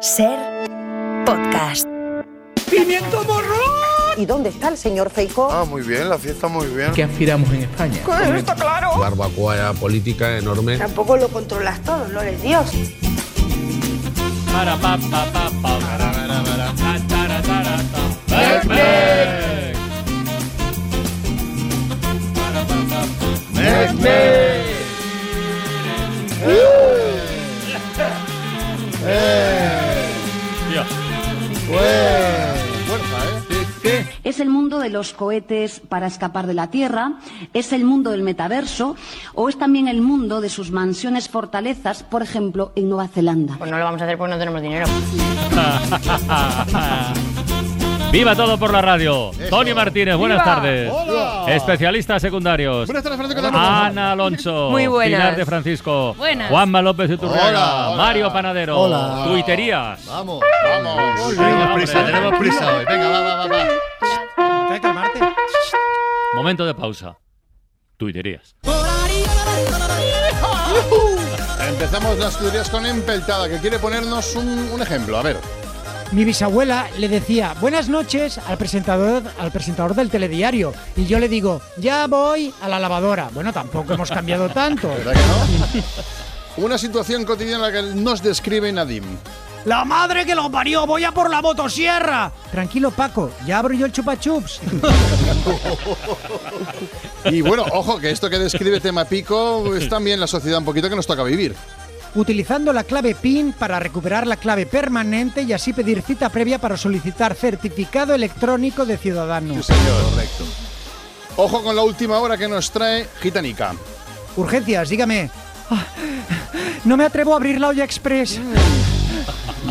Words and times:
Ser 0.00 0.38
podcast. 1.26 1.84
¡Pimiento 2.70 3.24
morrón! 3.24 3.58
¿Y 4.16 4.26
dónde 4.26 4.50
está 4.50 4.68
el 4.68 4.76
señor 4.76 5.10
Feijó? 5.10 5.50
Ah, 5.50 5.64
muy 5.64 5.82
bien, 5.82 6.08
la 6.08 6.16
fiesta 6.18 6.46
muy 6.46 6.68
bien. 6.68 6.92
¿Qué 6.92 7.02
aspiramos 7.02 7.50
en 7.52 7.62
España? 7.62 8.00
está 8.36 8.54
claro. 8.54 8.96
barbacoa 8.96 9.72
política 9.74 10.38
enorme. 10.38 10.78
Tampoco 10.78 11.16
lo 11.16 11.28
controlas 11.28 11.82
todo, 11.82 12.06
no 12.08 12.22
eres 12.22 12.40
Dios. 12.40 12.70
Para 14.52 14.76
pa 14.76 14.98
pa 15.10 15.24
pa 15.32 15.50
pa 15.62 15.78
para 15.80 16.12
para 16.12 16.42
para 16.44 17.06
tara, 17.08 17.42
ta. 17.42 17.58
Bec, 18.28 18.64
bec. 18.68 19.48
Para, 26.40 26.77
Es 34.24 34.40
el 34.40 34.48
mundo 34.48 34.78
de 34.78 34.90
los 34.90 35.12
cohetes 35.12 35.80
para 35.80 36.06
escapar 36.06 36.46
de 36.46 36.54
la 36.54 36.70
Tierra, 36.70 37.14
es 37.54 37.72
el 37.72 37.84
mundo 37.84 38.10
del 38.10 38.22
metaverso 38.22 38.96
o 39.34 39.48
es 39.48 39.58
también 39.58 39.88
el 39.88 40.00
mundo 40.00 40.40
de 40.40 40.48
sus 40.48 40.70
mansiones 40.70 41.28
fortalezas, 41.28 42.02
por 42.02 42.22
ejemplo, 42.22 42.72
en 42.76 42.88
Nueva 42.88 43.08
Zelanda. 43.08 43.56
Pues 43.58 43.70
no 43.70 43.78
lo 43.78 43.84
vamos 43.84 44.00
a 44.00 44.04
hacer 44.04 44.18
porque 44.18 44.34
no 44.34 44.38
tenemos 44.38 44.62
dinero. 44.62 44.86
Viva 48.10 48.34
todo 48.34 48.58
por 48.58 48.72
la 48.72 48.80
radio. 48.80 49.30
Tony 49.50 49.74
Martínez, 49.74 50.16
buenas 50.16 50.42
tardes. 50.42 50.90
Hola. 50.90 51.44
Especialistas 51.48 52.22
secundarios. 52.22 52.86
Buenas 52.86 53.02
tardes, 53.02 53.18
Francisco. 53.18 53.46
Ana 53.54 54.12
Alonso. 54.12 54.68
Muy 54.70 54.86
buenas. 54.86 55.20
Pilar 55.20 55.36
de 55.36 55.44
Francisco. 55.44 56.14
Buenas. 56.14 56.50
Juanma 56.50 56.80
López 56.80 57.10
de 57.10 57.18
hola. 57.20 57.94
Mario 57.96 58.32
Panadero. 58.32 58.80
Hola. 58.80 59.24
Tuiterías. 59.26 60.06
Vamos, 60.06 60.40
vamos. 60.64 61.36
Tenemos 61.36 61.74
prisa, 61.74 62.04
tenemos 62.06 62.38
prisa 62.38 62.76
hoy. 62.76 62.84
Venga, 62.86 63.08
va, 63.08 63.20
va, 63.20 63.46
va. 63.46 63.46
va. 63.46 63.68
Momento 66.34 66.64
de 66.64 66.74
pausa. 66.74 67.16
Tuiterías. 67.98 68.56
Empezamos 71.68 72.18
las 72.18 72.38
teorías 72.38 72.70
con 72.70 72.86
Empeltada, 72.86 73.48
que 73.48 73.58
quiere 73.58 73.78
ponernos 73.78 74.34
un, 74.36 74.70
un 74.72 74.80
ejemplo. 74.80 75.18
A 75.18 75.22
ver. 75.22 75.36
Mi 76.12 76.24
bisabuela 76.24 76.88
le 76.96 77.08
decía 77.08 77.54
buenas 77.60 77.88
noches 77.88 78.38
al 78.38 78.56
presentador, 78.56 79.22
al 79.38 79.52
presentador 79.52 79.94
del 79.94 80.08
telediario 80.10 80.72
y 80.96 81.04
yo 81.04 81.18
le 81.18 81.28
digo 81.28 81.60
ya 81.76 82.06
voy 82.06 82.52
a 82.62 82.68
la 82.68 82.78
lavadora. 82.78 83.28
Bueno, 83.34 83.52
tampoco 83.52 83.92
hemos 83.92 84.10
cambiado 84.10 84.48
tanto. 84.48 84.88
¿Verdad 84.88 85.12
que 85.12 85.78
no? 85.78 86.64
Una 86.64 86.78
situación 86.78 87.24
cotidiana 87.24 87.70
que 87.70 87.82
nos 87.94 88.22
describe 88.22 88.72
Nadim. 88.72 89.04
La 89.64 89.84
madre 89.84 90.24
que 90.24 90.34
lo 90.34 90.50
parió, 90.50 90.86
voy 90.86 91.04
a 91.04 91.12
por 91.12 91.28
la 91.30 91.42
motosierra. 91.42 92.32
Tranquilo 92.50 92.90
Paco, 92.90 93.30
ya 93.46 93.58
abro 93.58 93.74
yo 93.74 93.86
el 93.86 93.92
chupachups. 93.92 94.60
Y 97.24 97.42
bueno, 97.42 97.64
ojo, 97.72 97.98
que 97.98 98.10
esto 98.10 98.30
que 98.30 98.38
describe 98.38 98.80
tema 98.80 99.04
pico 99.04 99.74
es 99.74 99.88
también 99.88 100.20
la 100.20 100.26
sociedad 100.26 100.58
un 100.58 100.64
poquito 100.64 100.88
que 100.88 100.96
nos 100.96 101.06
toca 101.06 101.22
vivir. 101.24 101.54
Utilizando 102.14 102.72
la 102.72 102.84
clave 102.84 103.14
PIN 103.14 103.52
para 103.52 103.78
recuperar 103.78 104.26
la 104.26 104.36
clave 104.36 104.66
permanente 104.66 105.42
y 105.42 105.52
así 105.52 105.72
pedir 105.72 106.02
cita 106.02 106.28
previa 106.30 106.58
para 106.58 106.76
solicitar 106.76 107.34
certificado 107.34 108.14
electrónico 108.14 108.84
de 108.86 108.96
ciudadano. 108.96 109.54
Sí, 109.54 109.62
señor. 109.62 110.02
Correcto. 110.10 110.44
Ojo 111.36 111.62
con 111.62 111.76
la 111.76 111.82
última 111.82 112.18
hora 112.18 112.36
que 112.36 112.48
nos 112.48 112.70
trae 112.70 113.06
Gitanica. 113.20 113.74
Urgencias, 114.36 114.88
dígame. 114.88 115.30
Ah, 115.70 115.84
No 116.84 116.96
me 116.96 117.04
atrevo 117.04 117.34
a 117.34 117.36
abrir 117.36 117.60
la 117.60 117.68
olla 117.68 117.84
express. 117.84 118.40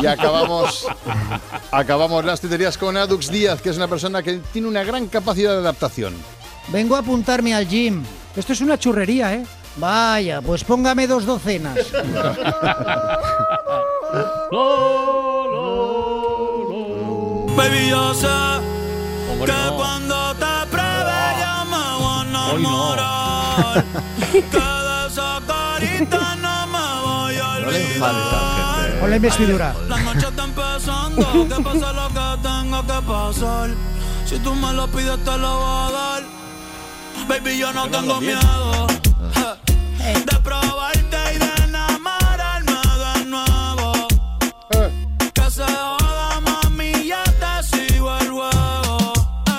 Y 0.00 0.06
acabamos, 0.06 0.86
acabamos 1.72 2.24
las 2.24 2.40
tuterías 2.40 2.78
con 2.78 2.96
Adux 2.96 3.30
Díaz, 3.30 3.60
que 3.60 3.70
es 3.70 3.76
una 3.76 3.88
persona 3.88 4.22
que 4.22 4.40
tiene 4.52 4.68
una 4.68 4.84
gran 4.84 5.08
capacidad 5.08 5.52
de 5.52 5.58
adaptación. 5.58 6.14
Vengo 6.68 6.94
a 6.94 7.00
apuntarme 7.00 7.54
al 7.54 7.66
gym. 7.66 8.04
Esto 8.36 8.52
es 8.52 8.60
una 8.60 8.78
churrería, 8.78 9.34
¿eh? 9.34 9.44
Vaya, 9.78 10.40
pues 10.40 10.64
póngame 10.64 11.06
dos 11.06 11.24
docenas. 11.24 11.78
Baby, 17.56 17.88
yo 17.90 18.14
sé 18.14 18.26
Hombre, 19.30 19.52
que 19.52 19.58
no. 19.66 19.76
cuando 19.76 20.34
te 20.34 20.66
pruebe 20.70 21.20
ya 21.38 21.64
me 21.64 21.84
voy 21.98 22.16
a 22.16 22.22
enamorar. 22.52 23.84
que 24.32 24.40
de 24.40 25.06
esa 25.08 25.40
carita 25.46 26.36
no 26.36 26.66
me 26.68 26.86
voy 27.04 27.36
a 27.36 27.48
olvidar. 27.66 29.00
Con 29.00 29.10
la 29.10 29.16
investidura. 29.16 29.74
La 29.88 29.98
noche 29.98 30.26
está 30.28 30.44
empezando, 30.44 31.32
que 31.48 31.62
pase 31.62 31.78
lo 31.78 32.08
que 32.08 32.42
tenga 32.42 32.82
que 32.82 33.06
pasar. 33.06 33.70
Si 34.24 34.38
tú 34.38 34.54
me 34.54 34.72
lo 34.72 34.86
pides, 34.88 35.18
te 35.24 35.38
lo 35.38 35.56
voy 35.58 35.88
a 35.88 35.90
dar. 35.92 36.22
Baby, 37.28 37.58
yo 37.58 37.72
no 37.72 37.88
tengo 37.90 38.20
miedo 38.20 38.86
eh, 40.10 40.24
de 40.30 40.38
probarte 40.40 41.16
y 41.34 41.38
de 41.38 41.64
enamorarme 41.64 42.72
de 43.04 43.24
nuevo. 43.26 43.92
Que 45.34 45.50
se 45.50 45.62
joda, 45.64 46.40
mami, 46.40 46.92
ya 47.06 47.22
te 47.24 47.86
sigo 47.86 48.16
el 48.18 48.28
juego. 48.28 49.12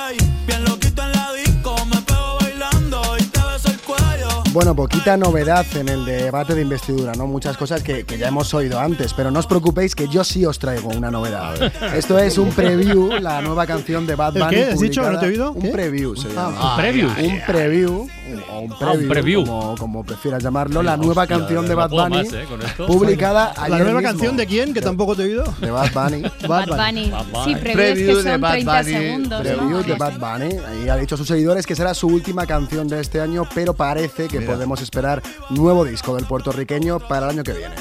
Ey, 0.10 0.18
bien 0.48 0.64
loquito 0.66 1.04
en 1.04 1.12
la 1.12 1.32
disco, 1.34 1.76
me 1.86 2.02
pego 2.02 2.38
bailando 2.42 3.02
y 3.20 3.24
te 3.24 3.40
beso 3.40 3.70
el 3.70 3.80
cuello. 3.82 4.44
Bueno, 4.52 4.76
poquita 4.76 5.16
novedad 5.18 5.66
en 5.76 5.90
el 5.90 6.06
debate 6.06 6.56
de 6.56 6.62
investidura, 6.64 7.14
¿no? 7.14 7.28
Muchas 7.28 7.56
cosas 7.58 7.84
que, 7.84 8.04
que 8.06 8.18
ya 8.18 8.28
hemos 8.30 8.54
oído 8.54 8.80
antes, 8.80 9.14
pero 9.14 9.30
no 9.32 9.40
os 9.40 9.48
preocupéis 9.48 9.94
que 9.96 10.08
yo 10.08 10.24
sí 10.24 10.46
os 10.46 10.58
traigo 10.60 10.90
una 10.90 11.12
novedad. 11.12 11.56
Esto 11.96 12.18
es 12.20 12.38
un 12.38 12.50
preview, 12.52 13.20
la 13.20 13.42
nueva 13.42 13.66
canción 13.68 14.06
de 14.08 14.16
Bad 14.16 14.38
¿El 14.38 14.44
Bunny. 14.44 14.56
qué? 14.56 14.64
¿Has 14.72 14.80
dicho? 14.80 15.10
¿No 15.10 15.20
te 15.20 15.26
he 15.26 15.30
oído? 15.30 15.52
Un 15.52 15.62
¿Qué? 15.62 15.70
preview 15.70 16.16
se 16.16 16.30
llama. 16.30 16.72
Un 16.76 16.82
preview. 16.82 17.10
Un 17.10 17.42
preview, 17.46 18.08
o 18.52 18.60
un 18.60 18.72
Ah, 18.74 18.78
preview, 18.80 19.02
un 19.02 19.08
preview. 19.10 19.46
Como, 19.46 19.76
como 19.78 20.04
prefieras 20.04 20.44
llamarlo, 20.44 20.84
la 20.84 20.98
nueva 20.98 21.24
Hostia, 21.24 21.38
canción 21.38 21.68
de 21.68 21.76
Bad 21.76 21.90
Bunny, 21.90 22.18
más, 22.18 22.34
eh, 22.34 22.46
publicada 22.88 23.54
¿La 23.56 23.64
ayer 23.64 23.78
nueva 23.80 24.00
mismo. 24.00 24.02
canción 24.12 24.38
de 24.38 24.46
quién? 24.48 24.74
Que 24.74 24.82
tampoco 24.82 25.16
te 25.16 25.24
he 25.24 25.26
oído. 25.26 25.44
De 25.60 25.72
Bad 25.72 25.92
Bunny. 25.94 26.22
Bad 26.48 26.68
Bunny. 26.68 27.10
Bad 27.10 27.26
Bunny. 27.32 27.46
Sí, 27.46 27.56
previews 27.56 28.24
que 28.24 28.32
son 28.32 28.42
30 28.42 28.84
segundos. 28.84 29.42
Preview 29.42 29.70
¿no? 29.70 29.84
de 29.84 29.96
Bad 29.96 30.20
Bunny 30.20 30.56
y 30.84 30.90
ha 30.90 30.96
dicho 30.96 31.16
a 31.16 31.18
sus 31.18 31.28
seguidores 31.28 31.66
que 31.66 31.76
será 31.76 31.94
su 31.94 32.08
última 32.08 32.46
canción 32.46 32.88
de 32.88 33.00
este 33.00 33.22
año, 33.22 33.44
pero 33.54 33.74
parece 33.74 34.28
que 34.28 34.42
podemos 34.42 34.82
esperar 34.82 35.22
nuevo 35.50 35.86
disco 35.86 36.16
del 36.16 36.26
puertorriqueño 36.26 37.00
para 37.00 37.26
el 37.28 37.32
año 37.38 37.44
que 37.44 37.54
viene. 37.54 37.76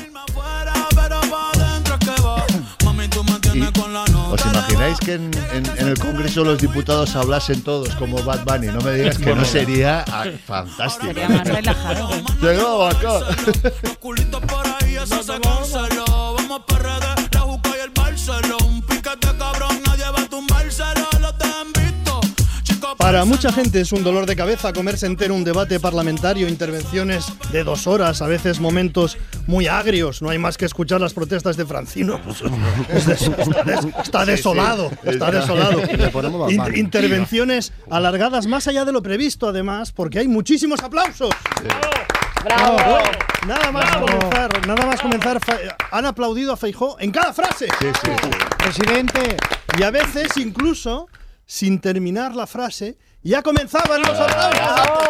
¿Os 4.30 4.44
imagináis 4.46 4.98
que 4.98 5.14
en, 5.14 5.30
en- 5.52 5.66
en 5.78 5.88
el 5.88 5.98
Congreso 5.98 6.44
los 6.44 6.58
diputados 6.58 7.16
hablasen 7.16 7.62
todos 7.62 7.88
como 7.96 8.22
Bad 8.22 8.44
Bunny? 8.44 8.66
No 8.68 8.80
me 8.80 8.92
digas 8.92 9.18
que 9.18 9.34
no 9.34 9.44
sería 9.44 10.04
ah, 10.08 10.24
fantástico. 10.46 11.06
Sería 11.06 11.28
más 11.28 11.46
relajado. 11.48 12.10
Llegó 12.42 12.86
acá. 12.86 13.20
Para 23.08 23.24
mucha 23.24 23.50
gente 23.50 23.80
es 23.80 23.90
un 23.92 24.04
dolor 24.04 24.26
de 24.26 24.36
cabeza 24.36 24.70
comerse 24.74 25.06
entero 25.06 25.34
un 25.34 25.42
debate 25.42 25.80
parlamentario, 25.80 26.46
intervenciones 26.46 27.24
de 27.50 27.64
dos 27.64 27.86
horas, 27.86 28.20
a 28.20 28.26
veces 28.26 28.60
momentos 28.60 29.16
muy 29.46 29.66
agrios. 29.66 30.20
No 30.20 30.28
hay 30.28 30.36
más 30.36 30.58
que 30.58 30.66
escuchar 30.66 31.00
las 31.00 31.14
protestas 31.14 31.56
de 31.56 31.64
Francino. 31.64 32.20
Está, 32.90 33.64
des- 33.64 33.86
está 34.04 34.24
desolado, 34.26 34.90
está 35.04 35.30
desolado. 35.30 35.80
Intervenciones 36.74 37.72
alargadas 37.88 38.46
más 38.46 38.68
allá 38.68 38.84
de 38.84 38.92
lo 38.92 39.02
previsto, 39.02 39.48
además, 39.48 39.90
porque 39.90 40.18
hay 40.18 40.28
muchísimos 40.28 40.80
aplausos. 40.82 41.30
¡Bravo! 42.44 42.98
Nada 43.46 43.72
más 43.72 43.96
comenzar, 43.96 44.66
nada 44.66 44.86
más 44.86 45.00
comenzar, 45.00 45.40
han 45.92 46.04
aplaudido 46.04 46.52
a 46.52 46.58
Feijó 46.58 46.98
en 47.00 47.10
cada 47.10 47.32
frase. 47.32 47.68
Presidente, 48.58 49.38
Y 49.78 49.82
a 49.82 49.90
veces 49.90 50.36
incluso 50.36 51.08
sin 51.48 51.80
terminar 51.80 52.36
la 52.36 52.46
frase 52.46 52.98
ya 53.22 53.42
comenzaban 53.42 54.02
los 54.02 54.10
aplausos. 54.10 55.08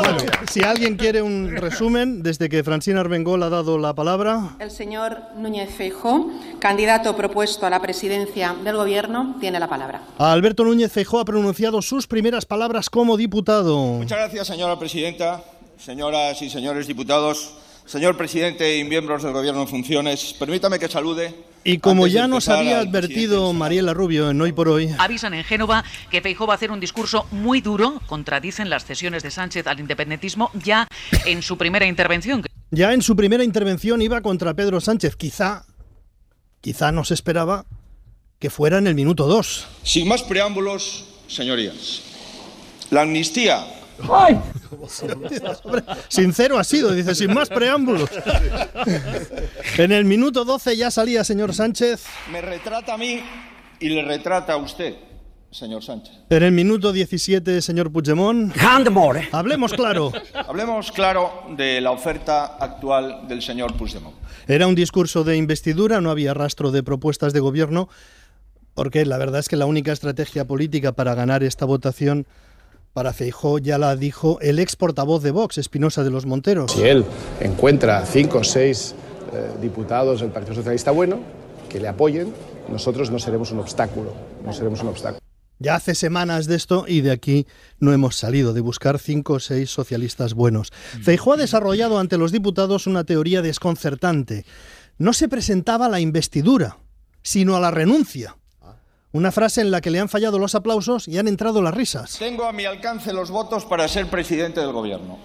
Bueno, 0.00 0.32
si 0.48 0.62
alguien 0.62 0.96
quiere 0.96 1.22
un 1.22 1.56
resumen, 1.56 2.22
desde 2.22 2.48
que 2.48 2.62
Francina 2.62 3.00
Armengol 3.00 3.42
ha 3.42 3.48
dado 3.48 3.78
la 3.78 3.94
palabra, 3.94 4.56
El 4.60 4.70
señor 4.70 5.18
Núñez 5.36 5.74
Feijó, 5.74 6.30
candidato 6.60 7.16
propuesto 7.16 7.66
a 7.66 7.70
la 7.70 7.80
presidencia 7.80 8.54
del 8.62 8.76
gobierno, 8.76 9.36
tiene 9.40 9.58
la 9.58 9.68
palabra. 9.68 10.02
Alberto 10.18 10.64
Núñez 10.64 10.92
Feijó 10.92 11.18
ha 11.18 11.24
pronunciado 11.24 11.82
sus 11.82 12.06
primeras 12.06 12.44
palabras 12.44 12.88
como 12.90 13.16
diputado. 13.16 13.76
Muchas 13.78 14.18
gracias, 14.18 14.46
señora 14.46 14.78
presidenta, 14.78 15.42
señoras 15.78 16.40
y 16.42 16.50
señores 16.50 16.86
diputados, 16.86 17.54
señor 17.86 18.18
presidente 18.18 18.76
y 18.76 18.84
miembros 18.84 19.22
del 19.22 19.32
Gobierno 19.32 19.62
en 19.62 19.68
funciones. 19.68 20.34
Permítame 20.38 20.78
que 20.78 20.88
salude. 20.88 21.49
Y 21.62 21.78
como 21.78 22.06
ya 22.06 22.26
nos 22.26 22.48
había 22.48 22.80
advertido 22.80 23.52
Mariela 23.52 23.92
Rubio 23.92 24.30
en 24.30 24.40
Hoy 24.40 24.52
por 24.52 24.68
Hoy, 24.68 24.94
Avisan 24.98 25.34
en 25.34 25.44
Génova 25.44 25.84
que 26.10 26.20
Feijóo 26.20 26.46
va 26.46 26.54
a 26.54 26.56
hacer 26.56 26.70
un 26.70 26.80
discurso 26.80 27.26
muy 27.30 27.60
duro, 27.60 28.00
contradicen 28.06 28.70
las 28.70 28.84
cesiones 28.84 29.22
de 29.22 29.30
Sánchez 29.30 29.66
al 29.66 29.78
independentismo 29.78 30.50
ya 30.54 30.88
en 31.26 31.42
su 31.42 31.58
primera 31.58 31.86
intervención. 31.86 32.42
ya 32.70 32.92
en 32.92 33.02
su 33.02 33.14
primera 33.14 33.44
intervención 33.44 34.00
iba 34.00 34.20
contra 34.22 34.54
Pedro 34.54 34.80
Sánchez, 34.80 35.16
quizá 35.16 35.64
Quizá 36.60 36.92
no 36.92 37.04
se 37.04 37.14
esperaba 37.14 37.64
que 38.38 38.50
fuera 38.50 38.78
en 38.78 38.86
el 38.86 38.94
minuto 38.94 39.26
2. 39.26 39.66
Sin 39.82 40.08
más 40.08 40.22
preámbulos, 40.22 41.06
señorías, 41.26 42.02
la 42.90 43.02
amnistía 43.02 43.66
Sincero 46.08 46.58
ha 46.58 46.64
sido, 46.64 46.92
dice, 46.92 47.14
sin 47.14 47.32
más 47.32 47.48
preámbulos. 47.48 48.10
En 49.78 49.92
el 49.92 50.04
minuto 50.04 50.44
12 50.44 50.76
ya 50.76 50.90
salía 50.90 51.24
señor 51.24 51.54
Sánchez. 51.54 52.04
me 52.30 52.40
retrata 52.40 52.94
a 52.94 52.98
mí 52.98 53.20
y 53.78 53.88
le 53.88 54.02
retrata 54.02 54.54
a 54.54 54.56
usted, 54.56 54.94
señor 55.50 55.82
Sánchez. 55.82 56.14
En 56.28 56.42
el 56.42 56.52
minuto 56.52 56.92
17, 56.92 57.62
señor 57.62 57.90
Puigdemont. 57.92 58.54
Hablemos 59.32 59.72
claro. 59.72 60.12
Hablemos 60.34 60.92
claro 60.92 61.44
de 61.56 61.80
la 61.80 61.90
oferta 61.90 62.56
actual 62.58 63.26
del 63.28 63.42
señor 63.42 63.76
Puigdemont. 63.76 64.16
Era 64.46 64.66
un 64.66 64.74
discurso 64.74 65.24
de 65.24 65.36
investidura, 65.36 66.00
no 66.00 66.10
había 66.10 66.34
rastro 66.34 66.70
de 66.70 66.82
propuestas 66.82 67.32
de 67.32 67.40
gobierno, 67.40 67.88
porque 68.74 69.04
la 69.04 69.18
verdad 69.18 69.40
es 69.40 69.48
que 69.48 69.56
la 69.56 69.66
única 69.66 69.92
estrategia 69.92 70.46
política 70.46 70.92
para 70.92 71.14
ganar 71.14 71.42
esta 71.42 71.64
votación 71.66 72.26
para 72.92 73.12
Feijó 73.12 73.58
ya 73.58 73.78
la 73.78 73.96
dijo 73.96 74.38
el 74.40 74.58
ex 74.58 74.76
portavoz 74.76 75.22
de 75.22 75.30
Vox, 75.30 75.58
Espinosa 75.58 76.02
de 76.04 76.10
los 76.10 76.26
Monteros. 76.26 76.72
Si 76.72 76.82
él 76.82 77.04
encuentra 77.40 78.04
cinco 78.04 78.38
o 78.38 78.44
seis 78.44 78.94
eh, 79.32 79.50
diputados 79.60 80.20
del 80.20 80.30
Partido 80.30 80.56
Socialista 80.56 80.90
bueno, 80.90 81.20
que 81.68 81.80
le 81.80 81.88
apoyen, 81.88 82.32
nosotros 82.70 83.10
no 83.10 83.18
seremos 83.18 83.52
un 83.52 83.60
obstáculo, 83.60 84.12
no 84.44 84.52
seremos 84.52 84.82
un 84.82 84.88
obstáculo. 84.88 85.20
Ya 85.58 85.74
hace 85.74 85.94
semanas 85.94 86.46
de 86.46 86.56
esto 86.56 86.86
y 86.88 87.02
de 87.02 87.10
aquí 87.10 87.46
no 87.78 87.92
hemos 87.92 88.16
salido, 88.16 88.54
de 88.54 88.62
buscar 88.62 88.98
cinco 88.98 89.34
o 89.34 89.40
seis 89.40 89.70
socialistas 89.70 90.32
buenos. 90.32 90.72
Feijó 91.02 91.34
ha 91.34 91.36
desarrollado 91.36 91.98
ante 91.98 92.16
los 92.16 92.32
diputados 92.32 92.86
una 92.86 93.04
teoría 93.04 93.42
desconcertante. 93.42 94.46
No 94.96 95.12
se 95.12 95.28
presentaba 95.28 95.86
a 95.86 95.90
la 95.90 96.00
investidura, 96.00 96.78
sino 97.22 97.56
a 97.56 97.60
la 97.60 97.70
renuncia. 97.70 98.36
Una 99.12 99.32
frase 99.32 99.60
en 99.60 99.70
la 99.72 99.80
que 99.80 99.90
le 99.90 99.98
han 99.98 100.08
fallado 100.08 100.38
los 100.38 100.54
aplausos 100.54 101.08
y 101.08 101.18
han 101.18 101.26
entrado 101.26 101.60
las 101.62 101.74
risas. 101.74 102.16
Tengo 102.18 102.44
a 102.44 102.52
mi 102.52 102.64
alcance 102.64 103.12
los 103.12 103.30
votos 103.30 103.64
para 103.64 103.88
ser 103.88 104.06
presidente 104.06 104.60
del 104.60 104.70
gobierno. 104.72 105.18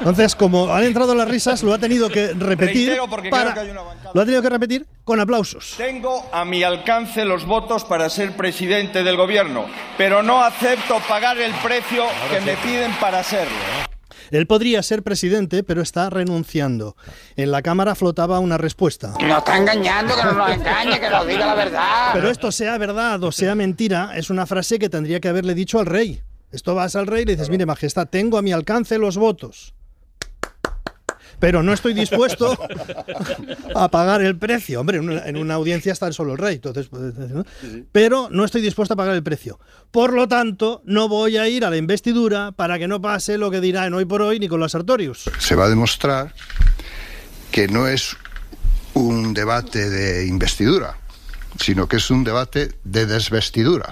Entonces, 0.00 0.34
como 0.34 0.72
han 0.74 0.82
entrado 0.82 1.14
las 1.14 1.28
risas, 1.28 1.62
lo 1.62 1.72
ha 1.72 1.78
tenido 1.78 2.08
que 2.10 2.28
repetir. 2.38 2.88
Reitero 2.88 3.08
porque 3.08 3.30
para- 3.30 3.52
creo 3.52 3.54
que 3.54 3.60
hay 3.60 3.70
una 3.70 3.82
bancada. 3.82 4.10
Lo 4.12 4.20
ha 4.20 4.24
tenido 4.24 4.42
que 4.42 4.50
repetir 4.50 4.86
con 5.04 5.20
aplausos. 5.20 5.74
Tengo 5.78 6.28
a 6.32 6.44
mi 6.44 6.62
alcance 6.62 7.24
los 7.24 7.46
votos 7.46 7.84
para 7.84 8.10
ser 8.10 8.36
presidente 8.36 9.02
del 9.02 9.16
gobierno, 9.16 9.64
pero 9.96 10.22
no 10.22 10.42
acepto 10.42 10.98
pagar 11.08 11.38
el 11.38 11.52
precio 11.54 12.04
que 12.30 12.40
me 12.40 12.56
piden 12.56 12.92
para 13.00 13.22
serlo. 13.22 13.56
Él 14.32 14.46
podría 14.46 14.82
ser 14.82 15.02
presidente, 15.02 15.62
pero 15.62 15.82
está 15.82 16.10
renunciando. 16.10 16.96
En 17.36 17.50
la 17.50 17.62
Cámara 17.62 17.94
flotaba 17.94 18.40
una 18.40 18.58
respuesta. 18.58 19.14
Nos 19.20 19.38
está 19.38 19.58
engañando, 19.58 20.16
que 20.16 20.24
no 20.24 20.32
nos 20.32 20.50
engañe, 20.50 20.98
que 20.98 21.10
nos 21.10 21.26
diga 21.26 21.46
la 21.46 21.54
verdad. 21.54 22.10
Pero 22.14 22.30
esto 22.30 22.50
sea 22.50 22.78
verdad 22.78 23.22
o 23.22 23.32
sea 23.32 23.54
mentira, 23.54 24.12
es 24.16 24.30
una 24.30 24.46
frase 24.46 24.78
que 24.78 24.88
tendría 24.88 25.20
que 25.20 25.28
haberle 25.28 25.54
dicho 25.54 25.78
al 25.78 25.86
rey. 25.86 26.22
Esto 26.50 26.74
vas 26.74 26.96
al 26.96 27.06
rey 27.06 27.22
y 27.22 27.26
le 27.26 27.32
dices, 27.32 27.50
mire, 27.50 27.66
majestad, 27.66 28.08
tengo 28.08 28.38
a 28.38 28.42
mi 28.42 28.52
alcance 28.52 28.98
los 28.98 29.16
votos. 29.16 29.74
Pero 31.42 31.64
no 31.64 31.72
estoy 31.72 31.92
dispuesto 31.92 32.56
a 33.74 33.88
pagar 33.88 34.22
el 34.22 34.38
precio. 34.38 34.78
Hombre, 34.78 34.98
en 34.98 35.10
una, 35.10 35.26
en 35.26 35.36
una 35.36 35.54
audiencia 35.54 35.92
está 35.92 36.12
solo 36.12 36.34
el 36.34 36.38
rey, 36.38 36.54
entonces 36.54 36.88
decir, 36.88 37.34
¿no? 37.34 37.44
Pero 37.90 38.28
no 38.30 38.44
estoy 38.44 38.62
dispuesto 38.62 38.94
a 38.94 38.96
pagar 38.96 39.16
el 39.16 39.24
precio. 39.24 39.58
Por 39.90 40.12
lo 40.12 40.28
tanto, 40.28 40.82
no 40.84 41.08
voy 41.08 41.38
a 41.38 41.48
ir 41.48 41.64
a 41.64 41.70
la 41.70 41.76
investidura 41.76 42.52
para 42.52 42.78
que 42.78 42.86
no 42.86 43.02
pase 43.02 43.38
lo 43.38 43.50
que 43.50 43.60
dirá 43.60 43.86
en 43.86 43.94
hoy 43.94 44.04
por 44.04 44.22
hoy 44.22 44.38
Nicolás 44.38 44.70
Sartorius. 44.70 45.28
se 45.40 45.56
va 45.56 45.64
a 45.64 45.68
demostrar 45.68 46.32
que 47.50 47.66
no 47.66 47.88
es 47.88 48.16
un 48.94 49.34
debate 49.34 49.90
de 49.90 50.28
investidura, 50.28 50.96
sino 51.58 51.88
que 51.88 51.96
es 51.96 52.08
un 52.12 52.22
debate 52.22 52.70
de 52.84 53.06
desvestidura. 53.06 53.88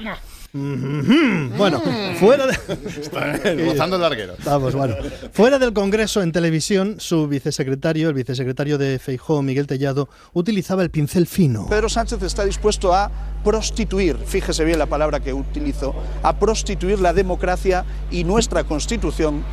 Bueno, 0.53 1.81
fuera 2.19 2.47
de... 2.47 3.65
Gozando 3.65 3.97
el 3.97 4.03
larguero. 4.03 4.35
Vamos, 4.45 4.75
bueno. 4.75 4.97
Fuera 5.33 5.59
del 5.59 5.73
Congreso 5.73 6.23
en 6.23 6.33
televisión, 6.33 6.97
su 6.99 7.29
vicesecretario, 7.29 8.09
el 8.09 8.15
vicesecretario 8.15 8.77
de 8.77 8.99
Feijó, 8.99 9.43
Miguel 9.43 9.67
Tellado, 9.67 10.09
utilizaba 10.33 10.83
el 10.83 10.91
pincel 10.91 11.27
fino. 11.27 11.67
Pedro 11.69 11.89
Sánchez 11.89 12.23
está 12.23 12.45
dispuesto 12.45 12.95
a 12.95 13.11
prostituir, 13.45 14.17
fíjese 14.17 14.65
bien 14.65 14.79
la 14.79 14.87
palabra 14.87 15.21
que 15.21 15.33
utilizo, 15.33 15.95
a 16.23 16.39
prostituir 16.39 17.01
la 17.01 17.13
democracia 17.13 17.85
y 18.11 18.25
nuestra 18.25 18.65
Constitución 18.65 19.45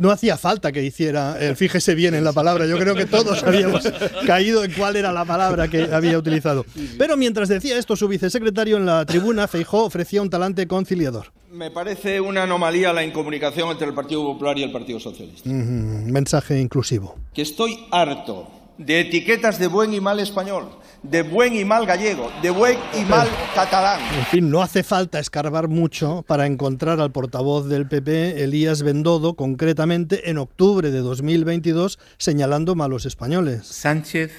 No 0.00 0.10
hacía 0.10 0.38
falta 0.38 0.72
que 0.72 0.82
hiciera 0.82 1.38
el 1.38 1.56
fíjese 1.56 1.94
bien 1.94 2.14
en 2.14 2.24
la 2.24 2.32
palabra. 2.32 2.64
Yo 2.66 2.78
creo 2.78 2.94
que 2.94 3.04
todos 3.04 3.42
habíamos 3.46 3.84
caído 4.26 4.64
en 4.64 4.72
cuál 4.72 4.96
era 4.96 5.12
la 5.12 5.26
palabra 5.26 5.68
que 5.68 5.82
había 5.92 6.16
utilizado. 6.16 6.64
Pero 6.96 7.18
mientras 7.18 7.50
decía 7.50 7.78
esto, 7.78 7.94
su 7.96 8.08
vicesecretario 8.08 8.78
en 8.78 8.86
la 8.86 9.04
tribuna, 9.04 9.46
Feijó, 9.46 9.84
ofrecía 9.84 10.22
un 10.22 10.30
talante 10.30 10.66
conciliador. 10.66 11.26
Me 11.52 11.70
parece 11.70 12.18
una 12.18 12.44
anomalía 12.44 12.94
la 12.94 13.04
incomunicación 13.04 13.68
entre 13.68 13.88
el 13.88 13.92
Partido 13.92 14.24
Popular 14.24 14.56
y 14.56 14.62
el 14.62 14.72
Partido 14.72 14.98
Socialista. 14.98 15.50
Mensaje 15.50 16.58
inclusivo. 16.58 17.18
Que 17.34 17.42
estoy 17.42 17.86
harto 17.90 18.48
de 18.78 19.00
etiquetas 19.00 19.58
de 19.58 19.66
buen 19.66 19.92
y 19.92 20.00
mal 20.00 20.18
español, 20.18 20.70
de 21.02 21.22
buen 21.22 21.54
y 21.54 21.64
mal 21.64 21.86
gallego, 21.86 22.30
de 22.42 22.50
buen 22.50 22.78
y 22.98 23.04
mal 23.04 23.28
catalán. 23.54 24.00
En 24.18 24.26
fin, 24.26 24.50
no 24.50 24.62
hace 24.62 24.82
falta 24.82 25.18
escarbar 25.18 25.68
mucho 25.68 26.24
para 26.26 26.46
encontrar 26.46 27.00
al 27.00 27.10
portavoz 27.10 27.68
del 27.68 27.86
PP, 27.86 28.42
Elías 28.44 28.82
Bendodo, 28.82 29.34
concretamente 29.34 30.30
en 30.30 30.38
octubre 30.38 30.90
de 30.90 31.00
2022, 31.00 31.98
señalando 32.18 32.74
malos 32.74 33.06
españoles. 33.06 33.66
Sánchez, 33.66 34.32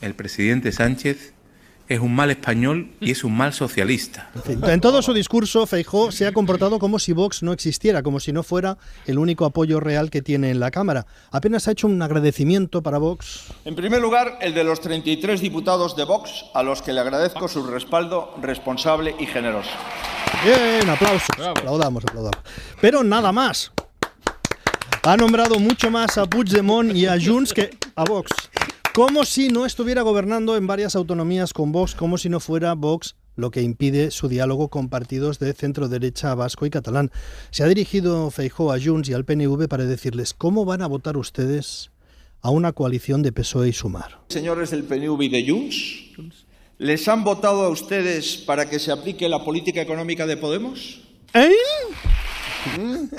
el 0.00 0.14
presidente 0.14 0.72
Sánchez, 0.72 1.32
es 1.90 1.98
un 1.98 2.14
mal 2.14 2.30
español 2.30 2.88
y 3.00 3.10
es 3.10 3.24
un 3.24 3.36
mal 3.36 3.52
socialista. 3.52 4.30
En 4.36 4.42
fin, 4.42 4.60
En 4.64 4.80
todo 4.80 5.02
su 5.02 5.12
discurso, 5.12 5.66
Feijó 5.66 6.12
se 6.12 6.24
ha 6.24 6.32
comportado 6.32 6.78
como 6.78 7.00
si 7.00 7.12
Vox 7.12 7.42
no 7.42 7.52
existiera, 7.52 8.04
como 8.04 8.20
si 8.20 8.32
no 8.32 8.44
fuera 8.44 8.78
el 9.06 9.18
único 9.18 9.44
apoyo 9.44 9.80
real 9.80 10.08
que 10.08 10.22
tiene 10.22 10.50
en 10.50 10.60
la 10.60 10.70
Cámara. 10.70 11.04
Apenas 11.32 11.66
ha 11.66 11.72
hecho 11.72 11.88
un 11.88 12.00
agradecimiento 12.00 12.80
para 12.80 12.98
Vox. 12.98 13.46
En 13.64 13.74
primer 13.74 14.00
lugar, 14.00 14.38
el 14.40 14.54
de 14.54 14.62
los 14.62 14.80
33 14.80 15.40
diputados 15.40 15.96
de 15.96 16.04
Vox, 16.04 16.44
a 16.54 16.62
los 16.62 16.80
que 16.80 16.92
le 16.92 17.00
agradezco 17.00 17.48
su 17.48 17.66
respaldo 17.66 18.36
responsable 18.40 19.16
y 19.18 19.26
generoso. 19.26 19.70
Bien, 20.44 20.88
aplausos. 20.88 21.28
Aplaudamos, 21.44 22.04
aplaudamos. 22.04 22.38
Pero 22.80 23.02
nada 23.02 23.32
más. 23.32 23.72
Ha 25.02 25.16
nombrado 25.16 25.58
mucho 25.58 25.90
más 25.90 26.16
a 26.18 26.26
Puigdemont 26.26 26.94
y 26.94 27.06
a 27.06 27.18
Junts 27.20 27.52
que 27.52 27.70
a 27.96 28.04
Vox. 28.04 28.30
Como 28.92 29.24
si 29.24 29.48
no 29.48 29.66
estuviera 29.66 30.02
gobernando 30.02 30.56
en 30.56 30.66
varias 30.66 30.96
autonomías 30.96 31.52
con 31.52 31.70
Vox, 31.70 31.94
como 31.94 32.18
si 32.18 32.28
no 32.28 32.40
fuera 32.40 32.74
Vox 32.74 33.14
lo 33.36 33.52
que 33.52 33.62
impide 33.62 34.10
su 34.10 34.28
diálogo 34.28 34.68
con 34.68 34.88
partidos 34.88 35.38
de 35.38 35.52
centro 35.52 35.88
derecha 35.88 36.34
vasco 36.34 36.66
y 36.66 36.70
catalán. 36.70 37.12
Se 37.52 37.62
ha 37.62 37.68
dirigido 37.68 38.32
Feijó 38.32 38.72
a 38.72 38.80
Junts 38.80 39.08
y 39.08 39.12
al 39.12 39.24
PNV 39.24 39.68
para 39.68 39.84
decirles 39.84 40.34
cómo 40.34 40.64
van 40.64 40.82
a 40.82 40.88
votar 40.88 41.16
ustedes 41.16 41.92
a 42.42 42.50
una 42.50 42.72
coalición 42.72 43.22
de 43.22 43.30
PSOE 43.30 43.68
y 43.68 43.72
Sumar. 43.72 44.22
Señores 44.28 44.70
del 44.70 44.82
PNV 44.82 45.22
y 45.22 45.28
de 45.28 45.48
Junts, 45.48 46.46
¿les 46.78 47.06
han 47.06 47.22
votado 47.22 47.62
a 47.62 47.68
ustedes 47.68 48.38
para 48.38 48.68
que 48.68 48.80
se 48.80 48.90
aplique 48.90 49.28
la 49.28 49.44
política 49.44 49.80
económica 49.80 50.26
de 50.26 50.36
Podemos? 50.36 51.00
¿Eh? 51.32 51.52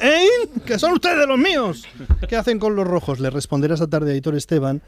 ¿Eh? 0.02 0.28
Que 0.66 0.78
son 0.78 0.94
ustedes 0.94 1.26
los 1.28 1.40
míos. 1.40 1.84
¿Qué 2.28 2.36
hacen 2.36 2.60
con 2.60 2.76
los 2.76 2.86
rojos? 2.86 3.20
Le 3.20 3.30
responderá 3.30 3.74
esta 3.74 3.88
tarde 3.88 4.12
a 4.12 4.14
Aitor 4.14 4.36
Esteban, 4.36 4.82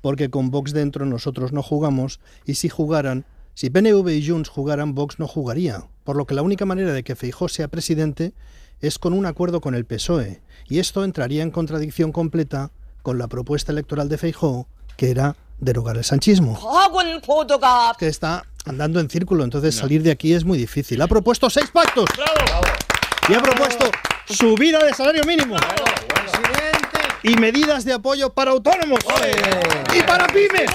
porque 0.00 0.30
con 0.30 0.50
Vox 0.50 0.72
dentro 0.72 1.06
nosotros 1.06 1.52
no 1.52 1.62
jugamos, 1.62 2.20
y 2.44 2.54
si 2.54 2.68
jugaran, 2.68 3.26
si 3.54 3.70
PNV 3.70 4.08
y 4.10 4.26
Junts 4.26 4.48
jugaran, 4.48 4.94
Vox 4.94 5.18
no 5.18 5.26
jugaría. 5.26 5.84
Por 6.04 6.16
lo 6.16 6.26
que 6.26 6.34
la 6.34 6.42
única 6.42 6.64
manera 6.64 6.92
de 6.92 7.04
que 7.04 7.16
Feijó 7.16 7.48
sea 7.48 7.68
presidente 7.68 8.32
es 8.80 8.98
con 8.98 9.12
un 9.12 9.26
acuerdo 9.26 9.60
con 9.60 9.74
el 9.74 9.84
PSOE, 9.84 10.40
y 10.68 10.78
esto 10.78 11.04
entraría 11.04 11.42
en 11.42 11.50
contradicción 11.50 12.12
completa 12.12 12.70
con 13.02 13.18
la 13.18 13.28
propuesta 13.28 13.72
electoral 13.72 14.08
de 14.08 14.18
Feijó, 14.18 14.66
que 14.96 15.10
era 15.10 15.36
derogar 15.58 15.96
el 15.96 16.04
sanchismo 16.04 16.58
que 17.98 18.08
está 18.08 18.46
andando 18.64 19.00
en 19.00 19.08
círculo, 19.08 19.44
entonces 19.44 19.74
salir 19.74 20.02
de 20.02 20.10
aquí 20.10 20.32
es 20.32 20.44
muy 20.44 20.58
difícil. 20.58 21.00
Ha 21.00 21.06
propuesto 21.06 21.48
seis 21.50 21.70
pactos. 21.70 22.08
Y 23.28 23.34
ha 23.34 23.42
propuesto 23.42 23.90
subida 24.26 24.84
de 24.84 24.94
salario 24.94 25.24
mínimo. 25.24 25.56
Y 27.22 27.36
medidas 27.36 27.84
de 27.84 27.92
apoyo 27.92 28.30
para 28.32 28.52
autónomos. 28.52 29.00
Y 29.94 30.02
para 30.02 30.26
pymes. 30.26 30.70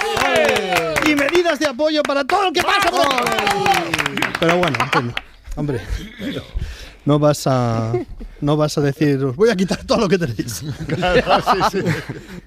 Y 1.06 1.14
medidas 1.14 1.58
de 1.58 1.66
apoyo 1.66 2.02
para 2.02 2.24
todo 2.24 2.48
el 2.48 2.52
que 2.52 2.62
pasa 2.62 2.90
por 2.90 4.38
Pero 4.38 4.56
bueno, 4.58 4.78
hombre. 5.56 5.80
No 7.04 7.18
vas 7.18 7.46
a 7.46 7.92
no 8.40 8.56
vas 8.56 8.76
a 8.76 8.80
decir, 8.80 9.22
os 9.24 9.36
voy 9.36 9.48
a 9.48 9.56
quitar 9.56 9.84
todo 9.84 10.00
lo 10.00 10.08
que 10.08 10.18
tenéis. 10.18 10.64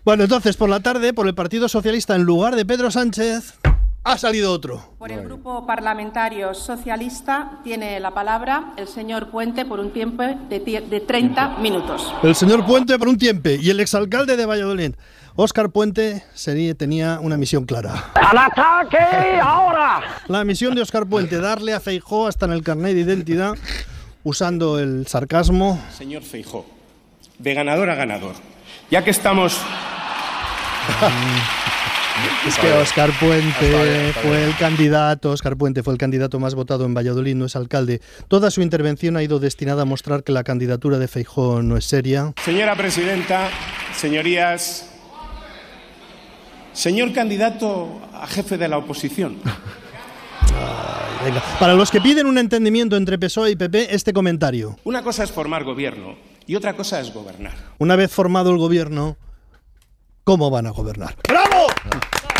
Bueno, 0.05 0.23
entonces 0.23 0.57
por 0.57 0.69
la 0.69 0.79
tarde, 0.79 1.13
por 1.13 1.27
el 1.27 1.35
Partido 1.35 1.69
Socialista, 1.69 2.15
en 2.15 2.23
lugar 2.23 2.55
de 2.55 2.65
Pedro 2.65 2.89
Sánchez, 2.89 3.53
ha 4.09 4.17
salido 4.17 4.51
otro. 4.51 4.81
Por 4.97 5.11
el 5.11 5.23
Grupo 5.23 5.67
Parlamentario 5.67 6.53
Socialista 6.55 7.59
tiene 7.63 7.99
la 7.99 8.11
palabra 8.11 8.73
el 8.75 8.87
señor 8.87 9.29
Puente 9.29 9.65
por 9.65 9.79
un 9.79 9.91
tiempo 9.91 10.23
de, 10.23 10.59
de 10.59 10.99
30 10.99 11.57
minutos. 11.59 12.11
El 12.23 12.33
señor 12.35 12.65
Puente 12.65 12.97
por 12.97 13.07
un 13.07 13.17
tiempo 13.17 13.49
y 13.49 13.69
el 13.69 13.79
exalcalde 13.79 14.35
de 14.35 14.45
Valladolid. 14.45 14.95
Óscar 15.35 15.69
Puente 15.69 16.23
sería, 16.33 16.73
tenía 16.73 17.19
una 17.21 17.37
misión 17.37 17.65
clara. 17.65 18.11
¡Al 18.15 18.37
ataque 18.37 19.39
ahora! 19.41 20.01
La 20.27 20.43
misión 20.43 20.73
de 20.75 20.81
Óscar 20.81 21.05
Puente, 21.05 21.37
darle 21.37 21.73
a 21.73 21.79
Feijó 21.79 22.27
hasta 22.27 22.45
en 22.45 22.51
el 22.51 22.63
carnet 22.63 22.95
de 22.95 23.01
identidad, 23.01 23.53
usando 24.23 24.79
el 24.79 25.05
sarcasmo. 25.07 25.79
Señor 25.95 26.23
Feijó, 26.23 26.65
de 27.37 27.53
ganador 27.53 27.89
a 27.89 27.95
ganador. 27.95 28.33
Ya 28.89 29.03
que 29.03 29.11
estamos... 29.11 29.61
Es 32.47 32.57
que 32.57 32.71
Óscar 32.73 33.11
Puente 33.19 34.13
fue 34.21 34.45
el 34.45 34.55
candidato, 34.57 35.31
Óscar 35.31 35.57
Puente 35.57 35.83
fue 35.83 35.93
el 35.93 35.99
candidato 35.99 36.39
más 36.39 36.55
votado 36.55 36.85
en 36.85 36.93
Valladolid, 36.93 37.35
no 37.35 37.45
es 37.45 37.55
alcalde. 37.55 38.01
Toda 38.27 38.49
su 38.49 38.61
intervención 38.61 39.17
ha 39.17 39.23
ido 39.23 39.39
destinada 39.39 39.81
a 39.83 39.85
mostrar 39.85 40.23
que 40.23 40.31
la 40.31 40.43
candidatura 40.43 40.97
de 40.97 41.07
Feijó 41.07 41.61
no 41.61 41.77
es 41.77 41.85
seria. 41.85 42.33
Señora 42.43 42.75
Presidenta, 42.75 43.49
señorías, 43.95 44.89
señor 46.73 47.13
candidato 47.13 48.01
a 48.13 48.27
jefe 48.27 48.57
de 48.57 48.67
la 48.67 48.77
oposición. 48.77 49.37
Venga, 51.23 51.43
Para 51.59 51.73
los 51.73 51.91
que 51.91 51.99
piden 51.99 52.27
un 52.27 52.37
entendimiento 52.37 52.95
entre 52.95 53.19
PSOE 53.19 53.51
y 53.51 53.55
PP, 53.57 53.93
este 53.93 54.13
comentario. 54.13 54.77
Una 54.85 55.03
cosa 55.03 55.23
es 55.23 55.31
formar 55.31 55.65
gobierno 55.65 56.15
y 56.47 56.55
otra 56.55 56.75
cosa 56.75 57.01
es 57.01 57.13
gobernar. 57.13 57.53
Una 57.77 57.95
vez 57.97 58.09
formado 58.11 58.51
el 58.51 58.57
gobierno, 58.57 59.17
¿cómo 60.23 60.49
van 60.49 60.67
a 60.67 60.71
gobernar? 60.71 61.15
¡Bravo! 61.27 61.67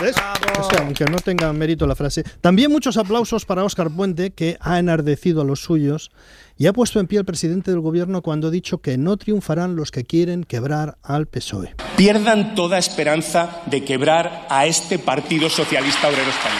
¿Ves? 0.01 0.15
O 0.59 0.69
sea, 0.69 0.79
aunque 0.83 1.05
no 1.05 1.17
tenga 1.17 1.51
mérito 1.51 1.85
la 1.85 1.95
frase. 1.95 2.23
También 2.41 2.71
muchos 2.71 2.95
aplausos 2.95 3.45
para 3.45 3.63
Óscar 3.63 3.89
Puente, 3.89 4.31
que 4.31 4.57
ha 4.61 4.79
enardecido 4.79 5.41
a 5.41 5.43
los 5.43 5.61
suyos 5.61 6.09
y 6.57 6.67
ha 6.67 6.73
puesto 6.73 6.99
en 6.99 7.07
pie 7.07 7.19
al 7.19 7.25
presidente 7.25 7.71
del 7.71 7.81
gobierno 7.81 8.21
cuando 8.21 8.47
ha 8.47 8.51
dicho 8.51 8.79
que 8.79 8.97
no 8.97 9.17
triunfarán 9.17 9.75
los 9.75 9.91
que 9.91 10.05
quieren 10.05 10.43
quebrar 10.43 10.97
al 11.03 11.25
PSOE. 11.25 11.75
Pierdan 11.97 12.55
toda 12.55 12.77
esperanza 12.77 13.61
de 13.65 13.83
quebrar 13.83 14.45
a 14.49 14.65
este 14.65 14.99
Partido 14.99 15.49
Socialista 15.49 16.07
Obrero 16.07 16.29
Español. 16.29 16.59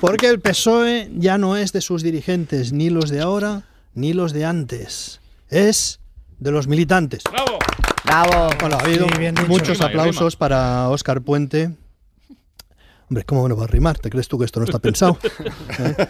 Porque 0.00 0.28
el 0.28 0.40
PSOE 0.40 1.10
ya 1.16 1.38
no 1.38 1.56
es 1.56 1.72
de 1.72 1.80
sus 1.80 2.02
dirigentes, 2.02 2.72
ni 2.72 2.90
los 2.90 3.10
de 3.10 3.20
ahora, 3.20 3.62
ni 3.94 4.12
los 4.12 4.32
de 4.32 4.44
antes. 4.44 5.20
Es 5.48 5.99
de 6.40 6.50
los 6.50 6.66
militantes. 6.66 7.22
¡Bravo! 7.30 7.58
Bravo. 8.04 8.48
Bueno, 8.60 8.76
ha 8.76 8.80
habido 8.80 9.06
Sí, 9.08 9.18
bien 9.18 9.34
dicho. 9.34 9.46
muchos 9.48 9.78
Rima 9.78 9.86
aplausos 9.90 10.36
para 10.36 10.88
Óscar 10.88 11.20
Puente. 11.22 11.70
Hombre, 13.08 13.24
¿cómo 13.24 13.48
no 13.48 13.56
va 13.56 13.64
a 13.64 13.66
rimar? 13.66 13.98
¿Te 13.98 14.08
crees 14.10 14.28
tú 14.28 14.38
que 14.38 14.44
esto 14.44 14.60
no 14.60 14.64
está 14.66 14.78
pensado? 14.78 15.18
¿Eh? 15.78 16.06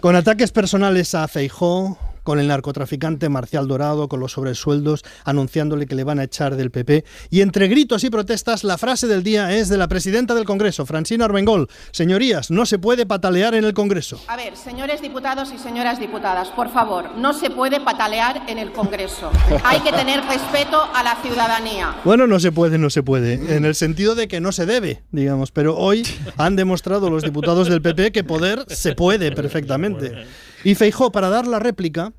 Con 0.00 0.14
ataques 0.16 0.52
personales 0.52 1.14
a 1.14 1.26
Feijó, 1.28 1.98
con 2.24 2.40
el 2.40 2.48
narcotraficante 2.48 3.28
Marcial 3.28 3.68
Dorado, 3.68 4.08
con 4.08 4.18
los 4.18 4.32
sobresueldos, 4.32 5.04
anunciándole 5.24 5.86
que 5.86 5.94
le 5.94 6.02
van 6.02 6.18
a 6.18 6.24
echar 6.24 6.56
del 6.56 6.70
PP. 6.70 7.04
Y 7.30 7.42
entre 7.42 7.68
gritos 7.68 8.02
y 8.02 8.10
protestas, 8.10 8.64
la 8.64 8.78
frase 8.78 9.06
del 9.06 9.22
día 9.22 9.54
es 9.56 9.68
de 9.68 9.76
la 9.76 9.86
presidenta 9.86 10.34
del 10.34 10.44
Congreso, 10.44 10.86
Francina 10.86 11.26
Armengol. 11.26 11.68
Señorías, 11.92 12.50
no 12.50 12.66
se 12.66 12.78
puede 12.78 13.06
patalear 13.06 13.54
en 13.54 13.64
el 13.64 13.74
Congreso. 13.74 14.20
A 14.26 14.36
ver, 14.36 14.56
señores 14.56 15.00
diputados 15.00 15.52
y 15.54 15.58
señoras 15.58 16.00
diputadas, 16.00 16.48
por 16.48 16.72
favor, 16.72 17.16
no 17.16 17.32
se 17.32 17.50
puede 17.50 17.80
patalear 17.80 18.42
en 18.48 18.58
el 18.58 18.72
Congreso. 18.72 19.30
Hay 19.62 19.80
que 19.80 19.92
tener 19.92 20.24
respeto 20.24 20.82
a 20.94 21.02
la 21.02 21.16
ciudadanía. 21.22 21.96
Bueno, 22.04 22.26
no 22.26 22.40
se 22.40 22.50
puede, 22.50 22.78
no 22.78 22.90
se 22.90 23.02
puede, 23.02 23.56
en 23.56 23.64
el 23.64 23.74
sentido 23.74 24.14
de 24.14 24.28
que 24.28 24.40
no 24.40 24.52
se 24.52 24.66
debe, 24.66 25.02
digamos, 25.12 25.50
pero 25.50 25.76
hoy 25.76 26.06
han 26.36 26.56
demostrado 26.56 27.10
los 27.10 27.22
diputados 27.22 27.68
del 27.68 27.82
PP 27.82 28.12
que 28.12 28.24
poder 28.24 28.64
se 28.68 28.94
puede 28.94 29.32
perfectamente. 29.32 30.26
Y 30.64 30.74
Feijó, 30.74 31.12
para 31.12 31.28
dar 31.28 31.46
la 31.46 31.58
réplica, 31.58 32.12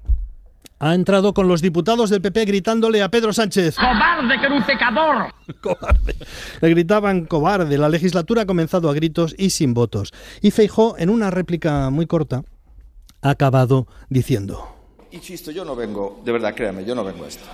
ha 0.78 0.94
entrado 0.94 1.34
con 1.34 1.48
los 1.48 1.62
diputados 1.62 2.12
del 2.12 2.22
PP 2.22 2.46
gritándole 2.46 3.02
a 3.02 3.10
Pedro 3.10 3.34
Sánchez. 3.34 3.76
¡Cobarde, 3.76 4.36
crucecador! 4.40 5.34
Cobarde. 5.62 6.16
Le 6.62 6.70
gritaban 6.70 7.26
cobarde. 7.26 7.78
La 7.78 7.90
legislatura 7.90 8.44
ha 8.44 8.46
comenzado 8.46 8.90
a 8.90 8.94
gritos 8.94 9.34
y 9.38 9.50
sin 9.50 9.74
votos. 9.74 10.14
Y 10.42 10.52
Feijó, 10.52 10.96
en 11.00 11.10
una 11.10 11.32
réplica 11.32 11.90
muy 11.90 12.06
corta, 12.06 12.44
ha 13.24 13.32
acabado 13.32 13.88
diciendo. 14.10 14.68
Insisto, 15.12 15.50
yo 15.50 15.66
no 15.66 15.76
vengo, 15.76 16.22
de 16.24 16.32
verdad, 16.32 16.54
créame, 16.54 16.86
yo 16.86 16.94
no 16.94 17.04
vengo 17.04 17.26
a 17.26 17.28
esto. 17.28 17.46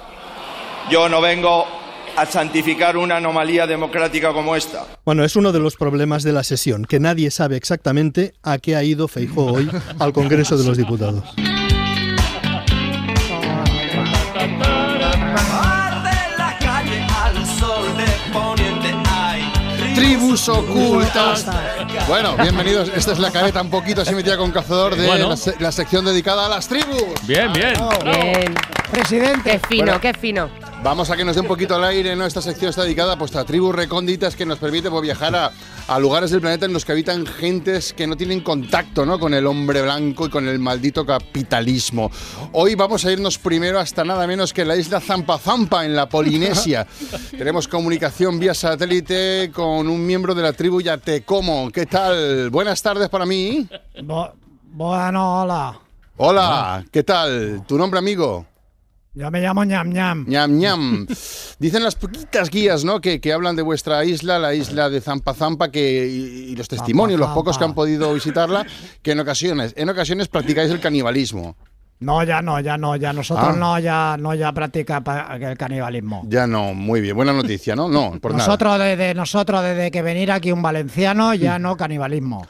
Yo 0.89 1.07
no 1.07 1.21
vengo 1.21 1.65
a 2.15 2.25
santificar 2.25 2.97
una 2.97 3.17
anomalía 3.17 3.67
democrática 3.67 4.33
como 4.33 4.55
esta. 4.55 4.85
Bueno, 5.05 5.23
es 5.23 5.35
uno 5.35 5.51
de 5.51 5.59
los 5.59 5.75
problemas 5.75 6.23
de 6.23 6.33
la 6.33 6.43
sesión, 6.43 6.85
que 6.85 6.99
nadie 6.99 7.31
sabe 7.31 7.57
exactamente 7.57 8.33
a 8.43 8.57
qué 8.57 8.75
ha 8.75 8.83
ido 8.83 9.07
Feijó 9.07 9.45
hoy 9.45 9.69
al 9.99 10.13
Congreso 10.13 10.57
de 10.57 10.65
los 10.65 10.77
Diputados. 10.77 11.23
Tribus 19.95 20.47
ocultas. 20.49 21.45
Bueno, 22.07 22.35
bienvenidos. 22.37 22.89
Esta 22.95 23.11
es 23.13 23.19
la 23.19 23.31
careta 23.31 23.61
un 23.61 23.69
poquito 23.69 24.01
así 24.01 24.13
metida 24.15 24.37
con 24.37 24.51
cazador 24.51 24.95
de 24.95 25.05
Bueno. 25.05 25.29
la, 25.29 25.37
se- 25.37 25.55
la 25.59 25.71
sección 25.71 26.05
dedicada 26.05 26.45
a 26.45 26.49
las 26.49 26.67
tribus. 26.67 27.03
Bien, 27.27 27.51
bien. 27.53 27.73
Bien. 28.03 28.55
Presidente. 28.91 29.51
Qué 29.51 29.67
fino, 29.67 29.83
Bueno. 29.85 30.01
qué 30.01 30.13
fino. 30.13 30.49
Vamos 30.83 31.11
a 31.11 31.15
que 31.15 31.23
nos 31.23 31.35
dé 31.35 31.41
un 31.41 31.47
poquito 31.47 31.75
al 31.75 31.83
aire, 31.83 32.15
¿no? 32.15 32.25
Esta 32.25 32.41
sección 32.41 32.69
está 32.69 32.81
dedicada 32.83 33.15
pues, 33.15 33.35
a 33.35 33.45
tribus 33.45 33.75
recónditas 33.75 34.35
que 34.35 34.47
nos 34.47 34.57
permite 34.57 34.89
pues, 34.89 35.03
viajar 35.03 35.35
a, 35.35 35.51
a 35.87 35.99
lugares 35.99 36.31
del 36.31 36.41
planeta 36.41 36.65
en 36.65 36.73
los 36.73 36.85
que 36.85 36.91
habitan 36.91 37.27
gentes 37.27 37.93
que 37.93 38.07
no 38.07 38.17
tienen 38.17 38.41
contacto 38.41 39.05
¿no? 39.05 39.19
con 39.19 39.35
el 39.35 39.45
hombre 39.45 39.83
blanco 39.83 40.25
y 40.25 40.29
con 40.31 40.47
el 40.47 40.57
maldito 40.57 41.05
capitalismo. 41.05 42.09
Hoy 42.53 42.73
vamos 42.73 43.05
a 43.05 43.11
irnos 43.11 43.37
primero 43.37 43.79
hasta 43.79 44.03
nada 44.03 44.25
menos 44.25 44.53
que 44.53 44.65
la 44.65 44.75
isla 44.75 44.99
Zampa 44.99 45.37
Zampa 45.37 45.85
en 45.85 45.95
la 45.95 46.09
Polinesia. 46.09 46.87
Tenemos 47.37 47.67
comunicación 47.67 48.39
vía 48.39 48.55
satélite 48.55 49.51
con 49.53 49.87
un 49.87 50.03
miembro 50.03 50.33
de 50.33 50.41
la 50.41 50.53
tribu 50.53 50.81
Yatecomo. 50.81 51.69
¿Qué 51.71 51.85
tal? 51.85 52.49
Buenas 52.49 52.81
tardes 52.81 53.07
para 53.09 53.27
mí. 53.27 53.67
Bo- 54.03 54.31
bueno, 54.73 55.41
hola. 55.43 55.79
Hola, 56.17 56.83
¿qué 56.91 57.03
tal? 57.03 57.63
¿Tu 57.67 57.77
nombre, 57.77 57.99
amigo? 57.99 58.47
Yo 59.13 59.29
me 59.29 59.41
llamo 59.41 59.65
ñam 59.65 59.89
ñam. 59.91 60.25
ñam 60.27 60.57
ñam. 60.57 61.07
Dicen 61.59 61.83
las 61.83 61.95
poquitas 61.95 62.49
guías, 62.49 62.85
¿no? 62.85 63.01
Que, 63.01 63.19
que 63.19 63.33
hablan 63.33 63.57
de 63.57 63.61
vuestra 63.61 64.05
isla, 64.05 64.39
la 64.39 64.53
isla 64.53 64.89
de 64.89 65.01
Zampa 65.01 65.33
Zampa, 65.33 65.69
que 65.69 66.07
y, 66.07 66.51
y 66.51 66.55
los 66.55 66.69
testimonios, 66.69 67.19
los 67.19 67.31
pocos 67.31 67.57
que 67.57 67.63
han 67.65 67.73
podido 67.73 68.13
visitarla, 68.13 68.65
que 69.01 69.11
en 69.11 69.19
ocasiones, 69.19 69.73
en 69.75 69.89
ocasiones 69.89 70.29
practicáis 70.29 70.71
el 70.71 70.79
canibalismo. 70.79 71.57
No, 71.99 72.23
ya 72.23 72.41
no, 72.41 72.59
ya 72.61 72.77
no, 72.77 72.95
ya 72.95 73.11
nosotros 73.13 73.49
Ah. 73.51 73.55
no, 73.55 73.77
ya 73.79 74.15
no, 74.17 74.33
ya 74.33 74.51
practica 74.53 75.03
el 75.39 75.57
canibalismo. 75.57 76.23
Ya 76.27 76.47
no, 76.47 76.73
muy 76.73 76.99
bien, 77.01 77.15
buena 77.15 77.33
noticia, 77.33 77.75
¿no? 77.75 77.89
No, 77.89 78.17
por 78.19 78.31
nada. 78.31 78.45
nosotros 78.47 78.79
desde 78.79 79.13
nosotros 79.13 79.61
desde 79.61 79.91
que 79.91 80.01
venir 80.01 80.31
aquí 80.31 80.51
un 80.53 80.61
valenciano 80.61 81.33
ya 81.35 81.59
no 81.59 81.75
canibalismo. 81.77 82.47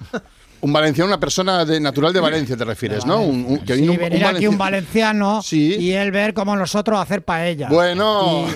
Un 0.62 0.72
valenciano, 0.72 1.08
una 1.08 1.20
persona 1.20 1.66
de, 1.66 1.80
natural 1.80 2.14
de 2.14 2.20
Valencia, 2.20 2.56
te 2.56 2.64
refieres, 2.66 3.06
¿no? 3.06 3.22
Un- 3.22 3.46
un- 3.48 3.60
que 3.60 3.76
Sí, 3.76 3.88
un- 3.90 3.98
venir 3.98 4.24
aquí 4.26 4.48
un 4.48 4.58
valenciano- 4.58 5.42
y 5.52 5.92
él 5.92 6.12
ver 6.12 6.34
como 6.34 6.56
nosotros 6.56 7.00
hacer 7.00 7.24
paella. 7.24 7.68
Bueno. 7.70 8.48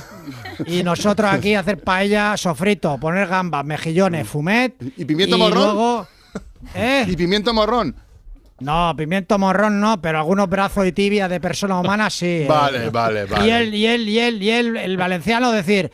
Y, 0.67 0.79
y 0.79 0.83
nosotros 0.83 1.31
aquí 1.31 1.55
hacer 1.55 1.79
paella 1.79 2.37
sofrito, 2.37 2.97
poner 2.99 3.27
gambas, 3.27 3.65
mejillones, 3.65 4.27
fumet. 4.27 4.75
¿Y 4.97 5.05
pimiento 5.05 5.37
morrón? 5.37 5.63
luego- 5.63 6.07
¿Eh? 6.75 7.05
¿Y 7.07 7.15
pimiento 7.15 7.53
morrón? 7.53 7.95
No, 8.59 8.93
pimiento 8.95 9.37
morrón 9.37 9.79
no, 9.81 10.01
pero 10.01 10.19
algunos 10.19 10.47
brazos 10.47 10.85
y 10.87 10.91
tibia 10.91 11.27
de 11.27 11.39
persona 11.39 11.79
humana 11.79 12.09
sí. 12.09 12.45
Vale, 12.47 12.85
eh. 12.85 12.89
vale, 12.89 13.25
vale. 13.25 13.45
Y 13.47 13.49
él, 13.51 13.73
y 13.75 13.85
él, 13.85 14.07
y 14.09 14.19
él, 14.19 14.41
y 14.43 14.49
él, 14.49 14.77
el 14.77 14.95
valenciano 14.97 15.51
decir. 15.51 15.91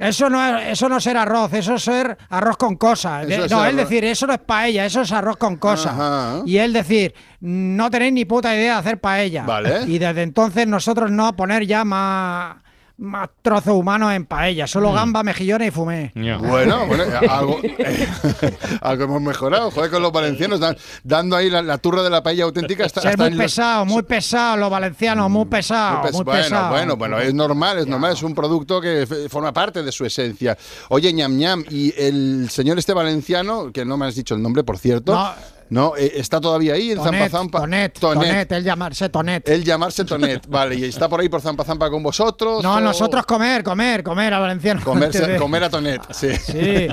Eso 0.00 0.28
no, 0.28 0.58
es, 0.58 0.72
eso 0.72 0.88
no 0.88 0.96
es 0.96 1.04
ser 1.04 1.16
arroz, 1.16 1.52
eso 1.52 1.74
es 1.74 1.82
ser 1.82 2.16
arroz 2.28 2.56
con 2.56 2.76
cosas. 2.76 3.26
Eso 3.28 3.44
es 3.44 3.50
no, 3.50 3.64
él 3.64 3.78
arroz. 3.78 3.88
decir, 3.88 4.04
eso 4.04 4.26
no 4.26 4.32
es 4.32 4.40
paella, 4.40 4.84
eso 4.86 5.02
es 5.02 5.12
arroz 5.12 5.36
con 5.36 5.56
cosas. 5.56 6.42
Y 6.46 6.58
él 6.58 6.72
decir, 6.72 7.14
no 7.40 7.90
tenéis 7.90 8.12
ni 8.12 8.24
puta 8.24 8.54
idea 8.54 8.74
de 8.74 8.78
hacer 8.80 9.00
paella. 9.00 9.44
Vale. 9.44 9.82
Y 9.86 9.98
desde 9.98 10.22
entonces 10.22 10.66
nosotros 10.66 11.10
no 11.10 11.36
poner 11.36 11.66
ya 11.66 11.84
más, 11.84 12.56
más 12.96 13.28
trozos 13.42 13.74
humanos 13.74 14.12
en 14.12 14.24
paella, 14.24 14.66
solo 14.66 14.92
Mm. 14.92 14.94
gamba, 14.94 15.22
mejillones 15.24 15.68
y 15.68 15.70
fumé. 15.72 16.12
Bueno, 16.14 16.86
bueno, 16.86 17.04
algo, 17.28 17.58
algo 18.80 19.04
hemos 19.04 19.22
mejorado. 19.22 19.70
Joder, 19.70 19.90
con 19.90 20.02
los 20.02 20.12
valencianos 20.12 20.60
dan- 20.60 20.76
dando 21.02 21.36
ahí 21.36 21.50
la, 21.50 21.62
la 21.62 21.78
turra 21.78 22.02
de 22.02 22.10
la 22.10 22.22
paella 22.22 22.44
auténtica. 22.44 22.84
Hasta, 22.84 23.00
Ser 23.00 23.10
hasta 23.10 23.24
muy 23.24 23.30
los- 23.32 23.38
pesado, 23.44 23.84
muy 23.84 24.02
pesado, 24.02 24.56
los 24.56 24.70
valencianos, 24.70 25.30
muy 25.30 25.46
pesado, 25.46 26.02
Pues, 26.02 26.12
muy 26.14 26.24
bueno, 26.24 26.42
pesado. 26.42 26.70
bueno, 26.70 26.96
bueno, 26.96 27.18
es 27.18 27.34
normal, 27.34 27.78
es 27.78 27.86
normal, 27.86 28.12
es 28.12 28.22
un 28.22 28.34
producto 28.34 28.80
que 28.80 29.06
forma 29.30 29.52
parte 29.52 29.82
de 29.82 29.90
su 29.92 30.04
esencia. 30.04 30.56
Oye, 30.88 31.12
ñam 31.12 31.36
ñam, 31.36 31.64
y 31.70 31.92
el 32.00 32.48
señor 32.50 32.78
este 32.78 32.92
valenciano, 32.92 33.72
que 33.72 33.84
no 33.84 33.96
me 33.96 34.06
has 34.06 34.14
dicho 34.14 34.34
el 34.34 34.42
nombre, 34.42 34.62
por 34.64 34.78
cierto. 34.78 35.14
No, 35.14 35.30
No, 35.70 35.96
eh, 35.96 36.12
está 36.16 36.40
todavía 36.40 36.74
ahí 36.74 36.92
en 36.92 36.98
Tonet, 36.98 37.30
Zampa 37.30 37.38
Zampa. 37.38 37.60
Tonet, 37.60 37.98
Tonet, 37.98 38.52
el 38.52 38.62
llamarse 38.64 39.08
Tonet. 39.08 39.48
El 39.48 39.64
llamarse 39.64 40.04
Tonet, 40.04 40.46
vale, 40.48 40.74
y 40.76 40.84
está 40.84 41.08
por 41.08 41.20
ahí 41.20 41.28
por 41.28 41.40
Zampa 41.40 41.64
Zampa 41.64 41.90
con 41.90 42.02
vosotros. 42.02 42.62
No, 42.62 42.74
o- 42.74 42.80
nosotros 42.80 43.24
comer, 43.26 43.64
comer, 43.64 44.02
comer 44.04 44.34
a 44.34 44.38
Valenciano. 44.38 44.80
Comerse- 44.82 45.36
comer 45.38 45.64
a 45.64 45.70
Tonet, 45.70 46.02
sí. 46.12 46.28
Sí. 46.36 46.88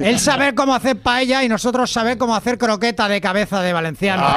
Él 0.00 0.18
saber 0.20 0.54
cómo 0.54 0.74
hacer 0.74 1.00
paella 1.00 1.42
y 1.44 1.48
nosotros 1.48 1.90
saber 1.90 2.18
cómo 2.18 2.34
hacer 2.34 2.58
croqueta 2.58 3.08
de 3.08 3.20
cabeza 3.20 3.62
de 3.62 3.72
valenciano. 3.72 4.26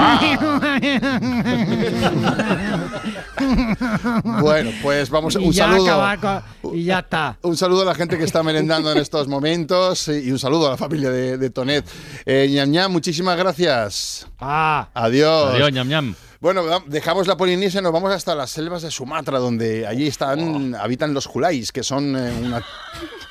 Bueno, 4.42 4.72
pues 4.82 5.10
vamos, 5.10 5.36
y 5.36 5.38
un 5.40 5.52
ya 5.52 5.66
saludo. 5.70 6.44
con- 6.62 6.76
y 6.76 6.84
ya 6.86 7.00
está. 7.00 7.38
Un 7.42 7.58
saludo 7.58 7.82
a 7.84 7.86
la 7.86 7.96
gente 7.96 8.18
que 8.18 8.24
está 8.26 8.44
merendando 8.44 8.92
en 8.92 8.98
estos 8.98 9.28
momentos 9.28 10.08
y 10.08 10.30
y 10.30 10.32
un 10.32 10.38
saludo 10.38 10.68
a 10.68 10.72
la 10.72 10.78
familia 10.78 11.10
de, 11.10 11.38
de 11.40 11.50
Tonet. 11.50 11.84
Eh, 12.26 12.48
ñam, 12.52 12.70
ñam, 12.70 12.92
muchísimas 12.92 13.36
gracias. 13.40 14.28
Ah. 14.40 14.90
Adiós. 14.94 15.54
Adiós, 15.54 15.72
ñam, 15.72 15.88
ñam. 15.88 16.16
Bueno, 16.42 16.64
dejamos 16.88 17.28
la 17.28 17.36
Polinesia 17.36 17.80
y 17.80 17.84
nos 17.84 17.92
vamos 17.92 18.14
hasta 18.14 18.34
las 18.34 18.52
selvas 18.52 18.82
de 18.82 18.92
Sumatra, 18.92 19.40
donde 19.40 19.86
allí 19.86 20.08
están, 20.08 20.74
habitan 20.76 21.14
los 21.14 21.26
Julais, 21.26 21.72
que 21.72 21.84
son 21.84 22.16
eh, 22.16 22.34
una, 22.42 22.64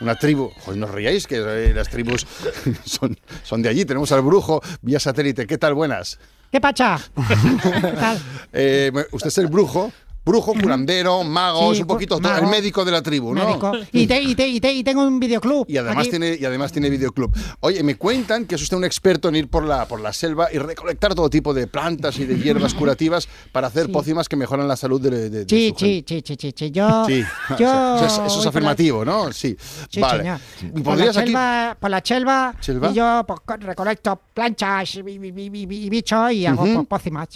una 0.01 0.15
tribu. 0.17 0.51
Joder, 0.61 0.79
no 0.79 0.87
os 0.87 0.93
riáis, 0.93 1.27
que 1.27 1.37
eh, 1.37 1.73
las 1.75 1.89
tribus 1.89 2.27
son, 2.85 3.17
son 3.45 3.63
de 3.63 3.71
allí. 3.71 3.85
Tenemos 3.85 4.13
al 4.13 4.21
brujo 4.21 4.61
vía 4.83 5.01
satélite. 5.01 5.47
¿Qué 5.47 5.57
tal? 5.57 5.75
Buenas. 5.75 6.19
¿Qué 6.51 6.61
pacha? 6.61 6.99
Eh, 8.53 8.91
usted 9.13 9.29
es 9.29 9.39
el 9.39 9.47
brujo. 9.47 9.93
Brujo, 10.29 10.53
curandero, 10.55 11.25
mago, 11.25 11.71
Sí, 11.73 11.77
es 11.77 11.81
un 11.81 11.87
poquito 11.87 12.19
todo, 12.19 12.37
el 12.37 12.47
médico 12.47 12.85
de 12.85 12.93
la 12.93 13.03
tribu, 13.03 13.35
¿no? 13.35 13.45
Médico. 13.47 13.73
Y, 13.93 14.07
te- 14.07 14.23
y 14.23 14.35
te- 14.35 14.47
y 14.49 14.61
te- 14.61 14.73
y 14.73 14.85
tengo 14.85 15.03
un 15.07 15.19
videoclub. 15.19 15.65
Y 15.69 15.77
además 15.79 16.03
aquí. 16.03 16.11
tiene 16.11 16.37
y 16.41 16.45
además 16.45 16.71
tiene 16.73 16.91
videoclub. 16.91 17.35
Oye, 17.61 17.83
me 17.83 17.97
cuentan 17.97 18.45
que 18.47 18.55
es 18.57 18.63
usted 18.63 18.77
un 18.77 18.85
experto 18.85 19.29
en 19.29 19.37
ir 19.37 19.49
por 19.49 19.65
la 19.65 19.87
por 19.89 20.01
la 20.01 20.13
selva 20.13 20.49
y 20.53 20.59
recolectar 20.59 21.15
todo 21.15 21.31
tipo 21.31 21.55
de 21.55 21.67
plantas 21.67 22.19
y 22.19 22.25
de 22.27 22.39
hierbas 22.43 22.75
curativas 22.75 23.29
para 23.53 23.69
hacer 23.69 23.91
pócimas 23.91 24.29
que 24.29 24.37
mejoran 24.37 24.69
la 24.69 24.77
salud 24.77 25.01
de, 25.01 25.11
de- 25.11 25.31
de 25.31 25.47
Sí, 25.49 25.71
su 25.71 25.79
sí, 25.85 26.05
sí, 26.07 26.23
sí, 26.25 26.37
sí, 26.39 26.55
sí. 26.57 26.71
Yo, 26.71 27.05
Sí, 27.07 27.25
yo 27.59 27.97
eso 27.97 28.05
es, 28.05 28.13
eso 28.13 28.25
es 28.27 28.29
voy 28.29 28.35
por 28.37 28.43
la- 28.45 28.49
afirmativo, 28.51 29.05
¿no? 29.05 29.33
Sí. 29.33 29.57
Sí, 29.91 30.01
vale. 30.01 30.35
Por 30.85 30.99
la, 30.99 31.13
selva, 31.13 31.77
por 31.81 31.91
la 31.91 32.03
selva, 32.05 32.55
¿Selva? 32.61 32.91
y 32.91 32.95
yo 32.95 33.25
pues, 33.27 33.41
co- 33.45 33.57
recolecto 33.57 34.21
planchas 34.35 34.95
y, 34.97 35.01
y- 35.01 35.03
y- 35.03 35.51
y- 35.71 35.87
y 35.87 35.91
bichos 35.91 36.33
y 36.33 36.45
hago 36.47 36.85
pócimas. 36.85 37.29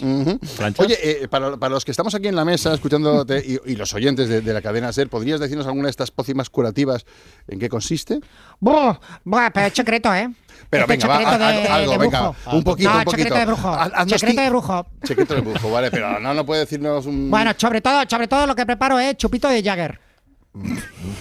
Oye, 0.77 0.97
eh, 1.23 1.27
para, 1.27 1.57
para 1.57 1.73
los 1.73 1.83
que 1.83 1.91
estamos 1.91 2.13
aquí 2.15 2.27
en 2.27 2.35
la 2.35 2.45
mesa 2.45 2.73
escuchándote 2.83 3.43
y, 3.45 3.71
y 3.71 3.75
los 3.75 3.93
oyentes 3.93 4.27
de, 4.27 4.41
de 4.41 4.53
la 4.53 4.61
cadena 4.61 4.91
SER, 4.91 5.07
¿podrías 5.09 5.39
decirnos 5.39 5.65
alguna 5.65 5.85
de 5.85 5.91
estas 5.91 6.11
pócimas 6.11 6.49
curativas 6.49 7.05
en 7.47 7.59
qué 7.59 7.69
consiste? 7.69 8.19
Buh, 8.59 8.95
buah, 9.23 9.49
pero 9.51 9.67
es 9.67 9.73
secreto, 9.73 10.13
¿eh? 10.13 10.29
Pero 10.69 10.83
Este 10.83 10.97
venga, 10.97 11.07
va, 11.07 11.37
de, 11.37 11.67
algo, 11.67 11.91
de 11.93 11.97
venga, 11.97 12.21
brujo. 12.29 12.57
un 12.57 12.63
poquito, 12.63 12.89
no, 12.89 12.97
un 12.97 13.03
poquito. 13.03 13.17
secreto 13.23 13.39
de 13.39 13.45
brujo. 13.45 13.77
Secreto 14.07 14.41
de 14.41 14.49
brujo. 14.49 14.87
Secreto 15.03 15.35
de 15.35 15.41
brujo, 15.41 15.71
vale, 15.71 15.91
pero 15.91 16.19
no, 16.19 16.33
no 16.33 16.45
puede 16.45 16.61
decirnos 16.61 17.05
un... 17.05 17.29
Bueno, 17.29 17.51
sobre 17.57 17.79
todo, 17.81 18.03
sobre 18.09 18.27
todo 18.27 18.47
lo 18.47 18.55
que 18.55 18.65
preparo 18.65 18.99
es 18.99 19.15
chupito 19.15 19.47
de 19.47 19.61
Jagger. 19.63 19.99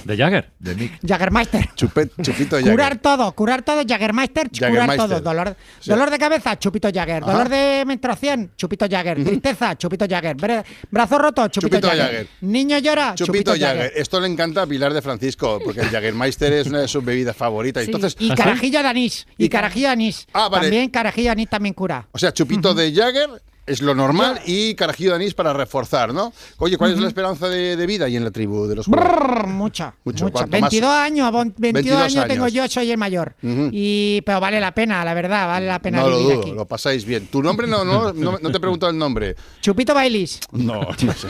¿De 0.05 0.17
Jagger? 0.17 0.51
De 0.59 0.75
Nick. 0.75 0.99
Jaggermeister. 1.07 1.67
Chupet- 1.75 2.11
chupito 2.21 2.57
de 2.57 2.63
Curar 2.63 2.79
Jagger. 2.79 2.99
todo, 2.99 3.33
curar 3.33 3.63
todo, 3.63 3.83
Jaggermeister, 3.87 4.51
curar 4.51 4.97
todo. 4.97 5.21
Dolor, 5.21 5.57
Sí. 5.81 5.91
dolor 5.91 6.11
de 6.11 6.19
cabeza, 6.19 6.59
chupito 6.59 6.89
Jagger. 6.93 7.23
Ajá. 7.23 7.33
Dolor 7.33 7.49
de 7.49 7.85
menstruación, 7.87 8.53
chupito 8.57 8.87
Jagger. 8.91 9.25
Tristeza, 9.25 9.77
chupito 9.79 10.05
Jagger. 10.09 10.37
Bra- 10.37 10.65
Brazo 10.91 11.19
roto, 11.19 11.49
chupito, 11.49 11.77
Chupito 11.79 11.89
Jagger. 11.89 12.05
Jagger. 12.05 12.27
Niño 12.43 12.79
llora, 12.79 13.15
Chupito, 13.15 13.33
chupito, 13.33 13.51
Jagger. 13.53 13.69
Jagger. 13.85 13.93
Esto 13.97 14.21
le 14.21 14.29
encanta 14.29 14.63
a 14.63 14.67
Pilar 14.67 14.93
de 14.93 15.01
Francisco, 15.01 15.59
porque 15.65 15.81
el 15.81 15.89
Jaggermeister 15.89 16.53
es 16.53 16.67
una 16.67 16.81
de 16.81 16.89
sus 16.89 17.03
bebidas 17.05 17.35
favoritas. 17.37 17.85
Sí, 17.85 17.91
Entonces, 17.91 18.17
y 18.21 18.35
carajillo 18.35 18.83
de 18.83 18.89
anís. 18.89 19.27
Y 19.39 19.49
carajillo 19.49 19.87
de 19.89 19.93
anís. 19.93 20.27
Ah, 20.35 20.49
vale. 20.51 20.65
También 20.65 20.91
carajillo 20.91 21.29
de 21.29 21.33
anís 21.33 21.49
también 21.49 21.75
cura. 21.75 22.07
O 22.13 22.19
sea, 22.19 22.33
chupito 22.33 22.75
de 22.75 22.93
Jagger 22.95 23.31
es 23.67 23.81
lo 23.81 23.95
normal 23.95 24.41
y 24.45 24.75
carajillo 24.75 25.11
de 25.11 25.17
anís 25.17 25.35
para 25.35 25.53
reforzar, 25.53 26.13
¿no? 26.13 26.33
Oye, 26.59 26.77
¿cuál 26.77 26.93
es 26.93 26.99
la 26.99 27.07
esperanza 27.09 27.49
de, 27.49 27.77
de 27.77 27.87
vida 27.87 28.07
ahí 28.07 28.17
en 28.17 28.25
la 28.25 28.31
tribu 28.31 28.67
de 28.67 28.75
los? 28.77 28.89
Brrr, 28.89 29.47
mucha, 29.47 29.95
Mucho, 30.05 30.25
mucha. 30.25 30.33
cuanto 30.33 30.51
más- 30.59 30.71
22 30.71 30.91
años, 30.91 31.31
bon- 31.33 31.55
22, 31.57 31.73
22 31.73 32.01
años, 32.03 32.29
tengo 32.29 32.49
yo, 32.49 32.67
soy 32.69 32.91
el 32.91 32.99
mayor. 32.99 33.35
Y 33.43 34.21
Pero 34.23 34.41
vale 34.41 34.61
la 34.61 34.73
pena, 34.75 35.05
la 35.05 35.15
verdad, 35.15 35.47
vale 35.47 35.67
la 35.67 35.79
pena 35.81 36.01
No 36.01 36.09
lo 36.09 36.19
vivir 36.19 36.33
dudo, 36.35 36.43
aquí. 36.43 36.53
lo 36.53 36.67
pasáis 36.67 37.05
bien. 37.05 37.27
¿Tu 37.29 37.43
nombre 37.43 37.67
no, 37.67 37.85
no, 37.85 38.13
no, 38.13 38.39
no 38.41 38.51
te 38.51 38.57
he 38.57 38.61
preguntado 38.61 38.91
el 38.91 38.99
nombre? 38.99 39.37
Chupito 39.61 39.95
Bailis. 39.95 40.41
No, 40.53 40.81
no 41.05 41.13
sé. 41.13 41.29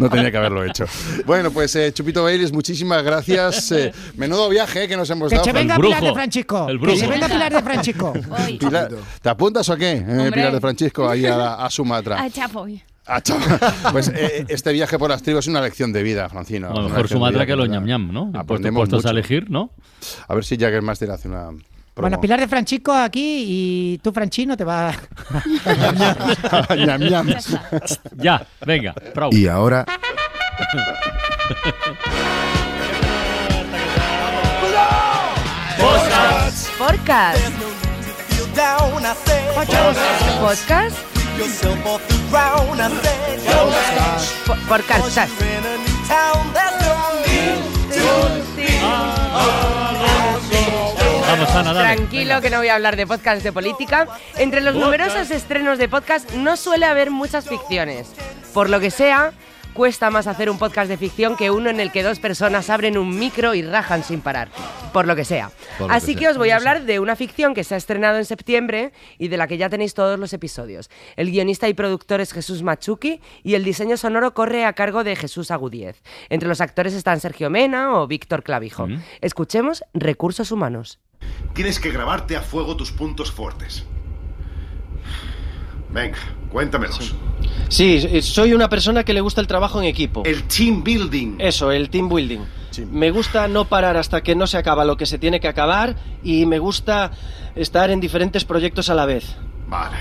No 0.00 0.08
tenía 0.08 0.30
que 0.30 0.36
haberlo 0.38 0.64
hecho. 0.64 0.86
Bueno, 1.26 1.50
pues 1.50 1.74
eh, 1.76 1.92
Chupito 1.92 2.22
Bailes, 2.22 2.52
muchísimas 2.52 3.02
gracias. 3.02 3.72
Eh, 3.72 3.92
menudo 4.16 4.48
viaje 4.48 4.84
eh, 4.84 4.88
que 4.88 4.96
nos 4.96 5.08
hemos 5.10 5.28
Que 5.28 5.36
dado. 5.36 5.44
se 5.44 5.52
venga 5.52 5.76
Pilar 5.76 6.02
de 6.02 6.12
Francisco. 6.12 6.68
El 6.68 6.80
Que 6.80 6.96
se 6.96 7.06
venga 7.06 7.28
Pilar 7.28 7.52
de 7.52 7.62
Francisco. 7.62 8.12
Pilar, 8.58 8.88
¿Te 9.20 9.28
apuntas 9.28 9.68
o 9.68 9.76
qué, 9.76 9.92
eh. 10.06 10.30
Pilar 10.32 10.52
de 10.52 10.60
Francisco, 10.60 11.08
ahí 11.08 11.26
a, 11.26 11.57
a 11.58 11.70
Sumatra? 11.70 12.16
Ah, 12.20 12.30
chapoy. 12.30 12.82
Ah, 13.06 13.20
chaval. 13.20 13.58
Pues 13.92 14.08
eh, 14.14 14.44
este 14.48 14.72
viaje 14.72 14.98
por 14.98 15.08
las 15.10 15.22
tribus 15.22 15.44
es 15.44 15.48
una 15.48 15.60
lección 15.62 15.92
de 15.92 16.02
vida, 16.02 16.28
Francino. 16.28 16.70
A 16.70 16.74
lo 16.74 16.88
mejor 16.88 17.08
Sumatra 17.08 17.44
vida 17.44 17.46
que 17.46 17.56
los 17.56 17.68
ñam 17.68 17.84
ñam, 17.84 18.12
¿no? 18.12 18.30
Aprendemos 18.34 18.80
puestos 18.80 19.06
a 19.06 19.08
mucho. 19.08 19.18
elegir, 19.18 19.50
¿no? 19.50 19.70
A 20.28 20.34
ver 20.34 20.44
si 20.44 20.56
Jaggermaster 20.58 21.10
hace 21.10 21.28
una. 21.28 21.46
promo. 21.46 21.62
Bueno, 21.96 22.20
Pilar 22.20 22.38
de 22.38 22.46
Francisco 22.46 22.92
aquí 22.92 23.44
y 23.46 23.98
tú, 24.02 24.12
Franchino, 24.12 24.56
te 24.56 24.64
va. 24.64 24.92
Ñam, 26.76 27.00
ñam. 27.00 27.28
Ya, 28.16 28.46
venga, 28.64 28.92
prou. 29.14 29.30
Y 29.32 29.46
ahora, 29.48 29.84
Podcast. 36.78 36.78
Podcast. 36.78 37.58
Podcast. 40.40 41.17
Po- 44.46 44.54
Podcast. 44.68 45.18
Vamos, 51.28 51.50
Ana, 51.50 51.72
dale. 51.72 51.96
Tranquilo 51.96 52.40
que 52.40 52.50
no 52.50 52.58
voy 52.58 52.68
a 52.68 52.74
hablar 52.74 52.96
de 52.96 53.06
podcast 53.06 53.42
de 53.42 53.52
política. 53.52 54.08
Entre 54.36 54.60
los 54.60 54.74
numerosos 54.74 55.30
estrenos 55.30 55.78
de 55.78 55.88
podcast 55.88 56.30
no 56.32 56.56
suele 56.56 56.86
haber 56.86 57.10
muchas 57.10 57.46
ficciones. 57.48 58.08
Por 58.54 58.70
lo 58.70 58.80
que 58.80 58.90
sea, 58.90 59.32
cuesta 59.78 60.10
más 60.10 60.26
hacer 60.26 60.50
un 60.50 60.58
podcast 60.58 60.88
de 60.88 60.96
ficción 60.96 61.36
que 61.36 61.52
uno 61.52 61.70
en 61.70 61.78
el 61.78 61.92
que 61.92 62.02
dos 62.02 62.18
personas 62.18 62.68
abren 62.68 62.98
un 62.98 63.16
micro 63.16 63.54
y 63.54 63.62
rajan 63.62 64.02
sin 64.02 64.20
parar. 64.20 64.48
Por 64.92 65.06
lo 65.06 65.14
que 65.14 65.24
sea. 65.24 65.52
Lo 65.78 65.88
Así 65.88 66.14
que 66.14 66.18
que, 66.18 66.20
sea. 66.22 66.30
os 66.32 66.36
voy 66.36 66.50
a 66.50 66.56
hablar 66.56 66.82
de 66.82 66.98
una 66.98 67.14
ficción 67.14 67.54
que 67.54 67.62
se 67.62 67.76
ha 67.76 67.78
estrenado 67.78 68.18
en 68.18 68.24
septiembre 68.24 68.92
y 69.18 69.28
de 69.28 69.36
la 69.36 69.46
que 69.46 69.56
ya 69.56 69.68
tenéis 69.68 69.94
todos 69.94 70.18
los 70.18 70.32
episodios. 70.32 70.90
El 71.14 71.30
guionista 71.30 71.68
y 71.68 71.74
productor 71.74 72.20
es 72.20 72.32
Jesús 72.32 72.64
Machuki 72.64 73.20
y 73.44 73.54
el 73.54 73.62
diseño 73.62 73.96
sonoro 73.96 74.34
corre 74.34 74.64
a 74.64 74.72
cargo 74.72 75.04
de 75.04 75.14
Jesús 75.14 75.52
Agudíez. 75.52 76.02
Entre 76.28 76.48
los 76.48 76.60
actores 76.60 76.92
están 76.92 77.20
Sergio 77.20 77.48
Mena 77.48 78.00
o 78.00 78.08
Víctor 78.08 78.42
Clavijo. 78.42 78.88
Escuchemos 79.20 79.84
Recursos 79.94 80.50
Humanos. 80.50 80.98
Tienes 81.54 81.78
que 81.78 81.92
grabarte 81.92 82.34
a 82.34 82.40
fuego 82.40 82.76
tus 82.76 82.90
puntos 82.90 83.30
fuertes. 83.30 83.86
Venga, 85.90 86.18
cuéntamelos. 86.50 86.96
Sí, 86.96 87.14
eh, 87.70 88.22
soy 88.22 88.52
una 88.52 88.68
persona 88.68 89.04
que 89.04 89.12
le 89.12 89.20
gusta 89.20 89.40
el 89.40 89.46
trabajo 89.46 89.80
en 89.80 89.86
equipo. 89.86 90.22
El 90.24 90.44
team 90.44 90.82
building. 90.82 91.36
Eso, 91.38 91.70
el 91.70 91.90
team 91.90 92.08
building. 92.08 92.40
Me 92.90 93.10
gusta 93.10 93.48
no 93.48 93.64
parar 93.64 93.96
hasta 93.96 94.22
que 94.22 94.34
no 94.34 94.46
se 94.46 94.56
acaba 94.56 94.84
lo 94.84 94.96
que 94.96 95.06
se 95.06 95.18
tiene 95.18 95.40
que 95.40 95.48
acabar 95.48 95.96
y 96.22 96.46
me 96.46 96.58
gusta 96.58 97.10
estar 97.56 97.90
en 97.90 98.00
diferentes 98.00 98.44
proyectos 98.44 98.88
a 98.88 98.94
la 98.94 99.04
vez. 99.04 99.36
Vale, 99.66 99.96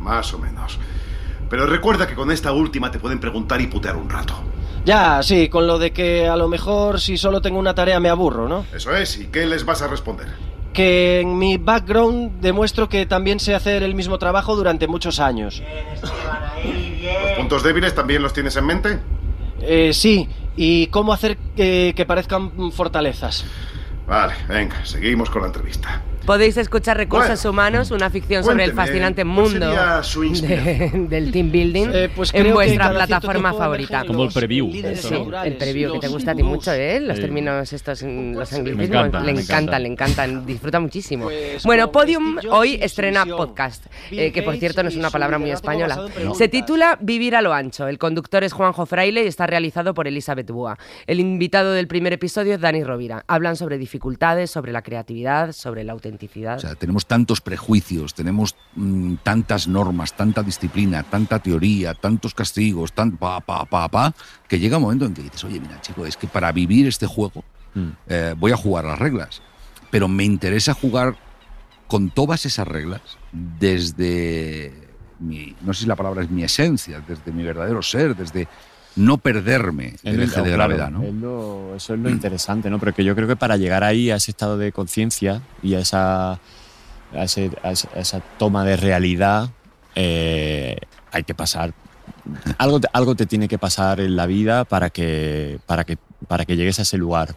más 0.00 0.32
o 0.34 0.38
menos. 0.38 0.78
Pero 1.48 1.66
recuerda 1.66 2.06
que 2.06 2.14
con 2.14 2.30
esta 2.30 2.52
última 2.52 2.90
te 2.90 2.98
pueden 2.98 3.18
preguntar 3.18 3.60
y 3.60 3.66
putear 3.66 3.96
un 3.96 4.10
rato. 4.10 4.34
Ya, 4.84 5.22
sí, 5.22 5.48
con 5.48 5.66
lo 5.66 5.78
de 5.78 5.92
que 5.92 6.26
a 6.26 6.36
lo 6.36 6.48
mejor 6.48 7.00
si 7.00 7.16
solo 7.16 7.40
tengo 7.40 7.58
una 7.58 7.74
tarea 7.74 8.00
me 8.00 8.08
aburro, 8.08 8.48
¿no? 8.48 8.66
Eso 8.74 8.94
es, 8.94 9.18
¿y 9.18 9.26
qué 9.26 9.46
les 9.46 9.64
vas 9.64 9.80
a 9.80 9.88
responder? 9.88 10.28
Que 10.72 11.20
en 11.20 11.38
mi 11.38 11.58
background 11.58 12.40
demuestro 12.40 12.88
que 12.88 13.06
también 13.06 13.40
sé 13.40 13.54
hacer 13.54 13.82
el 13.82 13.94
mismo 13.94 14.18
trabajo 14.18 14.56
durante 14.56 14.86
muchos 14.86 15.20
años. 15.20 15.62
¿Los 16.02 17.32
puntos 17.36 17.62
débiles 17.62 17.94
también 17.94 18.22
los 18.22 18.32
tienes 18.32 18.56
en 18.56 18.66
mente? 18.66 18.98
Eh, 19.60 19.92
sí, 19.92 20.28
y 20.56 20.86
cómo 20.88 21.12
hacer 21.12 21.36
que, 21.56 21.92
que 21.94 22.06
parezcan 22.06 22.72
fortalezas. 22.72 23.44
Vale, 24.06 24.34
venga, 24.48 24.84
seguimos 24.84 25.30
con 25.30 25.42
la 25.42 25.48
entrevista. 25.48 26.02
Podéis 26.26 26.56
escuchar 26.56 26.96
Recursos 26.96 27.42
Bueno, 27.42 27.50
Humanos, 27.50 27.90
una 27.90 28.10
ficción 28.10 28.44
sobre 28.44 28.64
el 28.64 28.72
fascinante 28.72 29.22
¿cuál 29.22 29.34
mundo 29.34 29.70
de- 29.70 30.90
del 31.08 31.32
team 31.32 31.50
building 31.50 31.88
pues 32.14 32.32
en 32.34 32.52
vuestra 32.52 32.90
plataforma 32.90 33.52
favorita. 33.54 34.04
Como 34.04 34.24
el 34.24 34.32
preview, 34.32 34.70
Sí, 34.72 35.14
el 35.44 35.56
preview, 35.56 35.92
que 35.94 36.00
te 36.00 36.08
gusta 36.08 36.32
a 36.32 36.34
ti 36.34 36.42
mucho, 36.42 36.72
¿eh? 36.72 37.00
Los 37.00 37.18
términos 37.20 37.72
estos, 37.72 38.02
los 38.02 38.52
anglicismos, 38.52 38.88
encanta, 38.88 39.20
le 39.20 39.30
encantan, 39.30 39.32
encanta. 39.32 39.78
le 39.78 39.88
encantan, 39.88 40.46
disfruta 40.46 40.80
muchísimo. 40.80 41.24
Pues 41.26 41.62
bueno, 41.64 41.90
Podium 41.92 42.38
hoy 42.50 42.78
estrena 42.80 43.24
podcast, 43.24 43.86
eh, 44.10 44.32
que 44.32 44.42
por 44.42 44.56
cierto 44.56 44.82
no 44.82 44.88
es 44.88 44.96
una 44.96 45.10
palabra 45.10 45.38
muy 45.38 45.50
española. 45.50 46.06
Se 46.34 46.48
titula 46.48 46.98
Vivir 47.00 47.36
a 47.36 47.42
lo 47.42 47.52
ancho. 47.52 47.88
El 47.88 47.98
conductor 47.98 48.44
es 48.44 48.52
Juanjo 48.52 48.86
Fraile 48.86 49.24
y 49.24 49.26
está 49.26 49.46
realizado 49.46 49.94
por 49.94 50.06
Elizabeth 50.06 50.50
Búa. 50.50 50.78
El 51.06 51.20
invitado 51.20 51.72
del 51.72 51.88
primer 51.88 52.12
episodio 52.12 52.54
es 52.54 52.60
Dani 52.60 52.84
Rovira. 52.84 53.24
Hablan 53.26 53.56
sobre 53.56 53.78
dificultades 53.78 53.92
dificultades, 53.92 54.50
sobre 54.50 54.72
la 54.72 54.82
creatividad, 54.82 55.52
sobre 55.52 55.84
la 55.84 55.92
autenticidad. 55.92 56.11
O 56.56 56.60
sea, 56.60 56.74
tenemos 56.74 57.06
tantos 57.06 57.40
prejuicios, 57.40 58.14
tenemos 58.14 58.56
mm, 58.74 59.14
tantas 59.22 59.68
normas, 59.68 60.14
tanta 60.14 60.42
disciplina, 60.42 61.02
tanta 61.02 61.38
teoría, 61.38 61.94
tantos 61.94 62.34
castigos, 62.34 62.92
tan 62.92 63.16
pa, 63.16 63.40
pa, 63.40 63.64
pa, 63.64 63.88
pa, 63.88 64.14
que 64.48 64.58
llega 64.58 64.78
un 64.78 64.84
momento 64.84 65.04
en 65.06 65.14
que 65.14 65.22
dices, 65.22 65.44
oye, 65.44 65.60
mira, 65.60 65.80
chico, 65.80 66.06
es 66.06 66.16
que 66.16 66.26
para 66.26 66.52
vivir 66.52 66.86
este 66.86 67.06
juego 67.06 67.44
eh, 68.06 68.34
voy 68.38 68.52
a 68.52 68.56
jugar 68.56 68.84
las 68.84 68.98
reglas, 68.98 69.42
pero 69.90 70.08
me 70.08 70.24
interesa 70.24 70.74
jugar 70.74 71.16
con 71.86 72.10
todas 72.10 72.46
esas 72.46 72.66
reglas 72.66 73.02
desde 73.32 74.88
mi, 75.18 75.54
no 75.62 75.72
sé 75.72 75.82
si 75.82 75.86
la 75.86 75.96
palabra 75.96 76.22
es 76.22 76.30
mi 76.30 76.42
esencia, 76.42 77.02
desde 77.06 77.32
mi 77.32 77.42
verdadero 77.42 77.82
ser, 77.82 78.16
desde 78.16 78.48
no 78.96 79.18
perderme 79.18 79.94
Es 79.94 80.04
el 80.04 80.16
lo- 80.16 80.22
eje 80.24 80.36
de 80.42 80.42
claro, 80.42 80.52
gravedad, 80.52 80.90
¿no? 80.90 81.02
es 81.02 81.14
lo- 81.14 81.74
eso 81.76 81.94
es 81.94 82.00
lo 82.00 82.10
interesante, 82.10 82.68
¿no? 82.70 82.78
Pero 82.78 82.92
que 82.94 83.04
yo 83.04 83.14
creo 83.14 83.26
que 83.28 83.36
para 83.36 83.56
llegar 83.56 83.84
ahí, 83.84 84.10
a 84.10 84.16
ese 84.16 84.30
estado 84.30 84.58
de 84.58 84.72
conciencia 84.72 85.40
y 85.62 85.74
a 85.74 85.80
esa, 85.80 86.32
a, 86.32 86.38
ese- 87.24 87.50
a 87.62 87.70
esa- 87.72 88.20
toma 88.38 88.64
de 88.64 88.76
realidad, 88.76 89.48
eh, 89.94 90.76
hay 91.10 91.24
que 91.24 91.34
pasar. 91.34 91.72
Algo 92.58 92.80
te, 92.80 92.88
algo 92.92 93.14
te 93.14 93.26
tiene 93.26 93.48
que 93.48 93.58
pasar 93.58 94.00
en 94.00 94.16
la 94.16 94.26
vida 94.26 94.64
para 94.64 94.90
que, 94.90 95.58
para 95.66 95.84
que, 95.84 95.96
para 96.28 96.44
que 96.44 96.56
llegues 96.56 96.78
a 96.78 96.82
ese 96.82 96.96
lugar. 96.98 97.34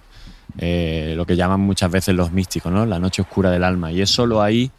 Eh, 0.57 1.13
lo 1.17 1.25
que 1.25 1.35
llaman 1.35 1.59
muchas 1.59 1.91
veces 1.91 2.15
los 2.15 2.31
místicos, 2.31 2.71
¿no? 2.71 2.85
La 2.85 2.99
noche 2.99 3.21
oscura 3.21 3.49
del 3.51 3.63
alma. 3.63 3.91
Y 3.91 4.01
es 4.01 4.09
solo 4.09 4.41
ahí 4.41 4.71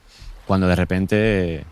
cuando 0.46 0.66
de 0.68 0.76
repente, 0.76 1.64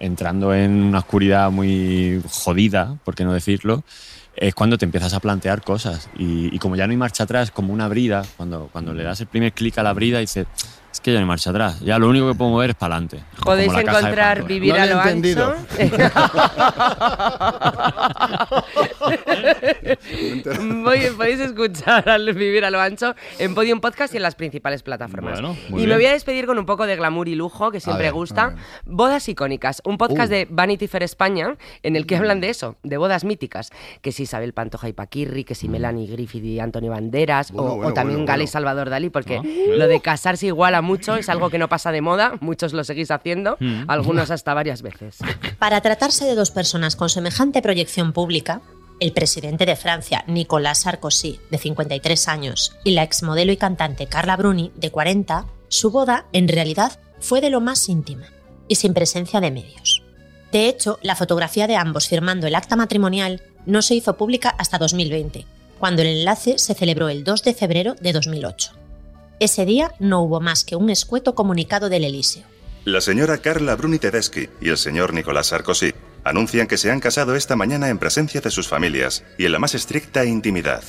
entrando 0.00 0.54
en 0.54 0.70
una 0.72 1.00
oscuridad 1.00 1.50
muy 1.50 2.22
jodida, 2.30 2.96
por 3.04 3.14
qué 3.14 3.24
no 3.24 3.32
decirlo, 3.32 3.84
es 4.36 4.54
cuando 4.54 4.78
te 4.78 4.84
empiezas 4.84 5.14
a 5.14 5.20
plantear 5.20 5.62
cosas. 5.62 6.08
Y, 6.18 6.54
y 6.54 6.58
como 6.58 6.76
ya 6.76 6.86
no 6.86 6.92
hay 6.92 6.96
marcha 6.96 7.24
atrás, 7.24 7.50
como 7.50 7.72
una 7.72 7.88
brida, 7.88 8.24
cuando, 8.36 8.68
cuando 8.72 8.94
le 8.94 9.02
das 9.02 9.20
el 9.20 9.26
primer 9.26 9.52
clic 9.52 9.78
a 9.78 9.82
la 9.82 9.92
brida, 9.92 10.18
dices, 10.18 10.46
es 10.46 10.81
que 11.02 11.10
ya 11.12 11.18
no 11.18 11.24
hay 11.24 11.28
marcha 11.28 11.50
atrás, 11.50 11.80
ya 11.80 11.98
lo 11.98 12.08
único 12.08 12.28
que 12.28 12.34
puedo 12.34 12.50
mover 12.50 12.70
es 12.70 12.76
para 12.76 12.94
adelante. 12.94 13.22
Podéis 13.44 13.72
encontrar 13.74 14.44
Vivir 14.44 14.74
a 14.74 14.86
lo 14.86 15.00
ancho. 15.00 15.54
Muy 20.60 20.98
bien, 20.98 21.16
podéis 21.16 21.40
escuchar 21.40 22.08
al 22.08 22.32
Vivir 22.34 22.64
a 22.64 22.70
lo 22.70 22.80
ancho 22.80 23.14
en 23.38 23.54
Podium 23.54 23.80
Podcast 23.80 24.14
y 24.14 24.16
en 24.18 24.22
las 24.22 24.34
principales 24.34 24.82
plataformas. 24.82 25.40
Bueno, 25.40 25.56
y 25.70 25.86
me 25.86 25.94
voy 25.94 26.06
a 26.06 26.12
despedir 26.12 26.46
con 26.46 26.58
un 26.58 26.66
poco 26.66 26.86
de 26.86 26.96
glamour 26.96 27.28
y 27.28 27.34
lujo, 27.34 27.70
que 27.70 27.80
siempre 27.80 28.04
ver, 28.06 28.12
gusta. 28.12 28.54
Bodas 28.84 29.28
icónicas, 29.28 29.82
un 29.84 29.98
podcast 29.98 30.30
Uh. 30.30 30.34
de 30.34 30.46
Vanity 30.50 30.88
Fair 30.88 31.02
España 31.02 31.56
en 31.82 31.96
el 31.96 32.06
que 32.06 32.16
hablan 32.16 32.40
de 32.40 32.50
eso, 32.50 32.76
de 32.82 32.96
bodas 32.96 33.24
míticas. 33.24 33.70
Que 34.02 34.12
si 34.12 34.24
Isabel 34.24 34.52
Pantoja 34.52 34.88
y 34.88 34.92
Paquirri, 34.92 35.44
que 35.44 35.54
si 35.54 35.68
Melanie 35.68 36.06
Griffith 36.06 36.44
y 36.44 36.60
Antonio 36.60 36.90
Banderas, 36.90 37.50
o- 37.50 37.54
Bueno, 37.54 37.72
o, 37.72 37.76
bueno, 37.76 37.92
también 37.94 38.18
bueno, 38.20 38.30
Gala 38.32 38.44
y. 38.44 38.46
Salvador 38.46 38.90
Dalí, 38.90 39.10
porque 39.10 39.38
Ah. 39.38 39.42
lo 39.76 39.88
de 39.88 40.00
casarse 40.00 40.46
iguala 40.46 40.82
mucho, 40.92 41.16
es 41.16 41.28
algo 41.28 41.50
que 41.50 41.58
no 41.58 41.68
pasa 41.68 41.92
de 41.92 42.00
moda, 42.00 42.34
muchos 42.40 42.72
lo 42.72 42.84
seguís 42.84 43.10
haciendo, 43.10 43.56
Mm. 43.60 43.84
algunos 43.88 44.30
hasta 44.30 44.54
varias 44.54 44.82
veces. 44.82 45.18
Para 45.58 45.80
tratarse 45.80 46.24
de 46.24 46.34
dos 46.34 46.50
personas 46.50 46.96
con 46.96 47.08
semejante 47.08 47.62
proyección 47.62 48.12
pública, 48.12 48.60
el 49.00 49.12
presidente 49.12 49.66
de 49.66 49.74
Francia, 49.76 50.24
Nicolas 50.28 50.80
Sarkozy, 50.80 51.40
de 51.50 51.58
53 51.58 52.28
años, 52.28 52.76
y 52.84 52.92
la 52.92 53.02
exmodelo 53.02 53.50
y 53.52 53.56
cantante 53.56 54.06
Carla 54.06 54.36
Bruni, 54.36 54.70
de 54.76 54.90
40, 54.90 55.46
su 55.68 55.90
boda, 55.90 56.26
en 56.32 56.46
realidad, 56.48 57.00
fue 57.18 57.40
de 57.40 57.50
lo 57.50 57.60
más 57.60 57.88
íntima 57.88 58.26
y 58.68 58.76
sin 58.76 58.94
presencia 58.94 59.40
de 59.40 59.50
medios. 59.50 60.02
De 60.52 60.68
hecho, 60.68 60.98
la 61.02 61.16
fotografía 61.16 61.66
de 61.66 61.76
ambos 61.76 62.06
firmando 62.08 62.46
el 62.46 62.54
acta 62.54 62.76
matrimonial 62.76 63.42
no 63.66 63.80
se 63.82 63.94
hizo 63.94 64.16
pública 64.16 64.50
hasta 64.58 64.78
2020, 64.78 65.46
cuando 65.78 66.02
el 66.02 66.08
enlace 66.08 66.58
se 66.58 66.74
celebró 66.74 67.08
el 67.08 67.24
2 67.24 67.42
de 67.42 67.54
febrero 67.54 67.94
de 68.00 68.12
2008. 68.12 68.72
Ese 69.42 69.66
día 69.66 69.90
no 69.98 70.22
hubo 70.22 70.38
más 70.40 70.62
que 70.62 70.76
un 70.76 70.88
escueto 70.88 71.34
comunicado 71.34 71.88
del 71.88 72.04
Elíseo. 72.04 72.44
La 72.84 73.00
señora 73.00 73.38
Carla 73.38 73.74
Bruni 73.74 73.98
Tedeschi 73.98 74.48
y 74.60 74.68
el 74.68 74.76
señor 74.76 75.12
Nicolás 75.12 75.48
Sarkozy 75.48 75.92
anuncian 76.22 76.68
que 76.68 76.78
se 76.78 76.92
han 76.92 77.00
casado 77.00 77.34
esta 77.34 77.56
mañana 77.56 77.88
en 77.88 77.98
presencia 77.98 78.40
de 78.40 78.52
sus 78.52 78.68
familias 78.68 79.24
y 79.38 79.46
en 79.46 79.50
la 79.50 79.58
más 79.58 79.74
estricta 79.74 80.24
intimidad. 80.24 80.84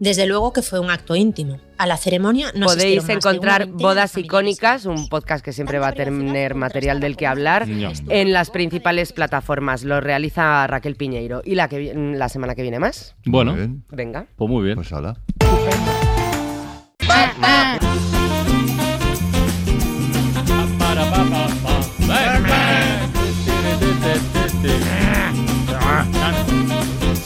Desde 0.00 0.26
luego 0.26 0.52
que 0.52 0.62
fue 0.62 0.80
un 0.80 0.90
acto 0.90 1.14
íntimo. 1.14 1.60
A 1.78 1.86
la 1.86 1.96
ceremonia 1.96 2.50
no 2.56 2.66
Podéis 2.66 3.08
encontrar 3.08 3.66
Bodas 3.68 4.18
Icónicas, 4.18 4.84
un 4.84 5.08
podcast 5.08 5.44
que 5.44 5.52
siempre 5.52 5.78
va 5.78 5.86
a 5.86 5.92
tener 5.92 6.56
material 6.56 6.98
del 6.98 7.16
que 7.16 7.28
hablar, 7.28 7.68
en 7.68 8.32
las 8.32 8.50
principales 8.50 9.12
plataformas. 9.12 9.84
Lo 9.84 10.00
realiza 10.00 10.66
Raquel 10.66 10.96
Piñeiro. 10.96 11.40
¿Y 11.44 11.54
la, 11.54 11.68
que, 11.68 11.94
la 11.94 12.28
semana 12.28 12.56
que 12.56 12.62
viene 12.62 12.80
más? 12.80 13.14
Bueno, 13.24 13.54
Venga. 13.90 14.26
pues 14.34 14.50
muy 14.50 14.64
bien. 14.64 14.74
Pues 14.74 14.92
hola. 14.92 15.20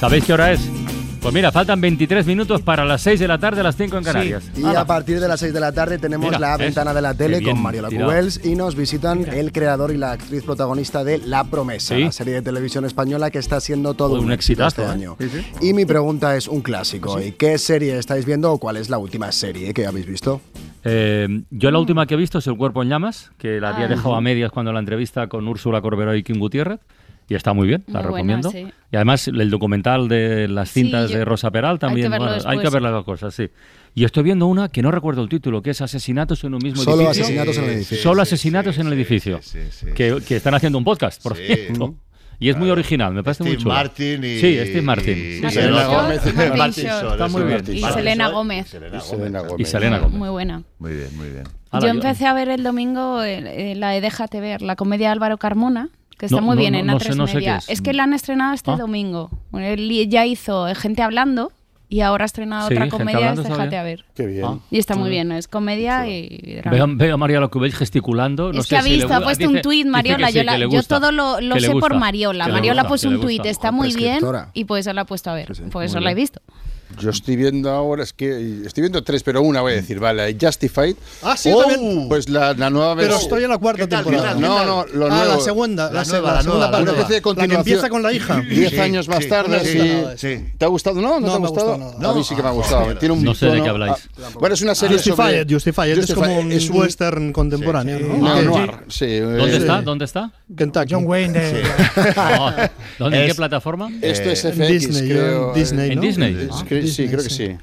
¿Sabéis 0.01 0.25
qué 0.25 0.33
hora 0.33 0.53
es? 0.53 0.80
Pues 1.21 1.35
mira, 1.35 1.53
faltan 1.53 1.83
23 1.83 2.25
minutos 2.27 2.63
para 2.63 2.83
las 2.87 3.03
6 3.03 3.21
de 3.21 3.29
la 3.29 3.37
tarde, 3.39 3.63
las 3.63 3.77
5 3.77 3.99
en 3.99 4.05
Canarias. 4.05 4.51
Y 4.57 4.65
a 4.65 4.87
partir 4.87 5.21
de 5.21 5.29
las 5.29 5.39
6 5.41 5.53
de 5.53 5.61
la 5.61 5.71
tarde 5.71 5.99
tenemos 5.99 6.25
Mira, 6.27 6.39
la 6.39 6.57
ventana 6.57 6.95
de 6.95 7.03
la 7.03 7.13
tele 7.13 7.43
con 7.43 7.61
Mariola 7.61 7.89
tirado. 7.91 8.09
Cubels 8.09 8.41
y 8.43 8.55
nos 8.57 8.75
visitan 8.75 9.27
el 9.31 9.53
creador 9.53 9.91
y 9.93 9.99
la 9.99 10.13
actriz 10.13 10.43
protagonista 10.45 11.05
de 11.05 11.19
La 11.19 11.45
Promesa, 11.45 11.95
Sí. 11.95 12.05
la 12.05 12.13
serie 12.13 12.35
de 12.35 12.43
televisión 12.43 12.87
española 12.87 13.31
que 13.31 13.39
está 13.39 13.61
siendo 13.61 13.93
todo 13.93 14.15
Un 14.15 14.27
un, 14.27 14.33
éxito 14.33 14.67
este 14.67 14.81
¿eh? 14.83 14.87
año. 14.87 15.19
Y 15.61 15.75
mi 15.75 15.85
pregunta 15.85 16.35
es 16.37 16.49
un 16.49 16.63
clásico. 16.63 17.21
¿Y 17.21 17.33
qué 17.33 17.59
serie 17.59 17.99
estáis 17.99 18.25
viendo 18.25 18.51
o 18.53 18.59
cuál 18.59 18.79
es 18.79 18.89
la 18.89 18.97
última 18.97 19.31
serie 19.31 19.75
que 19.75 19.87
habéis 19.87 20.07
visto? 20.07 20.41
Eh, 20.85 21.43
yo 21.51 21.71
la 21.71 21.79
última 21.79 22.07
que 22.07 22.15
he 22.15 22.17
visto 22.17 22.39
es 22.39 22.47
El 22.47 22.57
cuerpo 22.57 22.83
en 22.83 22.89
llamas, 22.89 23.31
que 23.37 23.61
la 23.61 23.75
había 23.75 23.85
Ah. 23.85 23.89
dejado 23.89 24.15
a 24.15 24.23
medias 24.23 24.51
cuando 24.51 24.73
la 24.73 24.81
entrevista 24.81 25.27
con 25.27 25.47
Úrsula 25.47 25.83
Corberó 25.83 26.15
y 26.17 26.23
Kim 26.23 26.39
Gutiérrez. 26.39 26.81
Y 27.31 27.35
está 27.37 27.53
muy 27.55 27.67
bien, 27.69 27.85
la 27.87 28.01
Muy 28.03 28.11
buena, 28.11 28.35
recomiendo. 28.35 28.51
sí. 28.51 28.67
Y 28.93 28.97
además 28.97 29.29
el 29.29 29.49
documental 29.51 30.09
de 30.09 30.49
las 30.49 30.69
Sí, 30.69 30.83
cintas 30.83 31.11
yo- 31.11 31.19
de 31.19 31.25
Rosa 31.25 31.51
Peral 31.51 31.71
hay 31.71 31.77
que 31.77 31.81
también. 31.87 32.11
verlo 32.11 32.27
bueno, 32.27 32.43
hay 32.45 32.59
que 32.59 32.69
ver 32.69 32.83
las 32.83 33.05
cosas, 33.05 33.33
sí. 33.33 33.49
Y 33.95 34.05
estoy 34.05 34.25
viendo 34.25 34.47
una 34.47 34.69
que 34.69 34.83
no 34.83 34.91
recuerdo 34.91 35.23
el 35.23 35.29
título, 35.29 35.63
que 35.63 35.71
es 35.71 35.81
Asesinatos 35.81 36.43
en 36.45 36.55
un 36.55 36.61
mismo 36.63 36.83
Solo 36.83 37.03
edificio. 37.03 37.23
asesinatos 37.25 37.57
en 37.59 37.65
el 37.65 37.71
edificio. 37.71 37.97
Solo 38.03 38.23
asesinatos 38.23 38.79
en 38.79 38.87
el 38.89 38.93
edificio. 38.95 39.41
que, 39.95 40.19
que 40.27 40.37
están 40.37 40.55
haciendo 40.55 40.77
un 40.79 40.85
podcast, 40.85 41.23
por 41.23 41.37
cierto. 41.37 41.95
Y 42.43 42.49
es 42.49 42.57
muy 42.57 42.71
original, 42.71 43.13
me 43.15 43.23
parece 43.23 43.43
muy 43.45 43.53
Steve 43.53 43.63
chulo. 43.63 43.75
Martin 43.75 44.25
y- 44.25 44.41
Sí, 44.41 44.59
Steve 44.61 44.83
Martin. 44.83 45.19
y 45.19 45.35
Sí, 45.37 45.41
Martin 45.43 45.61
Selena. 45.63 45.87
Gómez. 45.87 46.25
Martin 46.35 46.59
Martin 46.59 46.85
Short, 46.85 47.03
Short. 47.03 47.13
Está 47.13 47.29
muy 47.29 47.43
bien. 47.43 47.61
Y. 47.77 47.81
Selena 47.93 48.29
Gómez. 48.31 48.67
Selena 48.69 49.41
Gómez. 49.43 49.55
Y 49.59 49.65
Selena 49.71 49.99
Gómez. 49.99 50.19
Muy 50.19 50.29
buena. 50.31 50.63
Muy 50.79 50.93
bien, 50.95 51.17
muy 51.17 51.29
bien. 51.29 51.45
Yo- 51.81 51.87
empecé 51.89 52.27
a 52.27 52.33
ver 52.35 52.49
el 52.49 52.63
domingo 52.65 53.23
eh, 53.23 53.73
eh, 53.73 53.75
la 53.77 53.91
de 53.91 54.01
Déjate 54.01 54.41
ver, 54.41 54.63
la 54.63 54.75
comedia 54.75 55.09
de 55.09 55.13
Álvaro 55.13 55.37
Carmona, 55.39 55.91
que 56.21 56.27
está 56.27 56.37
No, 56.37 56.43
muy 56.47 56.57
no, 56.57 56.61
bien 56.61 56.75
no, 56.75 56.79
en 56.81 56.87
no 56.87 56.99
A3 56.99 57.03
sé- 57.03 57.15
no 57.17 57.27
sé 57.27 57.35
Media. 57.37 57.61
es. 57.67 57.81
que 57.81 57.95
la 57.95 58.03
han 58.05 58.13
estrenado 58.13 58.53
este 58.53 58.71
Ah. 58.71 58.77
domingo. 58.77 59.31
Él 59.55 59.91
ya 60.11 60.27
hizo 60.27 60.67
Gente 60.75 61.03
Hablando 61.03 61.51
y 61.89 62.03
ahora 62.03 62.25
ha 62.25 62.27
estrenado 62.27 62.69
Sí, 62.69 62.75
otra 62.75 62.89
comedia, 62.91 63.33
es 63.33 63.43
Déjate 63.43 63.69
bien. 63.71 63.81
a 63.81 63.83
ver. 63.83 64.05
Qué 64.15 64.27
bien. 64.27 64.45
Ah. 64.45 64.59
Y 64.71 64.79
está 64.79 64.95
muy 64.97 65.09
bien, 65.11 65.33
es 65.33 65.49
comedia 65.49 66.07
y 66.07 66.57
drama. 66.63 66.77
Veo, 66.77 66.87
veo 66.97 67.15
a 67.15 67.17
María 67.17 67.41
Locubell 67.41 67.73
gesticulando. 67.73 68.53
no 68.53 68.61
es 68.61 68.67
sé 68.67 68.75
que 68.75 68.77
ha 68.77 68.83
si 68.83 68.91
le 68.91 68.97
visto, 68.97 69.15
ha 69.15 69.21
puesto 69.23 69.45
dice- 69.49 69.57
un 69.57 69.63
tuit 69.63 69.87
Mariola. 69.87 70.29
sí, 70.29 70.35
yo, 70.35 70.43
la- 70.45 70.59
yo 70.59 70.83
todo 70.83 71.11
lo, 71.11 71.41
lo 71.41 71.59
sé 71.59 71.71
por 71.73 71.95
Mariola. 71.97 72.47
Mariola 72.49 72.87
puso 72.87 73.09
un 73.09 73.21
tuit, 73.21 73.45
está 73.47 73.73
muy 73.73 73.95
bien 73.95 74.21
y 74.53 74.67
pues 74.67 74.87
eso 74.87 74.93
la 74.93 75.01
ha 75.01 75.07
puesto 75.07 75.31
a 75.31 75.35
ver. 75.35 75.49
Por 75.49 75.73
Muy 75.77 75.85
eso 75.87 76.01
la 76.01 76.11
he 76.13 76.15
visto. 76.15 76.41
Yo 76.99 77.11
estoy 77.11 77.37
viendo 77.37 77.71
ahora, 77.71 78.03
es 78.03 78.13
que 78.13 78.63
estoy 78.67 78.83
viendo 78.83 79.03
tres, 79.03 79.23
pero 79.23 79.43
una 79.43 79.61
voy 79.61 79.73
a 79.73 79.77
decir, 79.77 79.99
vale, 80.01 80.37
Justified. 80.41 80.97
Ah, 81.23 81.37
sí, 81.37 81.51
yo 81.51 81.59
también. 81.65 82.09
Pues 82.09 82.29
la, 82.29 82.53
la 82.55 82.69
nueva 82.71 82.95
Pero 82.97 83.09
versión. 83.09 83.23
estoy 83.23 83.45
en 83.45 83.51
la 83.51 83.59
cuarta 83.59 83.87
temporada. 83.87 84.35
No, 84.35 84.65
no, 84.65 84.87
lo 84.93 85.07
ah, 85.07 85.09
nuevo. 85.09 85.35
la 85.35 85.41
segunda, 85.41 85.87
la, 85.87 85.93
La 86.01 86.05
se- 86.05 86.13
nueva, 86.13 86.29
la 86.29 86.35
la 86.37 86.43
segunda 86.43 86.59
nueva, 86.67 86.71
parte. 86.73 86.85
la 86.87 86.93
especie 87.03 87.21
de 87.21 87.35
La 87.41 87.49
que 87.49 87.55
empieza 87.55 87.89
con 87.89 88.03
la 88.03 88.13
hija. 88.13 88.41
Diez 88.49 88.79
años 88.79 89.09
más 89.09 89.27
tarde, 89.29 89.59
No 89.59 89.65
sí. 89.65 89.79
gusta 89.79 89.95
nada 89.95 90.15
eso. 90.15 90.29
¿Te 90.59 90.65
ha 90.65 90.69
gustado? 90.69 91.01
No, 91.01 91.21
no, 91.21 91.21
No 91.21 91.27
te 91.27 91.33
ha 91.33 91.37
gustado. 91.39 91.67
gustado 91.77 91.99
nada. 92.01 92.13
a 92.13 92.15
mí 92.17 92.25
sí 92.25 92.35
que 92.35 92.43
me 92.43 92.49
ha 92.49 92.53
gustado. 92.53 92.97
Tiene 92.97 93.15
un 93.15 93.23
No 93.25 93.35
sé 93.35 93.47
de 93.47 93.63
qué 93.63 93.69
habláis. 93.69 94.09
ah, 94.23 94.29
bueno, 94.39 94.55
es 94.55 94.63
una 94.63 94.75
serie 94.75 94.97
Justified, 94.97 95.17
sobre... 95.43 95.55
Justified, 95.55 95.99
es 95.99 96.15
como 96.15 96.39
un, 96.41 96.53
es 96.53 96.71
western 96.71 97.33
contemporáneo. 97.33 97.99
¿no? 98.01 98.17
No, 98.17 98.43
noir, 98.43 98.73
sí. 98.89 99.19
¿Dónde 99.21 99.55
eh, 99.55 99.59
está? 99.59 99.83
¿Dónde 99.83 100.05
está? 100.05 100.33
Kentucky. 100.57 100.93
John 100.95 101.07
Wayne 101.07 101.39
de... 101.39 101.63
Oh, 102.17 102.51
¿Dónde? 102.99 103.23
¿En 103.23 103.29
qué 103.29 103.35
plataforma? 103.35 103.91
Esto 104.03 104.31
es 104.31 104.41
FX, 104.43 104.59
Disney, 104.69 105.09
creo. 105.11 105.49
en 105.51 105.55
Disney, 105.55 105.91
¿En 105.91 105.97
¿no? 105.97 106.03
Disney? 106.83 107.07
Sí, 107.09 107.13
creo 107.13 107.23
que 107.25 107.31
sí. 107.31 107.57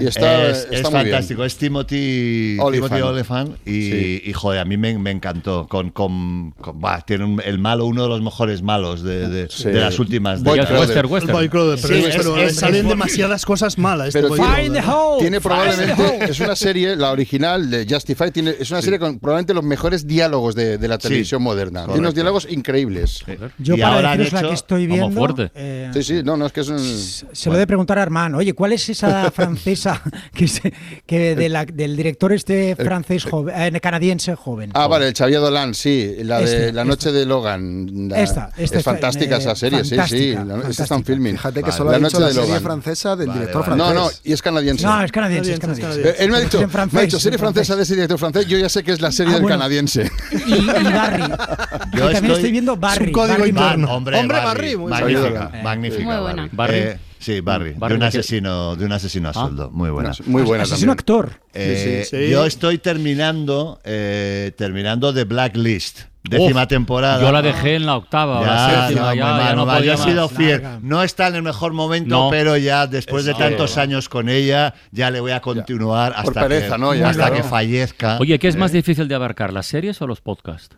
Y 0.00 0.06
está, 0.06 0.48
es, 0.50 0.58
está 0.58 0.74
es 0.76 0.82
muy 0.82 0.92
fantástico, 0.92 1.38
bien. 1.42 1.46
es 1.46 1.56
Timothy 1.56 2.56
Olyphant 2.60 3.56
y, 3.66 3.90
Sí. 3.90 4.22
y, 4.24 4.32
joder, 4.32 4.60
a 4.60 4.64
mí 4.64 4.76
me, 4.76 4.98
me 4.98 5.10
encantó. 5.10 5.66
Con, 5.68 5.90
con, 5.90 6.52
con- 6.60 6.80
bah, 6.80 7.02
tiene 7.06 7.24
un- 7.24 7.42
el 7.44 7.58
malo, 7.58 7.86
uno 7.86 8.02
de 8.04 8.08
los 8.08 8.22
mejores 8.22 8.62
malos 8.62 9.02
de, 9.02 9.28
de, 9.28 9.48
Sí. 9.48 9.64
de 9.68 9.80
las 9.80 9.98
últimas. 9.98 10.42
Western, 10.42 11.06
Western. 11.06 11.48
Crowder, 11.48 11.78
pero, 11.80 11.94
Sí, 11.94 12.00
es- 12.00 12.06
es- 12.08 12.16
pero 12.16 12.36
es- 12.38 12.56
salen 12.56 12.82
es- 12.84 12.88
demasiadas 12.88 13.44
cosas 13.44 13.78
malas. 13.78 14.08
Este 14.08 14.20
Pero 14.22 14.34
tiene- 14.34 14.80
Crowder. 14.80 14.84
hole. 14.88 15.20
Tiene 15.20 15.36
the 15.36 15.40
probablemente, 15.42 16.02
hole. 16.02 16.24
es 16.30 16.40
una 16.40 16.56
serie, 16.56 16.96
la 16.96 17.10
original 17.12 17.70
de 17.70 17.86
Justified, 17.88 18.32
tiene, 18.32 18.54
es 18.58 18.70
una 18.70 18.82
serie 18.82 18.98
con 18.98 19.18
probablemente 19.18 19.54
los 19.54 19.64
mejores 19.64 20.06
diálogos 20.06 20.54
de, 20.54 20.78
de 20.78 20.88
la 20.88 20.98
televisión 20.98 21.42
moderna. 21.42 21.84
Tiene 21.84 22.00
unos 22.00 22.14
diálogos 22.14 22.46
increíbles. 22.50 23.24
Yo 23.58 23.76
Y 23.76 23.80
para 23.80 23.94
ahora 23.96 24.10
deciros 24.16 24.32
la 24.32 24.38
hecho- 24.40 24.48
que 24.48 24.54
estoy 24.54 24.86
viendo... 24.86 25.10
fuerte. 25.10 25.50
eh, 25.54 25.90
Sí, 25.94 26.02
sí, 26.02 26.22
no, 26.24 26.36
no, 26.36 26.46
es 26.46 26.52
que 26.52 26.60
es 26.60 26.68
un... 26.68 26.78
Se 26.78 27.48
lo 27.48 27.56
he 27.56 27.58
de 27.58 27.66
preguntar 27.66 27.98
a 27.98 28.02
Armán, 28.02 28.34
oye, 28.34 28.52
¿cuál 28.56 28.72
es 28.72 28.88
esa 28.88 29.30
francesa 29.34 30.02
que, 30.34 30.48
se- 30.48 30.72
que 31.06 31.36
de 31.36 31.48
la- 31.48 31.64
del 31.64 31.96
director 31.96 32.32
este 32.32 32.74
francés 32.74 33.24
joven, 33.24 33.76
eh, 33.76 33.80
canadiense 33.80 34.34
joven? 34.34 34.70
Ah, 34.74 34.88
vale, 34.88 35.06
el 35.08 35.14
Xavier 35.14 35.40
Dolan, 35.40 35.74
sí, 35.74 36.16
la 36.24 36.38
de 36.38 36.44
Este, 36.44 36.72
La 36.72 36.84
Noche 36.84 37.12
de 37.12 37.24
Logan. 37.26 38.08
La- 38.08 38.20
Esta, 38.20 38.50
esta 38.56 38.78
es 38.78 38.84
fantástica 38.84 39.36
eh, 39.36 39.38
esa 39.38 39.54
serie, 39.54 39.84
sí, 39.84 39.96
sí. 40.08 40.32
La, 40.34 40.68
esta 40.68 40.82
está 40.82 40.94
en 40.96 41.04
filming. 41.04 41.36
Fíjate 41.36 41.60
que 41.60 41.62
Vale. 41.62 41.76
solo 41.76 41.90
La 41.90 41.96
ha 41.96 42.00
Noche 42.00 42.08
dicho 42.16 42.20
la 42.20 42.26
de 42.28 42.32
serie 42.34 42.48
Logan. 42.48 42.62
francesa 42.62 43.14
del 43.16 43.28
Vale, 43.28 43.40
director 43.40 43.60
vale. 43.62 43.76
francés. 43.76 43.94
No, 43.94 44.04
no, 44.06 44.10
y 44.24 44.32
es 44.32 44.42
canadiense. 44.42 44.86
No, 44.86 45.02
es 45.02 45.12
canadiense, 45.12 45.52
es 45.52 45.60
Canadiense, 45.60 45.82
canadiense. 45.88 46.10
es 46.10 46.20
Eh, 46.20 46.24
Él 46.24 46.30
me 46.30 46.36
ha 46.38 46.40
dicho, 46.40 46.68
francés, 46.68 46.92
me 46.94 47.00
ha 47.00 47.02
dicho 47.04 47.20
serie 47.20 47.38
francesa 47.38 47.76
de 47.76 47.82
ese 47.82 47.94
director 47.94 48.18
francés, 48.18 48.46
yo 48.46 48.58
ya 48.58 48.68
sé 48.68 48.82
que 48.82 48.92
es 48.92 49.00
la 49.00 49.12
serie 49.12 49.32
Ah, 49.32 49.34
del 49.34 49.42
bueno. 49.42 49.58
canadiense. 49.58 50.10
Y, 50.46 50.54
y 50.54 50.66
Barry. 50.66 51.22
Yo 51.92 52.02
también 52.10 52.14
estoy- 52.14 52.30
estoy 52.36 52.50
viendo 52.52 52.76
Barry. 52.76 53.06
un 53.06 53.12
código 53.12 53.38
Barry 53.38 53.84
hombre, 53.88 54.22
Barry, 54.38 54.76
muy 54.76 54.90
magnífica, 54.90 55.50
magnífica. 55.62 56.04
Muy 56.04 56.16
buena. 56.16 56.48
Barry. 56.52 56.92
Eh, 57.28 57.34
sí, 57.36 57.40
Barry, 57.40 57.74
Barry 57.76 57.94
de 57.94 57.96
un 57.98 58.02
asesino, 58.04 58.76
de 58.76 58.84
un 58.84 58.92
asesino 58.92 59.28
a 59.30 59.32
sueldo, 59.34 59.70
muy 59.70 59.90
buena. 59.90 60.12
Muy 60.26 60.42
buena 60.42 60.62
Asesino 60.64 60.94
también. 60.94 61.24
actor. 61.24 61.40
Eh, 61.52 62.04
Sí, 62.06 62.16
sí, 62.16 62.24
sí. 62.26 62.30
Yo 62.30 62.44
estoy 62.46 62.78
terminando, 62.78 63.80
eh, 63.84 64.52
terminando 64.56 65.12
The 65.12 65.24
Blacklist, 65.24 66.00
décima 66.22 66.62
Uf, 66.62 66.68
temporada. 66.68 67.20
Yo 67.20 67.32
la 67.32 67.42
dejé 67.42 67.76
en 67.76 67.86
la 67.86 67.96
octava, 67.96 68.40
o 68.40 68.44
la 68.44 68.54
Ya, 68.70 68.86
séptima, 68.88 69.06
no, 69.08 69.14
ya, 69.14 69.54
no 69.54 69.64
podía 69.66 69.80
Yo 69.80 69.92
he 69.94 69.96
sido 69.98 70.28
fiel. 70.28 70.62
No 70.82 71.02
está 71.02 71.28
en 71.28 71.36
el 71.36 71.42
mejor 71.42 71.72
momento, 71.72 72.08
No. 72.24 72.30
pero 72.30 72.56
ya 72.56 72.86
después 72.86 73.24
de 73.24 73.34
tantos 73.34 73.76
años 73.78 74.08
con 74.08 74.28
ella, 74.28 74.74
ya 74.92 75.10
le 75.10 75.20
voy 75.20 75.32
a 75.32 75.40
continuar 75.40 76.12
hasta, 76.16 76.42
pereza, 76.42 76.74
que, 76.76 76.80
¿no? 76.80 76.94
Ya, 76.94 77.08
hasta 77.10 77.26
claro. 77.28 77.36
que 77.36 77.42
fallezca. 77.42 78.18
Oye, 78.20 78.38
¿qué 78.38 78.48
es 78.48 78.56
más 78.56 78.70
Eh, 78.72 78.76
difícil 78.78 79.08
de 79.08 79.14
abarcar, 79.14 79.52
las 79.52 79.66
series 79.66 80.00
o 80.02 80.06
los 80.06 80.20
podcasts? 80.20 80.76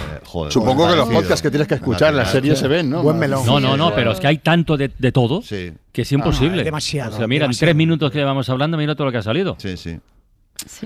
Eh, 0.00 0.20
joder, 0.24 0.52
Supongo 0.52 0.88
que 0.88 0.96
los 0.96 1.08
podcasts 1.08 1.42
que 1.42 1.50
tienes 1.50 1.68
que 1.68 1.74
escuchar, 1.74 2.12
las 2.14 2.30
series 2.30 2.58
se 2.58 2.68
ven, 2.68 2.90
¿no? 2.90 3.02
Buen 3.02 3.18
melón. 3.18 3.44
No, 3.46 3.60
no, 3.60 3.76
no, 3.76 3.94
pero 3.94 4.12
es 4.12 4.20
que 4.20 4.26
hay 4.26 4.38
tanto 4.38 4.76
de, 4.76 4.90
de 4.98 5.12
todo 5.12 5.42
Sí, 5.42 5.72
que 5.92 6.02
es 6.02 6.12
imposible. 6.12 6.62
Ah, 6.62 6.64
demasiado, 6.64 7.14
O 7.14 7.18
sea, 7.18 7.26
mira, 7.26 7.46
en 7.46 7.52
tres 7.52 7.74
minutos 7.74 8.10
que 8.10 8.18
llevamos 8.18 8.48
hablando, 8.48 8.76
mira 8.76 8.94
todo 8.94 9.06
lo 9.06 9.12
que 9.12 9.18
ha 9.18 9.22
salido. 9.22 9.56
sí, 9.58 9.76
sí. 9.76 9.98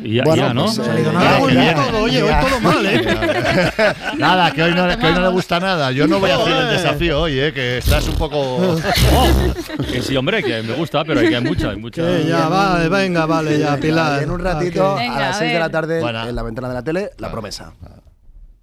Y 0.01 0.15
ya, 0.15 0.23
Bueno, 0.23 0.47
ya, 0.47 0.55
¿no? 0.55 0.65
pues, 0.67 0.79
ha 0.79 0.85
salido 0.85 1.11
eh, 1.11 1.15
nada. 1.15 1.51
ya, 1.53 1.75
todo, 1.75 2.03
oye, 2.05 2.23
hoy 2.23 2.33
todo 2.49 2.61
mal, 2.61 2.87
¿eh? 2.87 3.03
Nada, 4.19 4.53
que 4.53 4.63
hoy, 4.63 4.73
no, 4.73 4.87
que 4.97 5.05
hoy 5.05 5.13
no 5.15 5.21
le 5.21 5.29
gusta 5.31 5.59
nada. 5.59 5.91
Yo 5.91 6.07
no 6.07 6.21
voy 6.21 6.31
a 6.31 6.37
hacer 6.37 6.53
el 6.57 6.69
desafío 6.71 7.23
hoy, 7.23 7.41
eh, 7.41 7.53
que 7.53 7.79
estás 7.79 8.07
un 8.07 8.15
poco. 8.15 8.77
Oh, 9.17 9.83
que 9.93 10.01
sí, 10.01 10.17
hombre, 10.17 10.45
que 10.45 10.63
me 10.63 10.75
gusta, 10.75 11.05
pero 11.05 11.19
hay 11.19 11.29
que 11.29 11.37
hay 11.37 11.43
mucha, 11.43 11.71
hay 11.71 11.77
mucha. 11.77 12.03
Que 12.03 12.25
ya, 12.29 12.49
vale, 12.49 12.89
venga, 12.89 13.27
vale, 13.27 13.59
ya, 13.59 13.77
Pilar. 13.77 14.23
En 14.23 14.31
un 14.31 14.39
ratito, 14.39 14.93
Ok. 14.93 14.99
Venga, 14.99 15.17
a 15.17 15.21
las 15.21 15.37
a 15.37 15.39
6 15.41 15.53
de 15.53 15.59
la 15.59 15.71
tarde, 15.71 16.01
Bueno. 16.01 16.29
en 16.29 16.37
la 16.37 16.43
ventana 16.45 16.69
de 16.69 16.75
la 16.75 16.83
tele, 16.85 17.11
la 17.19 17.33
promesa. 17.33 17.73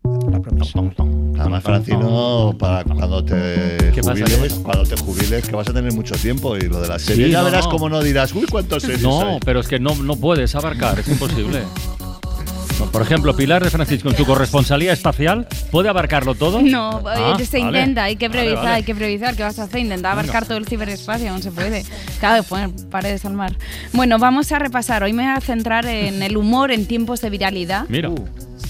Además, 0.04 1.64
Francino, 1.64 2.56
para 2.58 2.84
cuando 2.84 3.24
te 3.24 3.92
jubiles, 4.02 4.54
cuando 4.64 4.84
te 4.84 4.96
jubiles, 4.98 5.48
que 5.48 5.56
vas 5.56 5.70
a 5.70 5.74
tener 5.74 5.94
mucho 5.94 6.16
tiempo 6.16 6.58
y 6.58 6.62
lo 6.62 6.82
de 6.82 6.88
la 6.88 6.98
serie, 7.00 7.26
Sí, 7.28 7.32
ya 7.32 7.40
no, 7.40 7.46
verás 7.46 7.66
no. 7.66 7.72
cómo 7.72 7.90
no 7.90 8.02
dirás, 8.02 8.34
uy, 8.34 8.46
cuántos 8.50 8.82
series 8.84 9.02
No, 9.04 9.22
hay". 9.22 9.40
pero 9.46 9.60
es 9.60 9.68
que 9.68 9.80
no, 9.80 9.96
no 9.96 10.16
puedes 10.16 10.56
abarcar, 10.56 11.00
es 11.00 11.08
imposible. 11.08 11.62
No, 12.80 12.88
por 12.88 13.04
ejemplo, 13.04 13.36
Pilar 13.36 13.64
de 13.64 13.70
Francisco, 13.70 14.10
en 14.10 14.18
su 14.18 14.26
corresponsalía 14.26 14.92
espacial, 14.92 15.48
¿puede 15.70 15.90
abarcarlo 15.90 16.34
todo? 16.34 16.62
No, 16.64 17.02
Ah, 17.06 17.38
eh, 17.40 17.46
se 17.46 17.60
vale. 17.62 17.80
intenta, 17.80 18.04
hay 18.06 18.16
que 18.16 18.28
Vale, 18.28 18.40
priorizar, 18.40 18.64
vale. 18.64 18.76
hay 18.78 18.84
que 18.84 18.96
priorizar. 18.96 19.36
¿Qué 19.36 19.44
vas 19.44 19.60
a 19.60 19.64
hacer? 19.64 19.82
Intentar 19.82 20.14
abarcar 20.14 20.46
todo 20.48 20.58
el 20.58 20.66
ciberespacio, 20.66 21.32
no 21.32 21.40
se 21.40 21.52
puede. 21.52 21.86
Claro, 22.20 22.42
poner 22.44 22.72
paredes 22.90 23.24
al 23.26 23.34
mar. 23.34 23.56
Bueno, 23.94 24.18
vamos 24.18 24.52
a 24.52 24.58
repasar. 24.58 25.04
Hoy 25.04 25.14
me 25.14 25.24
voy 25.28 25.34
a 25.38 25.42
centrar 25.42 25.86
en 25.86 26.24
el 26.24 26.38
humor 26.38 26.72
en 26.72 26.88
tiempos 26.88 27.22
de 27.22 27.30
viralidad. 27.30 27.86
Mira. 27.88 28.10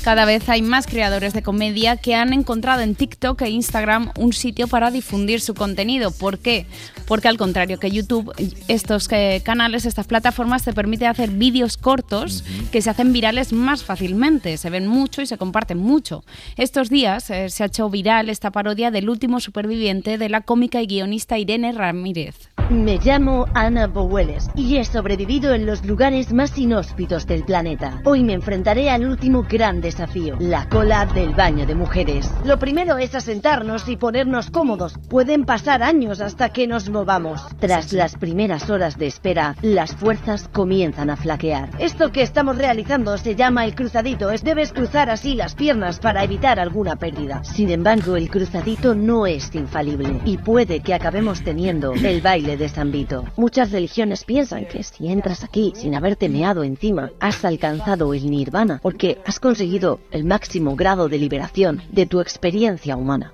Cada 0.03 0.25
vez 0.25 0.49
hay 0.49 0.61
más 0.61 0.87
creadores 0.87 1.33
de 1.33 1.43
comedia 1.43 1.97
que 1.97 2.15
han 2.15 2.33
encontrado 2.33 2.81
en 2.81 2.95
TikTok 2.95 3.41
e 3.43 3.49
Instagram 3.49 4.11
un 4.17 4.33
sitio 4.33 4.67
para 4.67 4.89
difundir 4.89 5.41
su 5.41 5.53
contenido. 5.53 6.11
¿Por 6.11 6.39
qué? 6.39 6.65
Porque 7.05 7.27
al 7.27 7.37
contrario 7.37 7.79
que 7.79 7.91
YouTube, 7.91 8.33
estos 8.67 9.07
eh, 9.11 9.41
canales, 9.43 9.85
estas 9.85 10.07
plataformas 10.07 10.63
te 10.63 10.73
permiten 10.73 11.09
hacer 11.09 11.29
vídeos 11.29 11.77
cortos 11.77 12.43
que 12.71 12.81
se 12.81 12.89
hacen 12.89 13.13
virales 13.13 13.53
más 13.53 13.83
fácilmente, 13.83 14.57
se 14.57 14.69
ven 14.69 14.87
mucho 14.87 15.21
y 15.21 15.27
se 15.27 15.37
comparten 15.37 15.77
mucho. 15.77 16.23
Estos 16.57 16.89
días 16.89 17.29
eh, 17.29 17.49
se 17.49 17.63
ha 17.63 17.67
hecho 17.67 17.89
viral 17.89 18.29
esta 18.29 18.51
parodia 18.51 18.91
del 18.91 19.09
último 19.09 19.39
superviviente 19.39 20.17
de 20.17 20.29
la 20.29 20.41
cómica 20.41 20.81
y 20.81 20.87
guionista 20.87 21.37
Irene 21.37 21.71
Ramírez. 21.73 22.50
Me 22.69 22.97
llamo 22.97 23.45
Ana 23.53 23.87
Bowelles 23.87 24.49
y 24.55 24.77
he 24.77 24.85
sobrevivido 24.85 25.53
en 25.53 25.65
los 25.65 25.85
lugares 25.85 26.31
más 26.31 26.57
inhóspitos 26.57 27.27
del 27.27 27.43
planeta. 27.43 28.01
Hoy 28.05 28.23
me 28.23 28.33
enfrentaré 28.33 28.89
al 28.89 29.05
último 29.05 29.45
gran 29.49 29.81
desafío, 29.81 30.37
la 30.39 30.67
cola 30.69 31.05
del 31.05 31.33
baño 31.33 31.65
de 31.65 31.75
mujeres. 31.75 32.31
Lo 32.45 32.59
primero 32.59 32.97
es 32.97 33.15
asentarnos 33.15 33.87
y 33.89 33.97
ponernos 33.97 34.49
cómodos. 34.51 34.97
Pueden 35.09 35.45
pasar 35.45 35.83
años 35.83 36.21
hasta 36.21 36.49
que 36.49 36.67
nos 36.67 36.89
movamos. 36.89 37.41
Tras 37.59 37.91
las 37.93 38.15
primeras 38.15 38.69
horas 38.69 38.97
de 38.97 39.07
espera, 39.07 39.55
las 39.61 39.95
fuerzas 39.95 40.47
comienzan 40.47 41.09
a 41.09 41.17
flaquear. 41.17 41.69
Esto 41.79 42.11
que 42.11 42.21
estamos 42.21 42.57
realizando 42.57 43.17
se 43.17 43.35
llama 43.35 43.65
el 43.65 43.75
cruzadito. 43.75 44.29
Es 44.29 44.43
debes 44.43 44.73
cruzar 44.73 45.09
así 45.09 45.35
las 45.35 45.55
piernas 45.55 45.99
para 45.99 46.23
evitar 46.23 46.59
alguna 46.59 46.95
pérdida. 46.95 47.43
Sin 47.43 47.69
embargo, 47.69 48.15
el 48.15 48.29
cruzadito 48.29 48.95
no 48.95 49.25
es 49.25 49.53
infalible 49.55 50.19
y 50.25 50.37
puede 50.37 50.79
que 50.81 50.93
acabemos 50.93 51.43
teniendo 51.43 51.93
el 51.93 52.21
baile 52.21 52.57
de 52.57 52.60
San 52.69 52.91
Vito. 52.91 53.25
Muchas 53.37 53.71
religiones 53.71 54.23
piensan 54.23 54.65
que 54.65 54.83
si 54.83 55.07
entras 55.07 55.43
aquí 55.43 55.73
sin 55.75 55.95
haberte 55.95 56.29
meado 56.29 56.63
encima, 56.63 57.11
has 57.19 57.43
alcanzado 57.45 58.13
el 58.13 58.29
nirvana 58.29 58.79
porque 58.81 59.19
has 59.25 59.39
conseguido 59.39 59.99
el 60.11 60.23
máximo 60.25 60.75
grado 60.75 61.09
de 61.09 61.17
liberación 61.17 61.81
de 61.91 62.05
tu 62.05 62.21
experiencia 62.21 62.95
humana. 62.95 63.33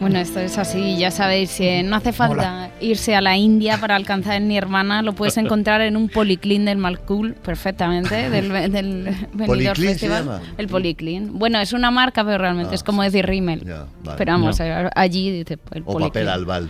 Bueno, 0.00 0.18
esto 0.18 0.40
es 0.40 0.58
así, 0.58 0.96
ya 0.98 1.12
sabéis, 1.12 1.60
eh, 1.60 1.84
no 1.84 1.94
hace 1.94 2.12
falta 2.12 2.70
irse 2.80 3.14
a 3.14 3.20
la 3.20 3.36
India 3.36 3.78
para 3.78 3.94
alcanzar 3.94 4.34
el 4.42 4.48
Nirvana, 4.48 5.00
lo 5.00 5.12
puedes 5.12 5.36
encontrar 5.38 5.80
en 5.82 5.96
un 5.96 6.08
policlín 6.08 6.64
del 6.64 6.76
Malcool 6.78 7.34
perfectamente, 7.34 8.28
del, 8.28 8.48
del 8.72 9.04
Benidorm 9.32 9.46
¿Policlín 9.46 9.74
se 9.76 9.90
Festival. 9.90 10.24
llama? 10.24 10.40
El 10.58 10.66
policlín. 10.66 11.38
Bueno, 11.38 11.60
es 11.60 11.72
una 11.72 11.92
marca, 11.92 12.24
pero 12.24 12.38
realmente 12.38 12.72
Ah, 12.72 12.74
es 12.74 12.82
como 12.82 13.04
decir 13.04 13.24
Rimmel. 13.26 13.64
Ya, 13.64 13.86
vale. 14.02 14.18
Pero 14.18 14.32
vamos, 14.32 14.58
Ya. 14.58 14.86
eh, 14.86 14.90
allí 14.96 15.30
dice 15.30 15.56
el 15.70 15.84
O 15.86 16.00
papel 16.00 16.28
albal. 16.28 16.68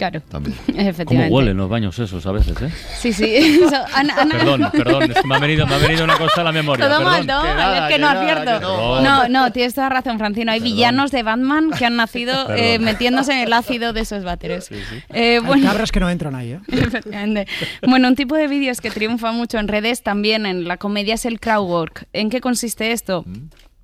Claro, 0.00 0.22
También. 0.30 0.56
¿Cómo 0.66 0.80
efectivamente. 0.80 1.34
huelen 1.34 1.56
los 1.58 1.68
baños 1.68 1.98
esos 1.98 2.24
a 2.24 2.32
veces, 2.32 2.56
eh? 2.62 2.70
Sí, 2.98 3.12
sí. 3.12 3.24
Eso, 3.62 3.76
Ana- 3.94 4.14
Ana- 4.16 4.34
Perdón, 4.38 4.70
perdón, 4.72 5.02
es 5.10 5.20
que 5.20 5.26
me 5.28 5.34
ha 5.34 5.38
venido, 5.38 5.66
me 5.66 5.74
ha 5.74 5.78
venido 5.78 6.04
una 6.04 6.16
cosa 6.16 6.40
a 6.40 6.44
la 6.44 6.52
memoria. 6.52 6.88
Todo 6.88 6.98
perdón. 7.00 7.26
mal, 7.26 7.56
mal, 7.56 7.82
es 7.82 7.92
que 7.94 7.98
no 8.00 8.08
advierto. 8.08 8.60
no. 8.60 9.00
No, 9.02 9.28
no, 9.28 9.52
tienes 9.52 9.74
toda 9.74 9.90
razón, 9.90 10.16
Francino. 10.18 10.52
Hay 10.52 10.60
villanos 10.60 11.10
de 11.10 11.22
Batman 11.22 11.70
que 11.78 11.84
han 11.84 11.96
nacido 11.96 12.32
eh, 12.56 12.78
metiéndose 12.78 13.32
en 13.32 13.40
el 13.40 13.52
ácido 13.52 13.92
de 13.92 14.00
esos 14.00 14.24
váteres. 14.24 14.70
Eh, 15.10 15.34
Hay 15.34 15.38
bueno, 15.40 15.66
cabras 15.68 15.92
que 15.92 16.00
no 16.00 16.08
entran 16.08 16.34
ahí, 16.34 16.52
¿eh? 16.52 16.60
Efectivamente. 16.68 17.46
Bueno, 17.86 18.08
un 18.08 18.16
tipo 18.16 18.34
de 18.36 18.48
vídeos 18.48 18.80
que 18.80 18.90
triunfa 18.90 19.32
mucho 19.32 19.58
en 19.58 19.68
redes, 19.68 20.02
también 20.02 20.46
en 20.46 20.66
la 20.66 20.78
comedia, 20.78 21.12
es 21.14 21.26
el 21.26 21.40
crowdwork. 21.40 22.06
¿En 22.14 22.30
qué 22.30 22.40
consiste 22.40 22.92
esto? 22.92 23.26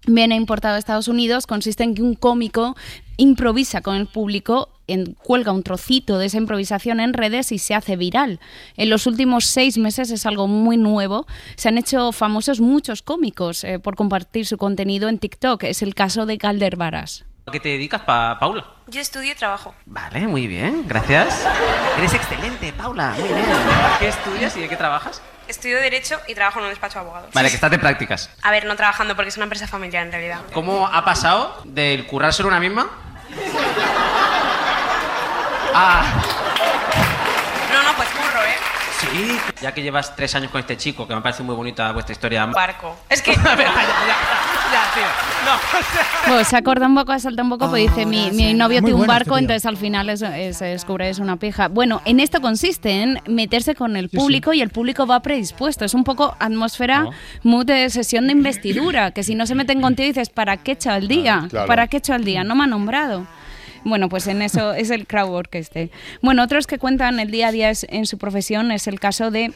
Viene 0.07 0.35
importado 0.37 0.75
de 0.75 0.79
Estados 0.81 1.09
Unidos, 1.09 1.47
consiste 1.47 1.85
en 1.85 1.95
que 1.95 2.01
un 2.03 2.15
cómico 2.15 2.75
improvisa 3.19 3.81
con 3.81 3.97
el 3.97 4.07
público, 4.07 4.69
en- 4.87 5.15
cuelga 5.15 5.53
un 5.53 5.63
trocito 5.63 6.19
de 6.19 6.27
esa 6.27 6.39
improvisación 6.39 7.01
en 7.01 7.13
redes 7.13 7.53
y 7.53 7.59
se 7.59 7.75
hace 7.75 7.97
viral. 7.97 8.41
En 8.77 8.91
los 8.91 9.07
últimos 9.07 9.45
seis 9.47 9.79
meses 9.79 10.11
es 10.11 10.27
algo 10.27 10.47
muy 10.47 10.77
nuevo. 10.77 11.27
Se 11.57 11.69
han 11.69 11.79
hecho 11.79 12.13
famosos 12.13 12.61
muchos 12.61 13.03
cómicos 13.03 13.65
eh, 13.65 13.79
por 13.79 13.97
compartir 13.97 14.47
su 14.47 14.57
contenido 14.59 15.09
en 15.09 15.19
TikTok. 15.19 15.65
Es 15.65 15.83
el 15.83 15.95
caso 15.95 16.27
de 16.27 16.39
Calder 16.39 16.77
Varas. 16.77 17.25
¿A 17.49 17.53
qué 17.53 17.61
te 17.61 17.69
dedicas, 17.69 18.01
pa 18.03 18.37
Paula? 18.41 18.67
Yo 18.89 19.01
estudio 19.01 19.31
y 19.31 19.35
trabajo. 19.37 19.73
Vale, 19.85 20.27
muy 20.27 20.49
bien, 20.49 20.85
gracias. 20.89 21.47
Eres 21.97 22.13
excelente, 22.15 22.73
Paula, 22.73 23.15
muy 23.19 23.29
bien. 23.29 23.45
¿Qué 24.01 24.09
estudias 24.09 24.57
y 24.57 24.61
de 24.63 24.69
qué 24.69 24.77
trabajas? 24.77 25.23
Estudio 25.47 25.77
Derecho 25.81 26.17
y 26.27 26.35
trabajo 26.35 26.59
en 26.59 26.65
un 26.65 26.71
despacho 26.71 26.95
de 26.99 27.05
abogados. 27.05 27.31
Vale, 27.33 27.49
que 27.49 27.55
estás 27.55 27.71
de 27.71 27.79
prácticas. 27.79 28.31
A 28.43 28.51
ver, 28.51 28.65
no 28.67 28.75
trabajando 28.75 29.15
porque 29.15 29.29
es 29.29 29.37
una 29.37 29.45
empresa 29.45 29.69
familiar 29.69 30.05
en 30.05 30.11
realidad. 30.11 30.41
¿Cómo 30.53 30.89
ha 30.89 31.05
pasado 31.05 31.63
del 31.65 32.05
currarse 32.09 32.43
en 32.43 32.49
una 32.49 32.59
misma? 32.59 32.91
Ah, 35.79 36.03
No, 37.73 37.83
no, 37.83 37.97
pues 37.97 38.09
curro, 38.09 38.43
¿eh? 38.43 38.55
sí. 39.01 39.39
Ya 39.61 39.73
que 39.75 39.83
llevas 39.83 40.17
tres 40.17 40.35
años 40.35 40.51
con 40.51 40.61
este 40.61 40.77
chico, 40.79 41.07
que 41.07 41.15
me 41.15 41.21
parece 41.21 41.43
muy 41.43 41.55
bonita 41.55 41.93
vuestra 41.93 42.13
historia. 42.13 42.47
Barco. 42.47 42.97
Es 43.11 43.21
que... 43.21 43.33
ya, 43.35 43.43
ya, 43.45 43.57
ya, 43.57 44.95
tío. 44.95 45.05
No, 45.45 45.55
o 45.55 45.83
sea... 45.83 46.29
Bueno, 46.29 46.45
se 46.45 46.57
acorda 46.57 46.87
un 46.87 46.95
poco, 46.95 47.19
salta 47.19 47.43
un 47.43 47.51
poco, 47.51 47.69
pues 47.69 47.83
dice, 47.83 48.07
mi, 48.07 48.31
mi 48.31 48.55
novio 48.55 48.81
Muy 48.81 48.91
tiene 48.91 49.01
un 49.03 49.07
barco, 49.07 49.35
este 49.37 49.41
entonces 49.45 49.67
al 49.67 49.77
final 49.77 50.09
es- 50.09 50.23
es- 50.23 50.57
se 50.57 50.65
descubre 50.65 51.09
es 51.11 51.19
una 51.19 51.37
pija. 51.37 51.69
Bueno, 51.69 52.01
en 52.07 52.21
esto 52.21 52.41
consiste, 52.41 53.03
en 53.03 53.21
meterse 53.27 53.75
con 53.75 53.97
el 53.97 54.09
Sí, 54.09 54.17
público 54.17 54.53
y 54.55 54.63
el 54.63 54.71
público 54.71 55.07
va 55.07 55.21
predispuesto. 55.21 55.85
Es 55.85 55.93
un 55.95 56.05
poco 56.05 56.35
atmósfera, 56.41 57.07
mood 57.43 57.67
de 57.67 57.91
sesión 57.91 58.27
de 58.29 58.33
investidura, 58.33 59.11
que 59.11 59.23
si 59.23 59.35
no 59.35 59.47
se 59.47 59.55
meten 59.55 59.83
contigo 59.83 60.07
dices, 60.09 60.31
¿para 60.31 60.57
qué 60.57 60.71
he 60.71 60.75
hecho 60.75 60.91
el 60.93 61.07
día? 61.07 61.47
claro. 61.51 61.67
¿Para 61.67 61.87
qué 61.87 61.99
he 61.99 62.01
hecho 62.01 62.15
el 62.15 62.25
día? 62.25 62.45
No 62.45 62.55
me 62.55 62.65
ha 62.65 62.67
nombrado. 62.67 63.27
Bueno, 63.87 64.09
pues 64.09 64.27
en 64.27 64.43
eso 64.43 64.75
es 64.75 64.91
el 64.91 65.07
crowdwork 65.07 65.55
este. 65.55 65.93
Bueno, 66.21 66.43
otros 66.43 66.67
que 66.67 66.77
cuentan 66.77 67.21
el 67.21 67.31
día 67.31 67.49
a 67.49 67.53
día 67.53 67.71
es- 67.71 67.87
en 67.89 68.07
su 68.07 68.19
profesión 68.19 68.73
es 68.73 68.89
el 68.89 68.99
caso 68.99 69.31
de 69.31 69.53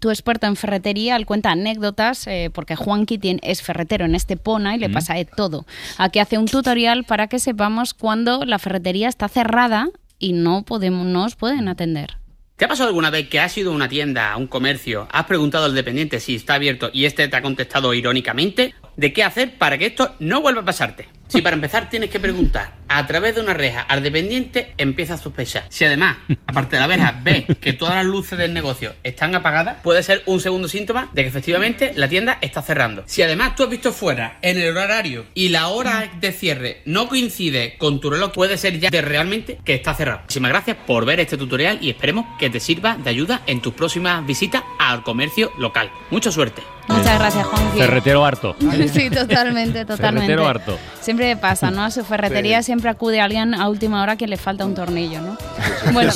tu 0.00 0.10
experto 0.10 0.48
en 0.48 0.56
ferretería, 0.56 1.14
él 1.14 1.24
cuenta 1.24 1.52
anécdotas, 1.52 2.26
eh, 2.26 2.50
porque 2.52 2.74
Juanqui 2.74 3.16
tiene- 3.18 3.38
es 3.44 3.62
ferretero 3.62 4.06
en 4.06 4.16
este 4.16 4.36
Pona 4.36 4.74
y 4.74 4.80
le 4.80 4.88
Mm. 4.88 4.92
pasa 4.92 5.14
de 5.14 5.24
todo. 5.24 5.66
Aquí 5.98 6.18
hace 6.18 6.36
un 6.36 6.46
tutorial 6.46 7.04
para 7.04 7.28
que 7.28 7.38
sepamos 7.38 7.94
cuando 7.94 8.44
la 8.44 8.58
ferretería 8.58 9.08
está 9.08 9.28
cerrada 9.28 9.88
y 10.18 10.32
no 10.32 10.64
podemos, 10.64 11.06
no 11.06 11.24
os 11.24 11.36
pueden 11.36 11.68
atender. 11.68 12.16
¿Te 12.56 12.64
ha 12.64 12.68
pasado 12.68 12.88
alguna 12.88 13.10
vez 13.10 13.28
que 13.28 13.38
has 13.38 13.56
ido 13.56 13.70
a 13.70 13.74
una 13.76 13.88
tienda, 13.88 14.32
a 14.32 14.36
un 14.36 14.48
comercio, 14.48 15.06
has 15.12 15.26
preguntado 15.26 15.66
al 15.66 15.74
dependiente 15.76 16.18
si 16.18 16.34
está 16.34 16.54
abierto 16.54 16.90
y 16.92 17.04
este 17.04 17.28
te 17.28 17.36
ha 17.36 17.42
contestado 17.42 17.94
irónicamente? 17.94 18.74
¿De 18.96 19.12
qué 19.12 19.24
hacer 19.24 19.58
para 19.58 19.78
que 19.78 19.86
esto 19.86 20.14
no 20.20 20.40
vuelva 20.40 20.62
a 20.62 20.64
pasarte? 20.64 21.08
Si 21.28 21.42
para 21.42 21.56
empezar 21.56 21.88
tienes 21.90 22.10
que 22.10 22.20
preguntar 22.20 22.74
a 22.86 23.06
través 23.06 23.34
de 23.34 23.40
una 23.40 23.54
reja 23.54 23.80
al 23.80 24.02
dependiente, 24.02 24.72
empieza 24.76 25.14
a 25.14 25.18
sospechar. 25.18 25.64
Si 25.68 25.84
además, 25.84 26.18
aparte 26.46 26.76
de 26.76 26.80
la 26.80 26.86
verja, 26.86 27.20
ves 27.24 27.44
que 27.60 27.72
todas 27.72 27.96
las 27.96 28.04
luces 28.04 28.38
del 28.38 28.52
negocio 28.52 28.94
están 29.02 29.34
apagadas, 29.34 29.78
puede 29.82 30.02
ser 30.02 30.22
un 30.26 30.38
segundo 30.40 30.68
síntoma 30.68 31.10
de 31.12 31.22
que 31.22 31.28
efectivamente 31.28 31.92
la 31.96 32.08
tienda 32.08 32.38
está 32.40 32.62
cerrando. 32.62 33.02
Si 33.06 33.22
además 33.22 33.56
tú 33.56 33.64
has 33.64 33.70
visto 33.70 33.90
fuera 33.90 34.38
en 34.42 34.58
el 34.58 34.76
horario 34.76 35.26
y 35.34 35.48
la 35.48 35.68
hora 35.68 36.08
de 36.20 36.30
cierre 36.30 36.82
no 36.84 37.08
coincide 37.08 37.76
con 37.78 38.00
tu 38.00 38.10
reloj, 38.10 38.32
puede 38.32 38.58
ser 38.58 38.78
ya 38.78 38.90
de 38.90 39.02
realmente 39.02 39.58
que 39.64 39.74
está 39.74 39.94
cerrado. 39.94 40.20
Muchísimas 40.20 40.50
gracias 40.50 40.76
por 40.86 41.04
ver 41.04 41.18
este 41.20 41.36
tutorial 41.36 41.78
y 41.80 41.90
esperemos 41.90 42.26
que 42.38 42.50
te 42.50 42.60
sirva 42.60 42.96
de 42.96 43.10
ayuda 43.10 43.42
en 43.46 43.60
tus 43.60 43.74
próximas 43.74 44.24
visitas 44.24 44.62
al 44.78 45.02
comercio 45.02 45.50
local. 45.58 45.90
Mucha 46.10 46.30
suerte. 46.30 46.62
Muchas 46.88 47.18
gracias, 47.18 47.46
Juanqui. 47.46 47.78
Ferretero 47.78 48.24
harto. 48.24 48.56
Sí, 48.92 49.08
totalmente, 49.10 49.84
totalmente. 49.84 50.26
Ferretero 50.26 50.46
harto. 50.46 50.78
Siempre 51.00 51.36
pasa, 51.36 51.70
¿no? 51.70 51.82
A 51.84 51.90
su 51.90 52.04
ferretería 52.04 52.58
Sí. 52.62 52.66
siempre 52.66 52.90
acude 52.90 53.20
alguien 53.20 53.54
a 53.54 53.68
última 53.68 54.02
hora 54.02 54.16
que 54.16 54.26
le 54.26 54.36
falta 54.36 54.64
un 54.66 54.74
tornillo, 54.74 55.20
¿no? 55.20 55.36
Bueno. 55.92 56.12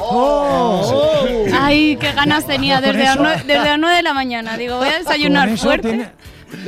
Oh. 0.00 1.44
Ay, 1.60 1.96
qué 2.00 2.12
ganas 2.12 2.46
tenía 2.46 2.80
desde 2.80 2.98
las, 3.04 3.14
eso- 3.14 3.22
nueve, 3.22 3.42
desde 3.46 3.64
las 3.64 3.78
nueve 3.78 3.96
de 3.96 4.02
la 4.02 4.12
mañana. 4.14 4.56
Digo, 4.56 4.78
voy 4.78 4.88
a 4.88 4.98
desayunar 4.98 5.56
fuerte. 5.56 5.88
tiene- 5.88 6.08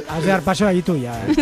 Has 0.08 0.22
de 0.22 0.28
dar 0.28 0.42
paso 0.42 0.66
ahí 0.66 0.82
tú 0.82 0.96
ya. 0.96 1.14
¿eh? 1.26 1.34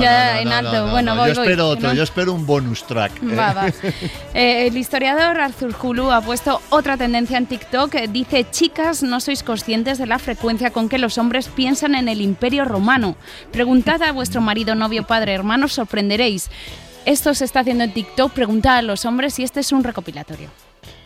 Ya 0.00 0.40
en 0.40 0.48
alto. 0.48 0.88
bueno, 0.90 1.16
voy, 1.16 1.32
yo 1.32 1.40
espero 1.42 1.68
otro, 1.68 1.88
no- 1.88 1.94
yo 1.94 2.02
espero 2.02 2.32
un 2.34 2.44
bonus 2.46 2.86
track. 2.86 3.12
¿eh? 3.22 3.34
Va, 3.34 3.52
va. 3.52 3.66
Eh, 4.34 4.66
el 4.66 4.76
historiador 4.76 5.40
Arthur 5.40 5.74
Hulu 5.82 6.10
ha 6.12 6.20
puesto 6.20 6.60
otra 6.68 6.96
tendencia 6.98 7.38
en 7.38 7.46
TikTok. 7.46 7.94
Dice, 8.10 8.46
chicas, 8.50 9.02
no 9.02 9.18
sois 9.20 9.42
conscientes 9.42 9.96
de 9.98 10.06
la 10.06 10.18
frecuencia 10.18 10.70
con 10.70 10.88
que 10.90 10.98
los 10.98 11.16
hombres 11.16 11.48
piensan 11.48 11.94
en 11.94 12.08
el 12.08 12.20
imperio 12.20 12.66
romano. 12.66 13.16
Preguntad 13.52 14.02
a 14.02 14.12
vuestro 14.12 14.42
marido, 14.42 14.74
novio, 14.74 15.06
padre, 15.06 15.32
hermano, 15.32 15.64
os 15.66 15.72
sorprenderéis. 15.72 16.50
Esto 17.06 17.32
se 17.34 17.46
está 17.46 17.60
haciendo 17.60 17.84
en 17.84 17.94
TikTok. 17.94 18.32
Preguntad 18.32 18.76
a 18.76 18.82
los 18.82 19.06
hombres 19.06 19.38
y 19.38 19.44
este 19.44 19.60
es 19.60 19.72
un 19.72 19.82
recopilatorio. 19.84 20.50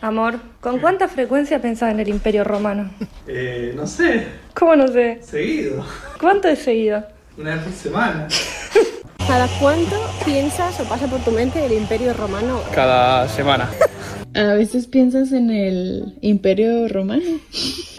Amor, 0.00 0.38
¿con 0.60 0.78
cuánta 0.78 1.08
frecuencia 1.08 1.60
pensás 1.60 1.92
en 1.92 2.00
el 2.00 2.08
Imperio 2.08 2.44
Romano? 2.44 2.90
Eh, 3.32 3.72
no 3.76 3.86
sé, 3.86 4.26
¿Cómo 4.54 4.74
no 4.74 4.88
sé? 4.88 5.20
seguido, 5.22 5.84
¿Cuánto 6.20 6.48
es 6.48 6.58
seguido? 6.60 7.04
una 7.38 7.54
vez 7.54 7.64
por 7.64 7.72
semana. 7.72 8.28
¿Cada 9.28 9.46
cuánto 9.60 9.96
piensas 10.24 10.80
o 10.80 10.84
pasa 10.84 11.06
por 11.06 11.20
tu 11.20 11.30
mente 11.30 11.64
el 11.64 11.72
Imperio 11.72 12.12
Romano? 12.14 12.60
Cada 12.74 13.28
semana. 13.28 13.70
A 14.34 14.54
veces 14.54 14.86
piensas 14.86 15.30
en 15.32 15.50
el 15.50 16.14
Imperio 16.22 16.88
Romano. 16.88 17.22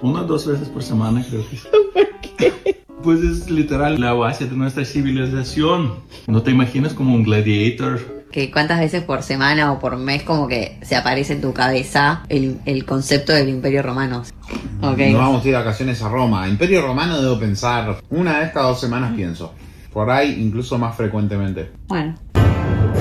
Una 0.01 0.21
o 0.21 0.23
dos 0.25 0.47
veces 0.47 0.67
por 0.69 0.83
semana 0.83 1.25
creo 1.29 1.43
que. 1.49 1.57
¿Por 1.93 2.21
qué? 2.37 2.81
Pues 3.03 3.21
es 3.21 3.49
literal 3.49 3.99
la 3.99 4.13
base 4.13 4.45
de 4.45 4.55
nuestra 4.55 4.83
civilización. 4.85 5.95
No 6.27 6.41
te 6.43 6.51
imaginas 6.51 6.93
como 6.93 7.15
un 7.15 7.23
gladiator. 7.23 8.20
Que 8.31 8.49
cuántas 8.49 8.79
veces 8.79 9.03
por 9.03 9.23
semana 9.23 9.71
o 9.71 9.79
por 9.79 9.97
mes 9.97 10.23
como 10.23 10.47
que 10.47 10.77
se 10.81 10.95
aparece 10.95 11.33
en 11.33 11.41
tu 11.41 11.53
cabeza 11.53 12.23
el, 12.29 12.59
el 12.65 12.85
concepto 12.85 13.33
del 13.33 13.49
Imperio 13.49 13.83
Romano. 13.83 14.23
Ok. 14.81 14.97
No 15.11 15.19
vamos 15.19 15.43
a 15.43 15.47
ir 15.47 15.53
de 15.53 15.59
vacaciones 15.59 16.01
a 16.01 16.09
Roma. 16.09 16.47
Imperio 16.47 16.81
Romano 16.81 17.21
debo 17.21 17.37
pensar 17.39 17.97
una 18.09 18.39
vez 18.39 18.51
cada 18.51 18.67
dos 18.67 18.79
semanas 18.79 19.13
pienso. 19.15 19.53
Por 19.93 20.09
ahí 20.09 20.41
incluso 20.41 20.77
más 20.77 20.95
frecuentemente. 20.95 21.71
Bueno. 21.87 22.15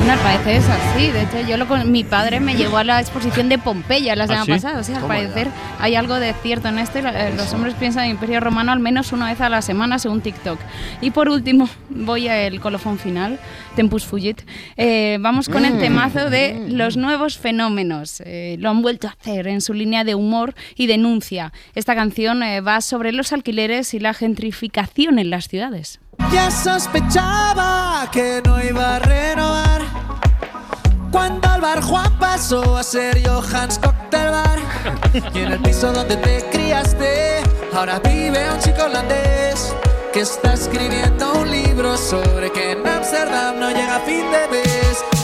Bueno, 0.00 0.14
al 0.14 0.18
parecer 0.20 0.56
es 0.56 0.68
así. 0.68 1.08
De 1.10 1.22
hecho, 1.22 1.46
yo 1.46 1.56
lo 1.58 1.68
con 1.68 1.92
mi 1.92 2.04
padre 2.04 2.40
me 2.40 2.54
llevó 2.54 2.78
a 2.78 2.84
la 2.84 3.00
exposición 3.00 3.48
de 3.50 3.58
Pompeya 3.58 4.16
la 4.16 4.24
¿Ah, 4.24 4.26
semana 4.28 4.44
sí? 4.46 4.52
pasada. 4.52 4.80
O 4.80 4.82
sea, 4.82 4.96
al 4.98 5.06
parecer 5.06 5.48
hay 5.78 5.94
algo 5.94 6.14
de 6.14 6.32
cierto 6.42 6.68
en 6.68 6.78
esto. 6.78 6.98
eh, 7.00 7.34
Los 7.36 7.52
hombres 7.52 7.74
piensan 7.74 8.04
en 8.04 8.12
Imperio 8.12 8.40
Romano 8.40 8.72
al 8.72 8.80
menos 8.80 9.12
una 9.12 9.26
vez 9.26 9.40
a 9.42 9.50
la 9.50 9.60
semana, 9.60 9.98
según 9.98 10.22
TikTok. 10.22 10.58
Y 11.02 11.10
por 11.10 11.28
último, 11.28 11.68
voy 11.90 12.28
al 12.28 12.58
colofón 12.60 12.98
final, 12.98 13.38
Tempus 13.76 14.06
Fugit. 14.06 14.40
Eh, 14.78 15.18
vamos 15.20 15.48
con 15.50 15.64
el 15.66 15.74
Mm. 15.74 15.78
temazo 15.80 16.30
de 16.30 16.66
los 16.70 16.96
nuevos 16.96 17.36
fenómenos. 17.38 18.22
Eh, 18.24 18.56
lo 18.58 18.70
han 18.70 18.80
vuelto 18.80 19.06
a 19.06 19.10
hacer 19.10 19.46
en 19.48 19.60
su 19.60 19.74
línea 19.74 20.02
de 20.04 20.14
humor 20.14 20.54
y 20.76 20.86
denuncia. 20.86 21.52
Esta 21.74 21.94
canción 21.94 22.42
eh, 22.42 22.62
va 22.62 22.80
sobre 22.80 23.12
los 23.12 23.32
alquileres 23.34 23.92
y 23.92 24.00
la 24.00 24.14
gentrificación 24.14 25.18
en 25.18 25.28
las 25.30 25.46
ciudades. 25.46 26.00
Ya 26.32 26.50
sospechaba 26.50 28.08
que 28.12 28.42
no 28.44 28.62
iba 28.62 28.96
a 28.96 28.98
renovar 28.98 29.79
Cuando 31.10 31.54
el 31.54 31.60
bar 31.60 31.82
Juan 31.82 32.18
pasó 32.18 32.76
a 32.76 32.82
ser 32.82 33.20
Johan's 33.26 33.78
Cocktail 33.78 34.30
Bar 34.30 34.58
Y 35.34 35.38
en 35.40 35.52
el 35.52 35.60
piso 35.60 35.92
donde 35.92 36.16
te 36.16 36.44
criaste 36.50 37.42
Ahora 37.74 37.98
vive 37.98 38.50
un 38.50 38.58
chico 38.60 38.84
holandés 38.84 39.74
Que 40.12 40.20
está 40.20 40.54
escribiendo 40.54 41.32
un 41.34 41.50
libro 41.50 41.96
sobre 41.96 42.52
que 42.52 42.72
en 42.72 42.86
Amsterdam 42.86 43.58
no 43.58 43.70
llega 43.70 43.96
a 43.96 44.00
fin 44.00 44.24
de 44.30 44.48
mes 44.48 45.19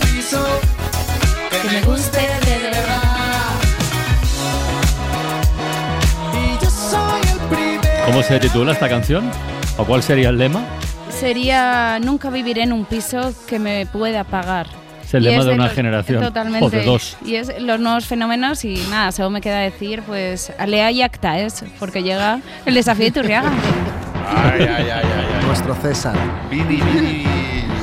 piso 0.00 0.44
que 1.50 1.68
me 1.68 1.80
guste 1.82 2.18
de 2.18 2.58
verdad. 2.70 3.52
Y 6.34 6.64
yo 6.64 6.70
soy 6.70 7.20
el 7.32 7.38
primero. 7.48 8.04
¿Cómo 8.06 8.22
se 8.22 8.38
titula 8.40 8.72
esta 8.72 8.88
canción? 8.88 9.30
¿O 9.76 9.84
cuál 9.84 10.02
sería 10.02 10.28
el 10.28 10.38
lema? 10.38 10.64
Sería 11.10 11.98
nunca 12.00 12.30
viviré 12.30 12.62
en 12.62 12.72
un 12.72 12.84
piso 12.84 13.32
que 13.46 13.58
me 13.58 13.86
pueda 13.86 14.24
pagar. 14.24 14.77
Es 15.08 15.14
el 15.14 15.24
lema 15.24 15.44
de 15.44 15.54
una 15.54 15.64
los- 15.64 15.72
generación. 15.72 16.22
Totalmente. 16.22 16.64
O 16.66 16.70
de 16.70 16.84
dos. 16.84 17.16
Y 17.24 17.34
es 17.36 17.50
los 17.60 17.80
nuevos 17.80 18.04
fenómenos 18.06 18.64
y 18.64 18.74
nada, 18.90 19.10
solo 19.12 19.30
me 19.30 19.40
queda 19.40 19.58
decir, 19.60 20.02
pues, 20.06 20.52
alea 20.58 20.90
y 20.90 21.02
acta 21.02 21.38
es, 21.38 21.64
porque 21.80 22.02
llega 22.02 22.40
el 22.66 22.74
desafío 22.74 23.06
de 23.06 23.12
Turriaga. 23.12 23.50
Ay, 24.36 24.60
ay, 24.62 24.68
ay, 24.68 24.90
ay, 24.90 25.02
ay. 25.40 25.46
Nuestro 25.46 25.74
César. 25.76 26.14
Vini, 26.50 26.76
Vini. 26.76 27.24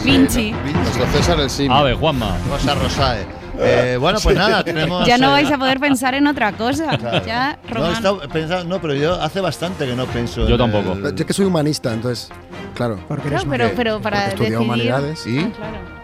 Vinci. 0.03 0.51
Nuestro 0.51 1.07
César 1.07 1.39
el 1.39 1.49
Sim. 1.49 1.71
A 1.71 1.81
ver, 1.81 1.95
Juanma. 1.95 2.37
Rosa 2.49 2.75
Rosae. 2.75 3.25
Eh, 3.57 3.97
bueno, 3.99 4.19
pues 4.21 4.35
nada, 4.35 4.63
tenemos. 4.63 5.07
Ya 5.07 5.17
no 5.17 5.29
eh, 5.29 5.31
vais 5.31 5.51
a 5.51 5.57
poder 5.57 5.79
pensar 5.79 6.13
en 6.13 6.27
otra 6.27 6.51
cosa. 6.51 6.97
Claro. 6.97 7.25
Ya, 7.25 7.57
No, 8.03 8.19
pensando- 8.31 8.63
no, 8.65 8.79
pero 8.81 8.93
yo 8.93 9.19
hace 9.19 9.39
bastante 9.41 9.85
que 9.87 9.95
no 9.95 10.05
pienso. 10.05 10.45
Yo 10.47 10.55
en 10.55 10.57
tampoco. 10.59 10.93
el- 11.07 11.15
Yo 11.15 11.25
que 11.25 11.33
soy 11.33 11.45
humanista, 11.45 11.91
entonces, 11.93 12.29
claro. 12.75 12.99
Porque 13.07 13.29
No, 13.31 13.41
pero, 13.49 13.71
pero 13.75 14.01
para 14.01 14.17
Porque 14.29 14.29
estudié 14.31 14.49
decidir... 14.51 14.67
humanidades. 14.67 15.25
¿Y? 15.25 15.51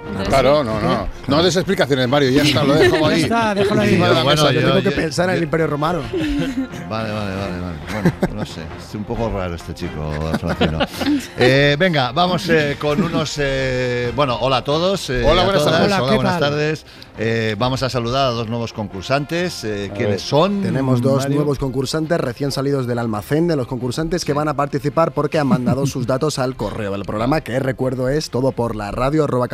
Entonces, 0.08 0.28
Claro, 0.30 0.64
no, 0.64 0.80
no. 0.82 1.08
No 1.28 1.44
des 1.44 1.56
explicaciones, 1.56 2.08
Mario. 2.08 2.30
Ya 2.32 2.44
está, 2.44 2.64
lo 2.64 2.74
dejo 2.74 2.98
Ya 3.02 3.08
ahí. 3.16 3.22
está, 3.24 3.56
déjalo 3.56 3.82
ahí. 3.82 3.98
Bueno, 3.98 4.36
yo, 4.36 4.52
yo- 4.52 4.68
tengo 4.70 4.76
que 4.84 4.90
yo- 4.90 4.96
pensar 4.96 5.30
en 5.30 5.36
el 5.38 5.44
Imperio 5.44 5.68
Romano. 5.68 6.02
Vale, 6.90 7.12
vale, 7.12 7.36
vale, 7.36 7.60
vale. 7.60 7.78
Bueno, 7.92 8.12
no 8.34 8.46
sé. 8.46 8.62
Es 8.78 8.96
un 8.96 9.04
poco 9.04 9.30
raro 9.30 9.56
este 9.56 9.74
chico, 9.74 10.12
Francino. 10.40 10.80
Eh, 11.38 11.76
venga, 11.80 12.12
vamos 12.12 12.48
eh, 12.50 12.76
con 12.80 13.02
unos. 13.02 13.36
eh, 13.38 14.12
bueno, 14.16 14.38
hola 14.42 14.58
a 14.58 14.64
todos. 14.64 15.10
eh, 15.10 15.24
Hola, 15.26 15.42
a 15.44 15.46
buenas 15.46 15.64
todas. 15.64 15.78
tardes. 15.80 15.86
Hola, 15.94 16.02
Hola, 16.02 16.10
¿qué 16.12 16.16
buenas 16.16 16.40
tal? 16.40 16.50
tardes. 16.52 16.86
Eh, 17.18 17.56
vamos 17.60 17.84
a 17.84 17.90
saludar 17.90 18.28
a 18.28 18.30
dos 18.32 18.48
nuevos 18.50 18.74
concursantes. 18.74 19.64
Eh, 19.64 19.92
¿Quiénes 19.96 20.22
son? 20.22 20.62
Tenemos 20.62 21.02
dos 21.02 21.24
Mario? 21.24 21.36
nuevos 21.38 21.60
concursantes 21.60 22.20
recién 22.20 22.52
salidos 22.52 22.88
del 22.88 22.98
almacén 23.00 23.48
de 23.48 23.56
los 23.56 23.68
concursantes 23.68 24.26
que 24.26 24.34
van 24.34 24.48
a 24.48 24.56
participar 24.56 25.12
porque 25.12 25.38
han 25.38 25.48
mandado 25.48 25.86
sus 25.86 26.08
datos 26.08 26.40
al 26.40 26.56
correo 26.56 26.92
del 26.94 27.04
programa, 27.04 27.42
que 27.42 27.60
recuerdo 27.60 28.10
es 28.10 28.30
todo 28.30 28.52
por 28.54 28.76
la 28.76 28.92
radio 28.92 29.26
arroba 29.26 29.48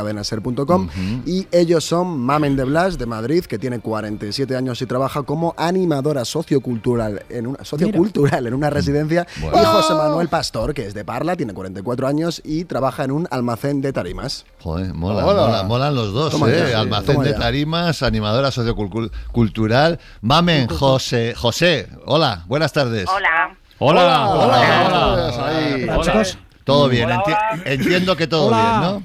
Y 1.26 1.48
ellos 1.52 1.84
son 1.84 2.20
Mamen 2.20 2.56
de 2.56 2.64
Blas, 2.64 2.98
de 2.98 3.06
Madrid, 3.06 3.46
que 3.46 3.58
tiene 3.60 3.80
47 3.80 4.56
años 4.56 4.82
y 4.82 4.86
trabaja 4.86 5.24
como 5.24 5.54
animadora 5.58 6.26
sociocultural 6.26 7.24
en 7.30 7.48
una, 7.48 7.64
sociocultural 7.64 8.48
en 8.48 8.54
una 8.54 8.70
residencia. 8.70 9.28
Bueno. 9.42 9.62
Y 9.62 9.66
José 9.66 9.94
Manuel 9.94 10.28
Pastor, 10.30 10.74
que 10.74 10.86
es 10.88 10.94
de 10.94 11.04
Parla, 11.06 11.36
tiene 11.36 11.54
44 11.54 12.08
años 12.08 12.42
y 12.44 12.66
trabaja 12.66 13.04
en 13.04 13.12
un 13.12 13.28
almacén 13.32 13.82
de 13.82 13.94
tarimas. 13.94 14.46
Joder, 14.62 14.94
mola, 14.94 15.26
Hola. 15.26 15.42
mola, 15.46 15.64
molan 15.64 15.96
los 15.96 16.14
dos, 16.14 16.32
Toma 16.32 16.50
¿eh? 16.50 16.68
ya, 16.72 16.80
Almacén 16.80 17.22
de 17.22 17.32
ya. 17.32 17.38
tarimas, 17.40 18.04
animadora 18.04 18.52
sociocultural. 18.52 20.00
Mamen, 20.22 20.68
José, 20.68 21.34
José, 21.36 21.88
hola, 22.06 22.44
buenas 22.48 22.74
tardes. 22.74 23.08
Hola. 23.14 23.56
Hola. 23.80 24.30
Hola. 24.30 25.48
Ahí. 25.48 25.88
Hola. 25.90 26.24
Todo 26.64 26.90
bien, 26.90 27.10
enti- 27.10 27.62
entiendo 27.66 28.16
que 28.18 28.28
todo 28.28 28.48
Hola. 28.48 28.58
bien, 28.58 28.82
¿no? 28.82 29.04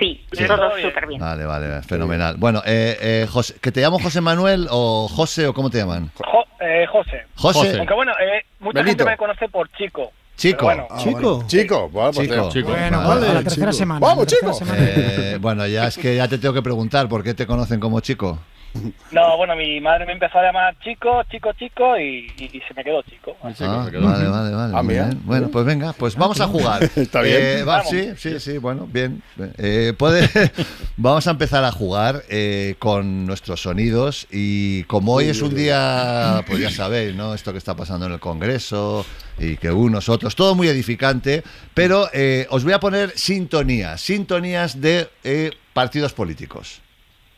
Sí, 0.00 0.24
Sí. 0.32 0.46
todo 0.46 0.70
súper 0.80 1.06
bien. 1.06 1.20
Vale, 1.20 1.44
vale, 1.44 1.82
fenomenal. 1.82 2.36
Bueno, 2.38 2.62
eh, 2.66 2.96
eh, 3.00 3.26
José, 3.30 3.54
¿que 3.60 3.70
te 3.70 3.80
llamo 3.82 3.98
José 4.00 4.20
Manuel 4.20 4.66
o 4.70 5.06
José 5.08 5.46
o 5.46 5.54
cómo 5.54 5.68
te 5.70 5.78
llaman? 5.78 6.10
Jo- 6.16 6.44
eh, 6.58 6.86
José. 6.90 7.26
José. 7.36 7.76
Aunque 7.78 7.94
bueno, 7.94 8.12
eh, 8.12 8.42
mucha 8.60 8.80
Benito. 8.80 9.04
gente 9.04 9.10
me 9.12 9.16
conoce 9.18 9.48
por 9.48 9.70
Chico. 9.72 10.10
Chico. 10.36 10.64
Bueno. 10.64 10.88
Chico. 10.96 11.44
Chico, 11.46 11.88
bueno, 11.90 12.12
pues 12.12 12.28
Chico. 12.30 12.48
Chico. 12.50 12.68
Bueno, 12.70 13.06
Vale, 13.06 13.28
a 13.28 13.34
la 13.34 13.42
tercera 13.42 13.66
chico. 13.72 13.78
semana. 13.78 14.00
Vamos, 14.00 14.26
tercera 14.26 14.52
chico. 14.54 14.72
Eh, 14.74 15.38
bueno, 15.38 15.66
ya 15.66 15.86
es 15.88 15.98
que 15.98 16.16
ya 16.16 16.26
te 16.28 16.38
tengo 16.38 16.54
que 16.54 16.62
preguntar 16.62 17.06
por 17.10 17.22
qué 17.22 17.34
te 17.34 17.46
conocen 17.46 17.78
como 17.78 18.00
chico. 18.00 18.38
No, 19.10 19.36
bueno, 19.36 19.56
mi 19.56 19.80
madre 19.80 20.06
me 20.06 20.12
empezó 20.12 20.38
a 20.38 20.42
llamar 20.42 20.76
Chico, 20.78 21.24
Chico, 21.24 21.52
Chico 21.54 21.98
y, 21.98 22.28
se 22.38 22.74
me 22.74 22.84
quedó 22.84 23.02
Chico. 23.02 23.36
Ah, 23.42 23.50
vale, 23.58 23.98
vale, 23.98 24.54
vale. 24.54 24.72
Ah, 24.76 24.82
muy 24.82 24.94
mira. 24.94 25.06
bien. 25.08 25.20
Bueno, 25.24 25.48
pues 25.48 25.66
venga, 25.66 25.92
pues 25.92 26.14
vamos 26.14 26.40
a 26.40 26.46
jugar. 26.46 26.84
Está 26.96 27.22
bien. 27.22 27.38
Eh, 27.40 27.64
va, 27.64 27.82
sí, 27.82 28.10
sí, 28.16 28.38
sí, 28.38 28.58
bueno, 28.58 28.86
bien. 28.86 29.22
Eh, 29.58 29.94
puede, 29.98 30.28
vamos 30.96 31.26
a 31.26 31.32
empezar 31.32 31.64
a 31.64 31.72
jugar 31.72 32.22
eh, 32.28 32.76
con 32.78 33.26
nuestros 33.26 33.62
sonidos 33.62 34.28
y 34.30 34.84
como 34.84 35.14
hoy 35.14 35.26
es 35.26 35.42
un 35.42 35.54
día, 35.54 36.44
pues 36.46 36.60
ya 36.60 36.70
sabéis, 36.70 37.14
¿no? 37.16 37.34
Esto 37.34 37.52
que 37.52 37.58
está 37.58 37.74
pasando 37.74 38.06
en 38.06 38.12
el 38.12 38.20
Congreso 38.20 39.04
y 39.40 39.56
que 39.56 39.70
unos, 39.70 40.08
otros, 40.08 40.36
todo 40.36 40.54
muy 40.54 40.68
edificante, 40.68 41.42
pero 41.74 42.08
eh, 42.12 42.46
os 42.50 42.62
voy 42.62 42.74
a 42.74 42.80
poner 42.80 43.12
sintonías, 43.16 44.00
sintonías 44.00 44.80
de 44.80 45.08
eh, 45.24 45.50
partidos 45.72 46.12
políticos. 46.12 46.80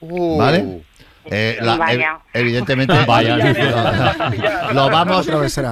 Uh. 0.01 0.37
¿Vale? 0.37 0.83
Eh, 1.27 1.59
la- 1.61 1.77
Vaya. 1.77 2.15
ev- 2.15 2.21
evidentemente 2.35 2.95
Vaya, 3.07 3.37
lo, 4.73 4.73
lo 4.73 4.91
vamos, 4.91 5.29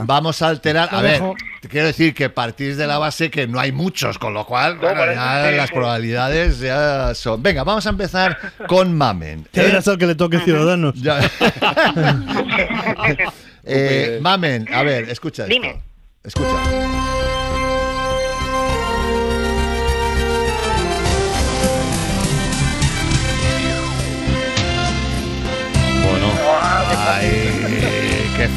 vamos 0.07 0.43
a 0.43 0.49
alterar. 0.49 0.89
A 0.93 0.97
Lo 0.99 1.03
ver, 1.03 1.13
dejo. 1.15 1.35
quiero 1.69 1.87
decir 1.89 2.15
que 2.15 2.31
partís 2.31 2.77
de 2.77 2.87
la 2.87 2.99
base 2.99 3.31
que 3.31 3.47
no 3.49 3.59
hay 3.59 3.73
muchos, 3.73 4.19
con 4.19 4.33
lo 4.33 4.47
cual 4.47 4.79
bueno, 4.79 4.97
por 5.01 5.09
eso 5.09 5.21
ya 5.21 5.51
sí, 5.51 5.57
las 5.57 5.69
sí. 5.69 5.75
probabilidades 5.75 6.61
ya 6.61 7.15
son. 7.15 7.43
Venga, 7.43 7.65
vamos 7.65 7.87
a 7.87 7.91
empezar 7.91 8.39
con 8.69 8.97
Mamen. 8.97 9.47
Ya 9.53 9.63
¿eh? 9.65 9.81
al 9.85 9.99
que 9.99 10.07
le 10.07 10.15
toque 10.15 10.39
Ciudadanos. 10.41 10.95
Ya. 11.01 11.19
Eh, 13.63 14.19
Mamen, 14.23 14.67
a 14.73 14.83
ver, 14.83 15.11
escucha 15.11 15.43
esto. 15.43 15.53
Dime. 15.53 15.83
Escucha. 16.25 16.49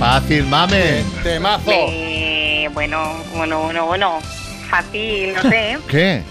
Fácil, 0.03 0.43
Mamen. 0.47 1.05
Temazo. 1.23 1.71
Eh, 1.71 2.69
bueno, 2.73 3.15
bueno, 3.35 3.61
bueno, 3.61 3.85
bueno. 3.85 4.19
Fácil, 4.69 5.33
no 5.33 5.41
sé. 5.43 5.77
¿Qué? 5.89 6.21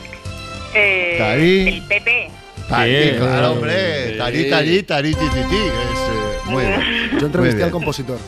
Eh, 0.74 1.16
Tarí. 1.18 1.68
el 1.68 1.82
PP. 1.82 2.30
Tarí, 2.68 3.02
Sí. 3.10 3.16
claro, 3.16 3.52
hombre. 3.52 4.12
Sí. 4.12 4.18
Tarí, 4.18 4.50
tarí, 4.50 4.82
tarí, 4.82 5.14
ti, 5.14 5.24
ti, 5.24 5.40
ti. 5.48 5.56
Es, 5.56 5.98
eh, 6.00 6.38
muy 6.46 6.64
bien. 6.66 6.80
Yo 7.12 7.16
Muy 7.16 7.24
entrevisté 7.24 7.56
bien. 7.56 7.66
al 7.66 7.70
compositor. 7.72 8.18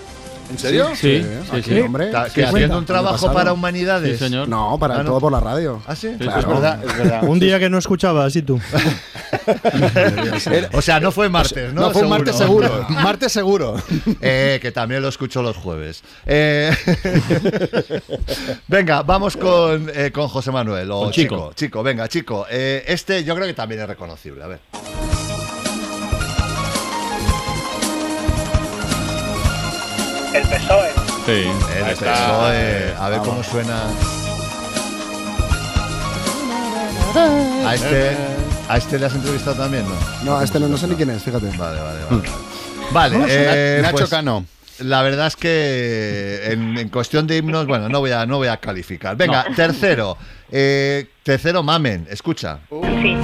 ¿En 0.51 0.59
serio? 0.59 0.91
Sí, 0.95 1.23
sí, 1.23 1.57
aquí, 1.57 1.71
sí. 1.71 1.81
hombre. 1.81 2.11
Que 2.35 2.45
haciendo 2.45 2.79
un 2.79 2.85
trabajo 2.85 3.33
para 3.33 3.53
humanidades. 3.53 4.19
Sí, 4.19 4.25
señor. 4.27 4.49
No, 4.49 4.79
para 4.79 4.97
Ah, 4.97 4.99
no. 4.99 5.05
todo 5.11 5.21
por 5.21 5.33
la 5.33 5.41
radio. 5.41 5.83
¿Ah, 5.87 5.97
sí? 5.97 6.15
Claro. 6.19 6.41
Es 6.41 6.47
verdad, 6.47 6.85
es 6.85 6.99
verdad. 6.99 7.25
Un 7.25 7.41
día 7.41 7.59
que 7.59 7.71
no 7.71 7.79
escuchabas, 7.79 8.37
¿y 8.37 8.43
tú? 8.43 8.61
o 10.73 10.83
sea, 10.83 11.01
no 11.01 11.11
fue 11.11 11.29
martes, 11.29 11.73
¿no? 11.73 11.83
No, 11.83 11.91
fue 11.91 12.03
un 12.03 12.09
martes 12.11 12.37
seguro. 12.37 12.87
martes 12.91 13.33
seguro. 13.33 13.77
Eh, 14.21 14.59
que 14.63 14.71
también 14.71 15.03
lo 15.03 15.09
escucho 15.09 15.43
los 15.43 15.57
jueves. 15.57 16.03
Eh, 16.27 16.71
venga, 18.69 19.03
vamos 19.03 19.37
con, 19.37 19.91
eh, 19.95 20.11
con 20.13 20.29
José 20.29 20.51
Manuel. 20.53 20.91
O 20.91 21.01
Con 21.05 21.13
chico. 21.13 21.35
Chico. 21.37 21.53
chico. 21.55 21.83
venga, 21.83 22.09
chico. 22.09 22.47
Eh, 22.51 22.85
este 22.87 23.25
yo 23.25 23.35
creo 23.35 23.47
que 23.47 23.55
también 23.55 23.81
es 23.81 23.89
reconocible. 23.89 24.45
A 24.45 24.47
ver. 24.47 24.61
El 30.51 30.61
PSOE. 30.61 30.91
sí. 31.27 31.49
El 31.79 31.89
está. 31.89 32.13
PSOE. 32.15 32.95
A 32.99 33.09
ver 33.09 33.19
Vamos. 33.21 33.29
cómo 33.29 33.43
suena. 33.45 33.83
A 37.67 37.75
este, 37.75 38.17
a 38.69 38.77
este 38.77 38.99
le 38.99 39.07
has 39.07 39.15
entrevistado 39.15 39.57
también, 39.57 39.85
¿no? 39.89 39.95
No, 40.25 40.39
a 40.39 40.45
este 40.45 40.59
no, 40.59 40.69
no 40.69 40.77
sé 40.77 40.89
ni 40.89 40.97
quién 40.97 41.11
es, 41.11 41.23
fíjate. 41.23 41.47
Vale, 41.57 41.81
vale, 41.81 41.99
vale. 42.11 42.29
Vale, 42.93 43.27
eh, 43.29 43.79
Nacho 43.83 43.97
pues, 43.99 44.11
Cano. 44.11 44.45
La 44.81 45.03
verdad 45.03 45.29
es 45.29 45.37
que 45.37 46.49
en, 46.51 46.77
en 46.77 46.89
cuestión 46.89 47.29
de 47.29 47.37
himnos, 47.37 47.67
bueno, 47.67 47.89
no 47.89 48.01
voy 48.01 48.11
a, 48.11 48.27
no 48.27 48.39
voy 48.39 48.49
a 48.49 48.57
calificar. 48.57 49.17
Venga, 49.17 49.47
tercero. 49.55 50.19
Eh, 50.51 51.07
tercero, 51.23 51.63
Mamen, 51.63 52.09
escucha. 52.11 52.59
Sí. 53.01 53.17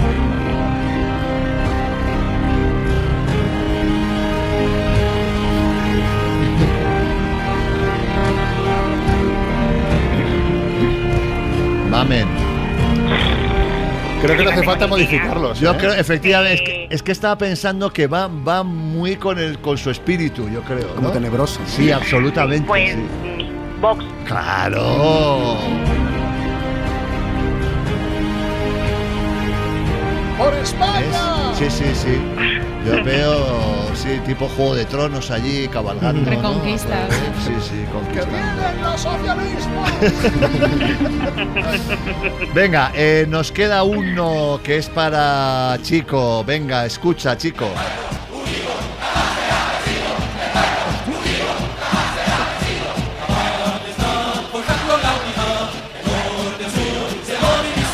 Mamen. 12.00 12.26
Creo 14.22 14.36
que 14.36 14.44
no 14.44 14.50
hace 14.50 14.62
falta 14.62 14.86
modificarlos. 14.86 15.60
Yo 15.60 15.72
¿eh? 15.72 15.76
creo, 15.78 15.92
efectivamente, 15.92 16.54
es 16.54 16.62
que, 16.62 16.94
es 16.94 17.02
que 17.02 17.12
estaba 17.12 17.36
pensando 17.36 17.92
que 17.92 18.06
va, 18.06 18.26
va 18.26 18.62
muy 18.62 19.16
con, 19.16 19.38
el, 19.38 19.58
con 19.58 19.76
su 19.76 19.90
espíritu, 19.90 20.48
yo 20.48 20.62
creo. 20.62 20.94
Como 20.94 21.10
tenebroso. 21.10 21.60
Sí, 21.66 21.90
absolutamente. 21.90 22.66
Pues 22.66 22.92
sí. 22.92 22.96
mm, 22.96 23.80
Vox. 23.82 24.02
Claro. 24.24 25.58
¡Por 30.40 30.52
¿Ves? 30.54 30.70
España! 30.70 31.52
Sí, 31.54 31.66
sí, 31.70 31.84
sí. 31.94 32.18
Yo 32.86 33.04
veo, 33.04 33.94
sí, 33.94 34.18
tipo 34.26 34.48
Juego 34.48 34.74
de 34.74 34.86
Tronos 34.86 35.30
allí 35.30 35.68
cabalgando. 35.68 36.22
¿no? 36.22 36.30
Reconquista. 36.30 36.96
Sí, 37.44 37.52
sí, 37.60 37.84
conquistando. 37.92 38.88
los 38.90 39.00
socialismos! 39.02 39.90
Venga, 42.54 42.90
eh, 42.94 43.26
nos 43.28 43.52
queda 43.52 43.82
uno 43.82 44.60
que 44.64 44.78
es 44.78 44.88
para 44.88 45.76
Chico. 45.82 46.42
Venga, 46.44 46.86
escucha, 46.86 47.36
Chico. 47.36 47.68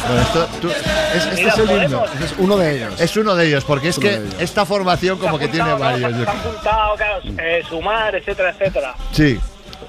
Bueno, 0.08 0.22
esto, 0.22 0.46
tú- 0.60 0.70
es, 1.16 1.26
este 1.26 1.48
es 1.48 1.58
el 1.58 1.82
himno. 1.84 2.04
Es 2.04 2.34
uno 2.38 2.56
de 2.56 2.76
ellos. 2.76 3.00
Es 3.00 3.16
uno 3.16 3.34
de 3.34 3.46
ellos, 3.48 3.64
porque 3.64 3.88
es 3.88 3.98
Uno 3.98 4.06
que 4.08 4.22
esta 4.40 4.64
formación 4.66 5.18
como 5.18 5.38
que 5.38 5.48
tiene 5.48 5.72
varios. 5.74 6.12
Se 6.12 6.24
yo 6.24 6.30
han 6.30 6.38
juntado, 6.40 6.94
claro, 6.96 7.20
eh, 7.38 7.62
sumar, 7.68 8.14
etcétera, 8.14 8.50
etcétera. 8.50 8.94
Sí, 9.12 9.38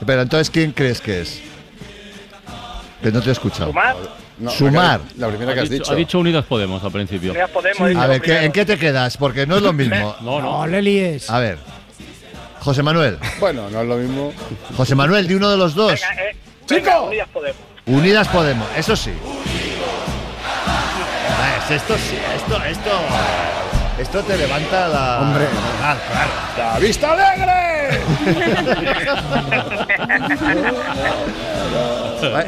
pero 0.05 0.21
entonces, 0.21 0.49
¿quién 0.49 0.71
crees 0.71 1.01
que 1.01 1.21
es? 1.21 1.41
Que 3.01 3.11
no 3.11 3.21
te 3.21 3.29
he 3.29 3.31
escuchado. 3.33 3.67
Sumar, 3.67 3.95
No, 4.39 4.51
Sumar. 4.51 5.01
La 5.17 5.27
primera 5.29 5.53
que 5.53 5.59
has 5.61 5.69
dicho, 5.69 5.83
dicho. 5.83 5.91
ha 5.93 5.95
dicho 5.95 6.19
Unidas 6.19 6.45
Podemos 6.45 6.83
al 6.83 6.91
principio. 6.91 7.31
Unidas 7.31 7.49
Podemos. 7.51 7.87
dice 7.89 7.99
A 8.01 8.07
ver, 8.07 8.17
¿qué- 8.21 8.23
primero. 8.25 8.45
¿en 8.45 8.51
qué 8.51 8.65
te 8.65 8.77
quedas? 8.77 9.17
Porque 9.17 9.45
no 9.47 9.57
es 9.57 9.61
lo 9.61 9.73
mismo. 9.73 10.15
No, 10.21 10.41
no. 10.41 10.59
No 10.59 10.67
le 10.67 10.81
líes. 10.81 11.29
A 11.29 11.39
ver, 11.39 11.57
José 12.59 12.83
Manuel. 12.83 13.17
Bueno, 13.39 13.69
no 13.69 13.81
es 13.81 13.87
lo 13.87 13.95
mismo. 13.97 14.33
José 14.75 14.95
Manuel, 14.95 15.27
de 15.27 15.35
uno 15.35 15.49
de 15.49 15.57
los 15.57 15.73
dos. 15.75 15.93
Venga, 15.93 16.23
eh, 16.23 16.35
venga, 16.69 17.01
Unidas 17.01 17.27
Podemos. 17.33 17.61
Unidas 17.85 18.27
Podemos, 18.27 18.67
eso 18.75 18.95
sí. 18.95 19.11
Ah, 21.69 21.73
Esto 21.73 21.95
sí, 21.97 22.15
esto, 22.35 22.63
esto. 22.63 22.91
Esto 23.99 24.23
te 24.23 24.37
levanta 24.37 24.87
la. 24.87 25.19
Hombre. 25.21 25.45
Claro, 25.79 25.99
claro. 26.55 26.73
¡La 26.73 26.79
vista 26.79 27.13
alegre! 27.13 28.01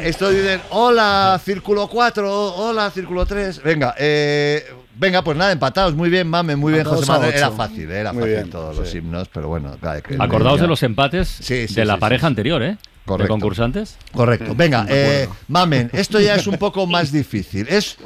Esto 0.08 0.30
dicen, 0.30 0.60
hola, 0.70 1.40
círculo 1.44 1.86
4, 1.88 2.54
hola, 2.56 2.90
círculo 2.90 3.24
3. 3.26 3.62
Venga, 3.62 3.94
eh, 3.98 4.64
venga, 4.96 5.22
pues 5.22 5.36
nada, 5.36 5.52
empatados. 5.52 5.94
Muy 5.94 6.08
bien, 6.10 6.28
mame, 6.28 6.56
muy 6.56 6.72
bien, 6.72 6.84
José 6.84 7.06
Manuel. 7.06 7.34
Era 7.34 7.50
fácil, 7.50 7.90
era 7.90 8.12
Muy 8.12 8.22
fácil 8.22 8.34
bien, 8.36 8.50
todos 8.50 8.74
sí. 8.76 8.80
los 8.82 8.94
himnos, 8.94 9.28
pero 9.28 9.48
bueno, 9.48 9.76
claro, 9.80 10.02
que- 10.02 10.16
Acordaos 10.18 10.60
de 10.60 10.66
los 10.66 10.82
empates 10.82 11.28
Sí, 11.28 11.68
sí, 11.68 11.74
de 11.74 11.84
la 11.84 11.94
sí, 11.94 12.00
pareja 12.00 12.26
anterior, 12.26 12.62
¿eh? 12.62 12.76
Correcto. 13.04 13.22
De 13.24 13.28
concursantes. 13.40 13.96
Correcto. 14.12 14.54
Venga, 14.54 14.86
eh, 14.88 15.28
mamen, 15.48 15.90
esto 15.92 16.20
ya 16.20 16.34
es 16.36 16.46
un 16.46 16.56
poco 16.58 16.86
más 16.86 17.10
difícil. 17.12 17.66
Es, 17.68 17.96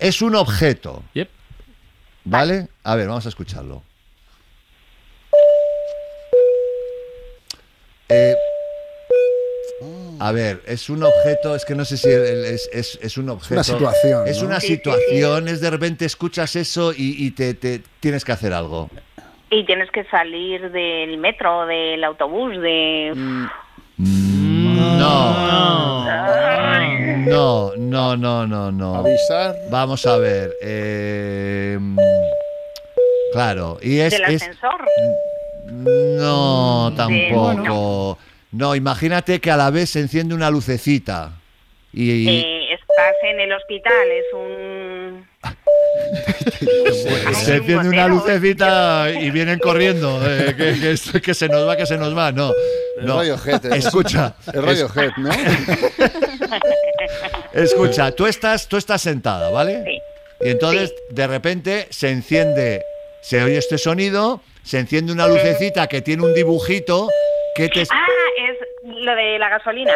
es 0.00 0.22
un 0.22 0.34
objeto. 0.34 1.02
Yep. 1.14 1.28
¿Vale? 2.24 2.68
A 2.84 2.94
ver, 2.96 3.08
vamos 3.08 3.24
a 3.26 3.28
escucharlo. 3.30 3.82
Eh, 8.08 8.34
a 10.20 10.32
ver, 10.32 10.62
es 10.66 10.88
un 10.90 11.02
objeto, 11.02 11.54
es 11.54 11.64
que 11.64 11.74
no 11.74 11.84
sé 11.84 11.96
si 11.96 12.08
es, 12.08 12.68
es- 12.72 12.98
es 13.02 13.18
un 13.18 13.28
objeto. 13.28 13.54
una 13.54 13.62
situación, 13.64 14.26
Es 14.26 14.40
¿no? 14.42 14.48
una 14.48 14.60
Sí, 14.60 14.66
sí, 14.68 14.74
situación, 14.74 15.48
es 15.48 15.60
de 15.60 15.70
repente 15.70 16.04
escuchas 16.06 16.56
eso 16.56 16.92
y, 16.92 17.14
y 17.26 17.30
te, 17.32 17.54
te 17.54 17.82
tienes 18.00 18.24
que 18.24 18.32
hacer 18.32 18.52
algo. 18.52 18.90
Y 19.50 19.64
tienes 19.64 19.90
que 19.90 20.04
salir 20.04 20.70
del 20.72 21.18
metro, 21.18 21.66
del 21.66 22.02
autobús, 22.04 22.52
de... 22.60 23.12
No. 23.96 24.98
No, 24.98 26.04
no, 26.04 26.77
no, 27.26 28.16
no, 28.16 28.46
no, 28.46 28.70
no. 28.72 28.94
Avisar. 28.96 29.54
Vamos 29.70 30.04
a 30.06 30.16
ver. 30.16 30.52
eh, 30.62 31.78
claro, 33.32 33.78
y 33.82 33.98
es, 34.00 34.12
Del 34.12 34.24
es- 34.24 34.42
ascensor. 34.42 34.84
No, 35.70 36.90
De- 36.90 36.96
tampoco. 36.96 38.18
No, 38.52 38.74
imagínate 38.74 39.40
que 39.40 39.50
a 39.50 39.56
la 39.56 39.70
vez 39.70 39.90
se 39.90 40.00
enciende 40.00 40.34
una 40.34 40.50
lucecita. 40.50 41.32
Y, 41.92 42.28
Eh, 42.28 42.72
estás 42.72 43.14
en 43.30 43.40
el 43.40 43.52
hospital, 43.52 44.08
es 44.10 44.24
un... 44.34 45.26
se 47.34 47.56
enciende 47.56 47.88
una 47.88 48.08
lucecita 48.08 49.10
y 49.10 49.30
vienen 49.30 49.58
corriendo. 49.58 50.20
eh, 50.26 50.54
que, 50.56 50.78
que 50.80 50.90
es- 50.92 51.12
que 51.22 51.34
se 51.34 51.48
nos 51.48 51.66
va, 51.68 51.76
que 51.76 51.86
se 51.86 51.96
nos 51.98 52.16
va. 52.16 52.32
No, 52.32 52.52
no. 53.02 53.16
Radiohead, 53.18 53.66
¿eh? 53.66 53.76
Escucha. 53.78 54.34
Es 54.46 54.54
Radiohead, 54.54 55.10
¿no? 55.18 55.30
Escucha, 57.52 58.12
tú 58.12 58.26
estás, 58.26 58.66
tú 58.66 58.76
estás 58.76 59.02
sentada, 59.02 59.50
¿vale? 59.50 59.82
Sí. 59.84 60.00
Y 60.40 60.50
entonces, 60.50 60.94
de 61.10 61.26
repente, 61.26 61.88
se 61.90 62.10
enciende, 62.10 62.84
se 63.20 63.42
oye 63.42 63.58
este 63.58 63.78
sonido, 63.78 64.40
se 64.62 64.78
enciende 64.78 65.12
una 65.12 65.26
lucecita 65.26 65.86
que 65.88 66.00
tiene 66.00 66.24
un 66.24 66.34
dibujito 66.34 67.08
que 67.56 67.68
te... 67.68 67.82
Ah, 67.90 68.06
lo 69.08 69.14
de 69.16 69.38
la 69.38 69.48
gasolina. 69.48 69.92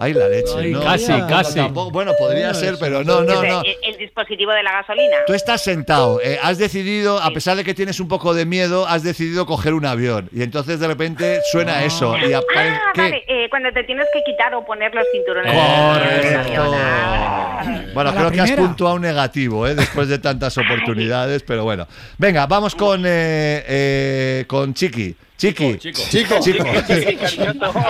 Ay, 0.00 0.14
la 0.14 0.28
leche, 0.28 0.52
Ay, 0.56 0.70
no. 0.70 0.80
casi, 0.80 1.10
no, 1.12 1.26
casi. 1.26 1.54
tampoco- 1.56 1.90
bueno, 1.90 2.12
podría 2.18 2.54
ser, 2.54 2.76
pero 2.78 3.02
no, 3.02 3.22
no, 3.22 3.42
no. 3.42 3.62
El, 3.62 3.76
el 3.82 3.96
dispositivo 3.98 4.52
de 4.52 4.62
la 4.62 4.70
gasolina. 4.72 5.16
Tú 5.26 5.34
estás 5.34 5.60
sentado, 5.62 6.20
eh, 6.22 6.38
has 6.40 6.56
decidido, 6.58 7.18
a 7.18 7.30
pesar 7.30 7.56
de 7.56 7.64
que 7.64 7.74
tienes 7.74 7.98
un 7.98 8.06
poco 8.06 8.32
de 8.32 8.44
miedo, 8.46 8.86
has 8.86 9.02
decidido 9.02 9.44
coger 9.46 9.74
un 9.74 9.84
avión. 9.86 10.28
Y 10.32 10.42
entonces 10.44 10.78
de 10.78 10.86
repente 10.86 11.40
suena 11.50 11.82
eso. 11.84 12.16
Y 12.16 12.32
aparece. 12.32 12.76
Ah, 12.80 12.92
vale, 12.96 13.24
eh, 13.26 13.48
cuando 13.50 13.72
te 13.72 13.82
tienes 13.84 14.06
que 14.12 14.22
quitar 14.22 14.54
o 14.54 14.64
poner 14.64 14.94
los 14.94 15.04
cinturones. 15.12 15.52
Correcto. 15.52 16.70
Bueno, 17.94 18.10
A 18.10 18.12
la 18.14 18.20
creo 18.20 18.30
que 18.30 18.40
has 18.40 18.52
puntuado 18.52 18.98
negativo, 19.00 19.66
¿eh? 19.66 19.74
después 19.74 20.08
de 20.08 20.18
tantas 20.18 20.56
oportunidades, 20.58 21.42
pero 21.42 21.64
bueno. 21.64 21.86
Venga, 22.18 22.46
vamos 22.46 22.74
con, 22.76 23.02
eh, 23.04 23.64
eh, 23.66 24.44
con 24.46 24.74
Chiqui. 24.74 25.16
Chiqui. 25.38 25.78
Chico, 25.78 26.02
Chico. 26.10 26.40
Chico. 26.40 26.64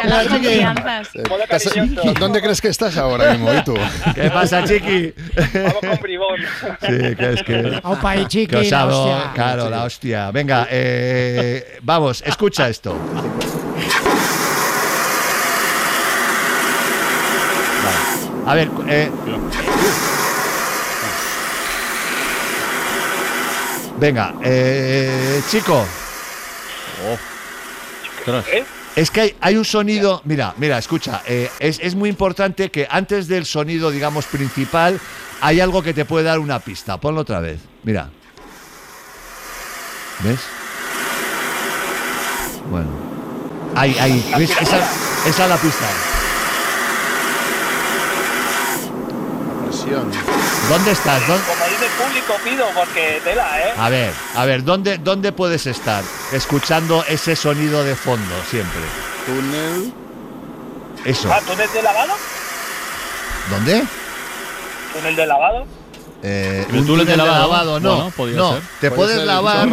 Las 0.05 0.27
confianzas. 0.29 1.09
Eh, 1.15 1.23
¿estás- 1.49 2.19
¿Dónde 2.21 2.43
crees 2.43 2.61
que 2.61 2.69
estás 2.69 2.95
ahora 2.99 3.31
mismo? 3.33 3.53
¿Y 3.55 3.65
tú? 3.65 3.75
¿Qué 4.15 4.31
pasa, 4.31 4.63
Chiqui? 4.65 5.15
Vamos 5.55 5.75
con 5.81 5.97
bribón. 6.03 6.37
Sí, 6.83 7.17
que 7.17 7.33
es 7.33 7.43
que. 7.45 7.81
Aupa 7.83 8.17
y 8.17 8.27
chiqui, 8.27 8.55
hostia. 8.55 9.31
claro, 9.35 9.71
la 9.71 9.85
hostia. 9.85 10.31
Venga, 10.31 10.69
eh, 10.71 11.79
vamos, 11.81 12.23
escucha 12.27 12.69
esto. 12.69 12.95
Vale. 17.85 18.51
A 18.51 18.55
ver, 18.55 18.69
eh, 18.89 19.11
venga, 23.99 24.35
eh, 24.43 25.41
chico, 25.51 25.85
Ostras. 28.29 28.45
es 28.97 29.11
que 29.11 29.21
hay, 29.21 29.37
hay 29.41 29.57
un 29.57 29.65
sonido, 29.65 30.21
mira, 30.25 30.55
mira, 30.59 30.79
escucha, 30.79 31.23
eh, 31.27 31.51
es, 31.59 31.79
es 31.83 31.95
muy 31.95 32.09
importante 32.11 32.71
que 32.71 32.87
antes 32.91 33.29
del 33.29 33.47
sonido, 33.47 33.91
digamos, 33.91 34.27
principal, 34.27 35.01
hay 35.41 35.61
algo 35.61 35.83
que 35.83 35.95
te 35.95 36.05
puede 36.05 36.25
dar 36.25 36.39
una 36.39 36.59
pista. 36.59 36.97
Ponlo 36.99 37.21
otra 37.23 37.41
vez, 37.41 37.61
mira. 37.85 38.11
¿Ves? 40.25 40.41
Bueno. 42.71 42.89
Ahí, 43.77 43.97
ahí, 44.01 44.33
¿ves? 44.37 44.51
Esa, 44.61 44.79
esa 45.27 45.43
es 45.45 45.49
la 45.49 45.57
pista. 45.57 45.87
Presión. 49.65 50.11
¿Dónde 50.69 50.91
estás? 50.91 51.27
¿Dó- 51.29 51.35
Público, 51.87 52.35
pido, 52.45 52.67
porque 52.75 53.21
tela, 53.23 53.61
¿eh? 53.61 53.73
A 53.77 53.89
ver, 53.89 54.13
a 54.35 54.45
ver, 54.45 54.65
¿dónde, 54.65 54.99
¿dónde 54.99 55.33
puedes 55.33 55.67
estar? 55.67 56.03
Escuchando 56.33 57.05
ese 57.09 57.37
sonido 57.37 57.85
de 57.85 57.95
fondo, 57.95 58.35
siempre. 58.51 58.81
Túnel. 59.27 59.93
Eso. 61.05 61.33
Ah, 61.33 61.41
¿túnel 61.47 61.71
de 61.73 61.83
lavado? 61.83 62.15
¿Dónde? 63.51 63.85
¿Túnel 64.93 65.17
de 65.17 65.27
lavado? 65.27 65.67
Eh, 66.23 66.67
¿El 66.69 66.77
un 66.77 66.87
túnel 66.87 67.07
de 67.07 67.13
túnel 67.13 67.17
de 67.17 67.17
lavado? 67.17 67.49
lavado, 67.49 67.81
no. 67.81 68.13
Bueno, 68.17 68.37
no, 68.37 68.53
ser. 68.55 68.63
te 68.81 68.91
Puede 68.91 68.97
puedes 68.97 69.17
ser 69.19 69.27
lavar. 69.27 69.69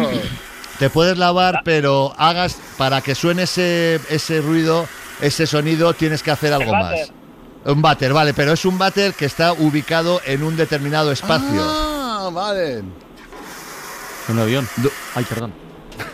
Te 0.78 0.90
puedes 0.90 1.18
lavar, 1.18 1.62
pero 1.64 2.14
hagas 2.18 2.56
para 2.76 3.00
que 3.00 3.14
suene 3.14 3.44
ese, 3.44 3.98
ese 4.10 4.40
ruido, 4.40 4.86
ese 5.20 5.46
sonido, 5.46 5.94
tienes 5.94 6.22
que 6.22 6.30
hacer 6.30 6.52
algo 6.52 6.72
más. 6.72 7.10
Un 7.64 7.82
váter, 7.82 8.12
vale, 8.12 8.32
pero 8.32 8.52
es 8.52 8.64
un 8.64 8.78
váter 8.78 9.14
que 9.14 9.24
está 9.24 9.52
ubicado 9.52 10.20
en 10.24 10.44
un 10.44 10.56
determinado 10.56 11.10
espacio. 11.10 11.62
Ah, 11.64 11.95
vale. 12.32 12.82
Un 14.28 14.38
avión. 14.38 14.68
Du- 14.78 14.90
Ay, 15.14 15.24
perdón. 15.24 15.52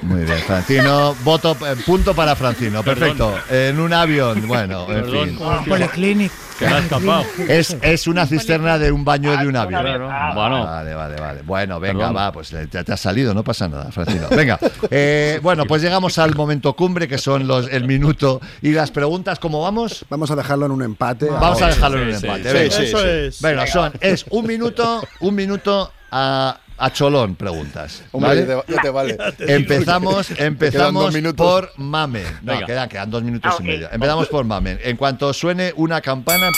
Muy 0.02 0.20
bien, 0.22 0.38
Francino. 0.46 1.14
Voto, 1.24 1.56
eh, 1.66 1.74
punto 1.84 2.14
para 2.14 2.36
Francino. 2.36 2.84
Perfecto. 2.84 3.34
En 3.50 3.80
un 3.80 3.92
avión, 3.92 4.46
bueno, 4.46 4.82
en 4.88 5.02
Perdón. 5.02 5.28
fin. 5.28 5.38
Ah, 5.42 5.64
Policlinic. 5.66 6.30
Que 6.56 6.66
me 6.66 6.74
ha 6.74 6.78
escapado. 6.78 7.24
Es, 7.48 7.76
es 7.82 8.06
una 8.06 8.24
cisterna 8.26 8.78
de 8.78 8.92
un 8.92 9.04
baño 9.04 9.36
de 9.36 9.48
un 9.48 9.56
avión. 9.56 10.02
Ah, 10.08 10.32
Bueno. 10.34 10.64
Vale, 10.64 10.94
vale, 10.94 11.20
vale. 11.20 11.42
Bueno, 11.42 11.80
venga, 11.80 11.98
Perdón. 11.98 12.16
va, 12.16 12.30
pues 12.32 12.52
eh, 12.52 12.68
te, 12.68 12.84
te 12.84 12.92
has 12.92 13.00
salido, 13.00 13.34
no 13.34 13.42
pasa 13.42 13.66
nada, 13.68 13.90
Francino. 13.90 14.28
Venga, 14.30 14.60
eh, 14.90 15.40
bueno, 15.42 15.64
pues 15.64 15.82
llegamos 15.82 16.16
al 16.18 16.36
momento 16.36 16.74
cumbre, 16.76 17.08
que 17.08 17.18
son 17.18 17.48
los 17.48 17.66
el 17.68 17.84
minuto 17.84 18.40
y 18.60 18.70
las 18.72 18.92
preguntas, 18.92 19.40
¿cómo 19.40 19.62
vamos? 19.62 20.04
Vamos 20.10 20.30
a 20.30 20.36
dejarlo 20.36 20.66
en 20.66 20.72
un 20.72 20.82
empate. 20.82 21.26
Vamos 21.28 21.60
a 21.60 21.64
ahora. 21.64 21.74
dejarlo 21.74 21.98
en 22.02 22.08
un 22.08 22.20
sí, 22.20 22.26
empate. 22.26 22.48
sí. 22.50 22.54
venga. 22.54 22.76
Sí, 22.76 22.82
Eso 22.84 22.98
sí. 22.98 23.04
es. 23.08 23.40
Bueno, 23.40 23.66
son, 23.66 23.92
es 24.00 24.24
un 24.30 24.46
minuto, 24.46 25.02
un 25.20 25.34
minuto 25.34 25.90
a, 26.12 26.58
a 26.78 26.92
cholón, 26.92 27.34
preguntas. 27.34 28.04
Hombre, 28.12 28.28
¿vale? 28.28 28.40
ya 28.42 28.46
te, 28.46 28.54
va- 28.54 28.64
ya 28.68 28.82
te 28.82 28.90
vale. 28.90 29.18
Empezamos, 29.54 30.30
empezamos 30.38 31.14
por 31.36 31.70
Mame. 31.76 32.22
No, 32.42 32.52
Venga. 32.52 32.66
quedan, 32.66 32.88
quedan 32.88 33.10
dos 33.10 33.22
minutos 33.22 33.52
Ah, 33.54 33.58
y 33.60 33.64
medio. 33.64 33.88
Empezamos 33.90 34.28
por 34.28 34.44
Mame. 34.44 34.78
En 34.82 34.96
cuanto 34.96 35.32
suene 35.32 35.72
una 35.76 36.00
campana. 36.00 36.50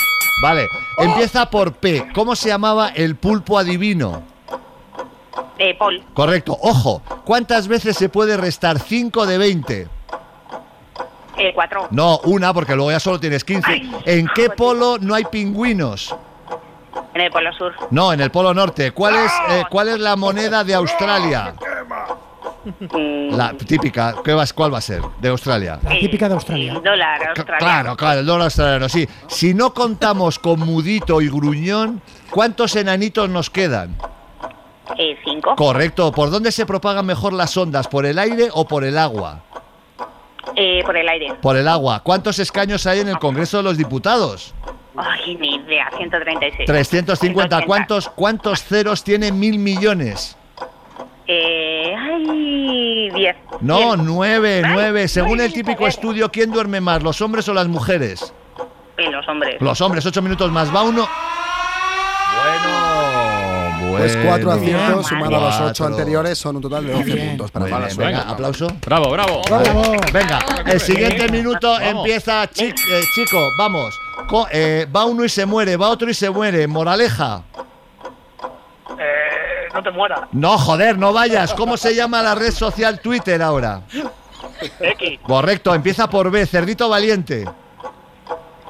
Vale, 0.43 0.67
empieza 0.99 1.49
por 1.49 1.75
P. 1.75 2.09
¿Cómo 2.13 2.35
se 2.35 2.49
llamaba 2.49 2.89
el 2.89 3.15
pulpo 3.17 3.57
adivino? 3.59 4.23
Eh, 5.59 5.75
Paul, 5.79 6.03
Correcto. 6.13 6.59
Ojo, 6.61 7.01
¿cuántas 7.25 7.69
veces 7.69 7.97
se 7.97 8.09
puede 8.09 8.37
restar 8.37 8.81
5 8.81 9.25
de 9.27 9.39
20? 9.39 9.89
eh, 11.37 11.53
4. 11.55 11.89
No, 11.93 12.19
una, 12.25 12.53
porque 12.53 12.75
luego 12.75 12.91
ya 12.91 12.99
solo 13.01 13.21
tienes 13.21 13.45
15. 13.45 13.83
¿En 14.07 14.29
qué 14.35 14.51
polo 14.51 14.99
no 15.01 15.15
hay 15.15 15.25
pingüinos? 15.25 16.15
En 17.15 17.21
el 17.21 17.31
Polo 17.31 17.53
Sur. 17.53 17.73
No, 17.91 18.13
en 18.13 18.21
el 18.21 18.31
polo 18.31 18.53
norte. 18.55 18.91
¿Cuál 18.93 19.15
es, 19.17 19.33
eh, 19.51 19.63
cuál 19.71 19.89
es 19.89 19.99
la 20.01 20.17
moneda 20.17 20.65
de 20.65 20.75
Australia? 20.75 21.55
Mm, 22.65 23.35
La 23.37 23.53
típica. 23.53 24.15
¿Qué 24.25 24.33
vas, 24.33 24.53
¿Cuál 24.53 24.73
va 24.73 24.79
a 24.79 24.81
ser? 24.81 25.03
De 25.21 25.29
Australia. 25.29 25.79
La 25.83 25.91
típica 25.91 26.29
de 26.29 26.35
Australia. 26.35 26.73
el 26.73 26.83
dólar 26.83 27.29
australiano. 27.29 27.59
Claro, 27.59 27.97
claro, 27.97 28.21
el 28.21 28.27
dólar 28.27 28.45
australiano, 28.47 28.89
sí. 28.89 29.07
Si 29.29 29.53
no 29.55 29.75
contamos 29.75 30.39
con 30.39 30.61
Mudito 30.61 31.21
y 31.21 31.29
Gruñón, 31.29 32.01
¿cuántos 32.31 32.75
enanitos 32.77 33.29
nos 33.29 33.51
quedan? 33.51 33.97
Eh, 34.99 35.19
5. 35.25 35.57
Correcto. 35.57 36.11
¿Por 36.13 36.31
dónde 36.31 36.53
se 36.53 36.65
propagan 36.67 37.05
mejor 37.07 37.33
las 37.33 37.57
ondas? 37.57 37.87
¿Por 37.89 38.07
el 38.07 38.19
aire 38.19 38.49
o 38.53 38.67
por 38.67 38.85
el 38.85 38.97
agua? 38.99 39.41
Eh, 40.57 40.83
por 40.85 40.97
el 40.97 41.09
aire. 41.09 41.35
Por 41.41 41.57
el 41.57 41.69
agua. 41.69 42.01
¿Cuántos 42.01 42.39
escaños 42.39 42.87
hay 42.87 43.01
en 43.01 43.09
el 43.09 43.19
Congreso 43.19 43.59
de 43.59 43.63
los 43.65 43.77
Diputados? 43.77 44.55
Ay, 44.97 45.37
ni 45.37 45.57
idea. 45.57 45.91
136. 45.97 46.67
350. 46.67 47.57
180. 47.57 47.67
¿Cuántos, 47.67 48.09
¿Cuántos 48.11 48.63
ceros 48.63 49.03
tiene 49.03 49.33
mil 49.33 49.59
millones? 49.59 50.37
Eh, 51.27 51.95
ay, 51.97 53.11
10. 53.15 53.37
No, 53.61 53.97
nueve, 53.97 54.63
nueve. 54.67 55.09
Según 55.09 55.41
el 55.41 55.53
típico 55.53 55.87
estudio, 55.87 56.31
¿quién 56.31 56.51
duerme 56.51 56.81
más, 56.81 57.03
los 57.03 57.21
hombres 57.23 57.49
o 57.49 57.55
las 57.55 57.67
mujeres? 57.67 58.35
Eh, 58.99 59.11
los 59.11 59.27
hombres. 59.27 59.61
Los 59.61 59.81
hombres, 59.81 60.07
ocho 60.07 60.23
minutos 60.23 60.53
más. 60.53 60.75
Va 60.75 60.83
uno. 60.83 61.09
Pues 63.99 64.17
cuatro 64.25 64.53
aciertos 64.53 65.07
sumado 65.07 65.37
a 65.37 65.41
los 65.41 65.61
ocho 65.61 65.87
anteriores 65.87 66.39
son 66.39 66.57
un 66.57 66.63
total 66.63 66.87
de 66.87 66.93
12 66.93 67.05
Bien. 67.05 67.29
puntos 67.29 67.51
para 67.51 67.65
bien, 67.67 67.81
suerte. 67.91 68.05
venga, 68.05 68.23
aplauso. 68.31 68.67
Bravo, 68.85 69.11
bravo. 69.11 69.43
Bravo. 69.49 69.83
Venga, 70.13 70.39
el 70.67 70.81
siguiente 70.81 71.29
minuto 71.31 71.73
Vamos. 71.73 71.87
empieza, 72.07 72.47
chi- 72.49 72.67
eh, 72.67 73.03
chico, 73.15 73.39
vamos. 73.59 73.99
Co- 74.29 74.47
eh, 74.51 74.87
va 74.95 75.05
uno 75.05 75.25
y 75.25 75.29
se 75.29 75.45
muere, 75.47 75.77
va 75.77 75.89
otro 75.89 76.09
y 76.11 76.15
se 76.15 76.31
muere. 76.31 76.67
Moraleja. 76.67 77.43
Eh, 78.99 79.69
no 79.73 79.83
te 79.83 79.91
mueras. 79.91 80.21
No, 80.33 80.59
joder, 80.59 80.99
no 80.99 81.13
vayas. 81.13 81.53
¿Cómo 81.55 81.77
se 81.77 81.95
llama 81.95 82.23
la 82.23 82.35
red 82.35 82.53
social 82.53 83.01
Twitter 83.01 83.43
ahora? 83.43 83.83
X, 84.81 85.19
Correcto, 85.27 85.75
empieza 85.75 86.09
por 86.09 86.31
B, 86.31 86.47
Cerdito 86.47 86.89
Valiente. 86.89 87.45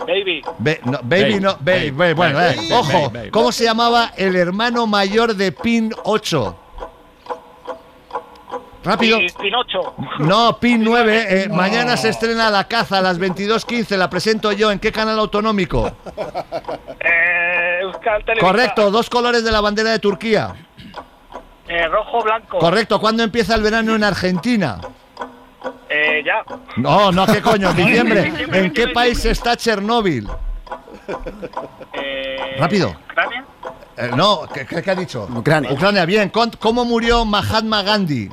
Baby. 0.00 0.42
Be- 0.58 0.80
no, 0.84 0.98
baby, 1.02 1.22
Baby, 1.22 1.40
no, 1.40 1.56
baby, 1.60 1.90
baby, 1.90 2.12
bueno, 2.14 2.38
baby, 2.38 2.54
eh, 2.54 2.56
baby, 2.56 2.72
ojo, 2.72 3.10
baby. 3.10 3.30
¿cómo 3.30 3.52
se 3.52 3.64
llamaba 3.64 4.12
el 4.16 4.36
hermano 4.36 4.86
mayor 4.86 5.34
de 5.34 5.52
Pin 5.52 5.92
8? 6.04 6.56
Rápido. 8.84 9.18
Y 9.18 9.30
Pinocho. 9.30 9.94
No, 10.18 10.58
Pin 10.58 10.84
9, 10.84 11.26
eh, 11.44 11.48
mañana 11.48 11.96
se 11.96 12.10
estrena 12.10 12.50
La 12.50 12.68
Caza 12.68 12.98
a 12.98 13.00
las 13.00 13.18
22.15, 13.18 13.96
la 13.96 14.10
presento 14.10 14.52
yo, 14.52 14.70
¿en 14.70 14.78
qué 14.78 14.92
canal 14.92 15.18
autonómico? 15.18 15.90
Eh. 17.06 17.80
Correcto, 18.40 18.90
dos 18.90 19.10
colores 19.10 19.44
de 19.44 19.52
la 19.52 19.60
bandera 19.60 19.90
de 19.90 19.98
Turquía. 19.98 20.54
Eh, 21.68 21.86
rojo, 21.88 22.22
blanco. 22.22 22.58
Correcto, 22.58 23.00
¿cuándo 23.00 23.22
empieza 23.22 23.54
el 23.54 23.62
verano 23.62 23.94
en 23.94 24.04
Argentina? 24.04 24.80
Eh, 25.96 26.22
ya. 26.24 26.44
No, 26.76 27.12
no, 27.12 27.24
¿qué 27.26 27.40
coño? 27.40 27.72
Diciembre. 27.74 28.32
¿En 28.52 28.72
qué 28.72 28.88
país 28.88 29.24
está 29.24 29.56
Chernóbil? 29.56 30.28
Eh, 31.92 32.56
Rápido. 32.58 32.94
¿Ucrania? 33.10 33.44
Eh, 33.96 34.10
no, 34.16 34.40
¿qué, 34.52 34.66
qué- 34.66 34.82
qué 34.82 34.90
ha 34.90 34.94
dicho? 34.94 35.28
Ucrania. 35.34 35.70
Ucrania, 35.72 36.04
bien. 36.04 36.30
¿Con- 36.30 36.50
¿Cómo 36.58 36.84
murió 36.84 37.24
Mahatma 37.24 37.82
Gandhi? 37.82 38.28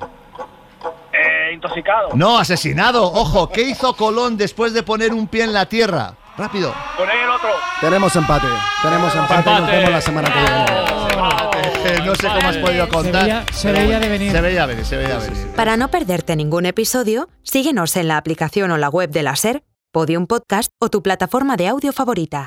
Eh, 1.14 1.53
intoxicado. 1.53 2.09
No, 2.14 2.39
asesinado. 2.39 3.03
Ojo, 3.03 3.49
¿qué 3.49 3.62
hizo 3.62 3.95
Colón 3.95 4.38
después 4.38 4.74
de 4.74 4.82
poner 4.84 5.14
un 5.14 5.28
pie 5.28 5.43
en 5.43 5.53
la 5.53 5.66
tierra? 5.68 6.14
Rápido. 6.38 6.74
Poner 6.98 7.16
el 7.24 7.30
otro. 7.30 7.50
Tenemos 7.80 8.16
empate. 8.16 8.48
Tenemos 8.82 9.16
empate. 9.16 9.50
Nos 9.52 9.68
vemos 9.70 9.92
la 9.92 10.02
semana 10.02 10.28
que 10.34 10.40
viene. 10.40 12.06
No 12.06 12.16
sé 12.16 12.28
cómo 12.28 12.48
has 12.50 12.58
podido 12.58 12.90
contar. 12.90 13.24
veía- 13.24 13.46
se 13.52 13.72
veía 13.72 14.00
de 14.00 14.10
venir. 14.10 14.32
Se 14.32 14.42
veía 14.42 14.66
venir, 14.66 14.86
se 14.86 14.98
veía 14.98 15.18
venir. 15.18 15.48
Para 15.56 15.78
no 15.78 15.90
perderte 15.90 16.36
ningún 16.36 16.66
episodio, 16.66 17.28
síguenos 17.44 17.96
en 17.98 18.08
la 18.08 18.18
aplicación 18.18 18.72
o 18.72 18.78
la 18.78 18.90
web 18.90 19.10
de 19.10 19.24
la 19.24 19.36
SER, 19.36 19.64
Podium 19.92 20.26
Podcast 20.26 20.72
o 20.80 20.90
tu 20.90 21.04
plataforma 21.04 21.58
de 21.58 21.68
audio 21.68 21.92
favorita. 21.92 22.40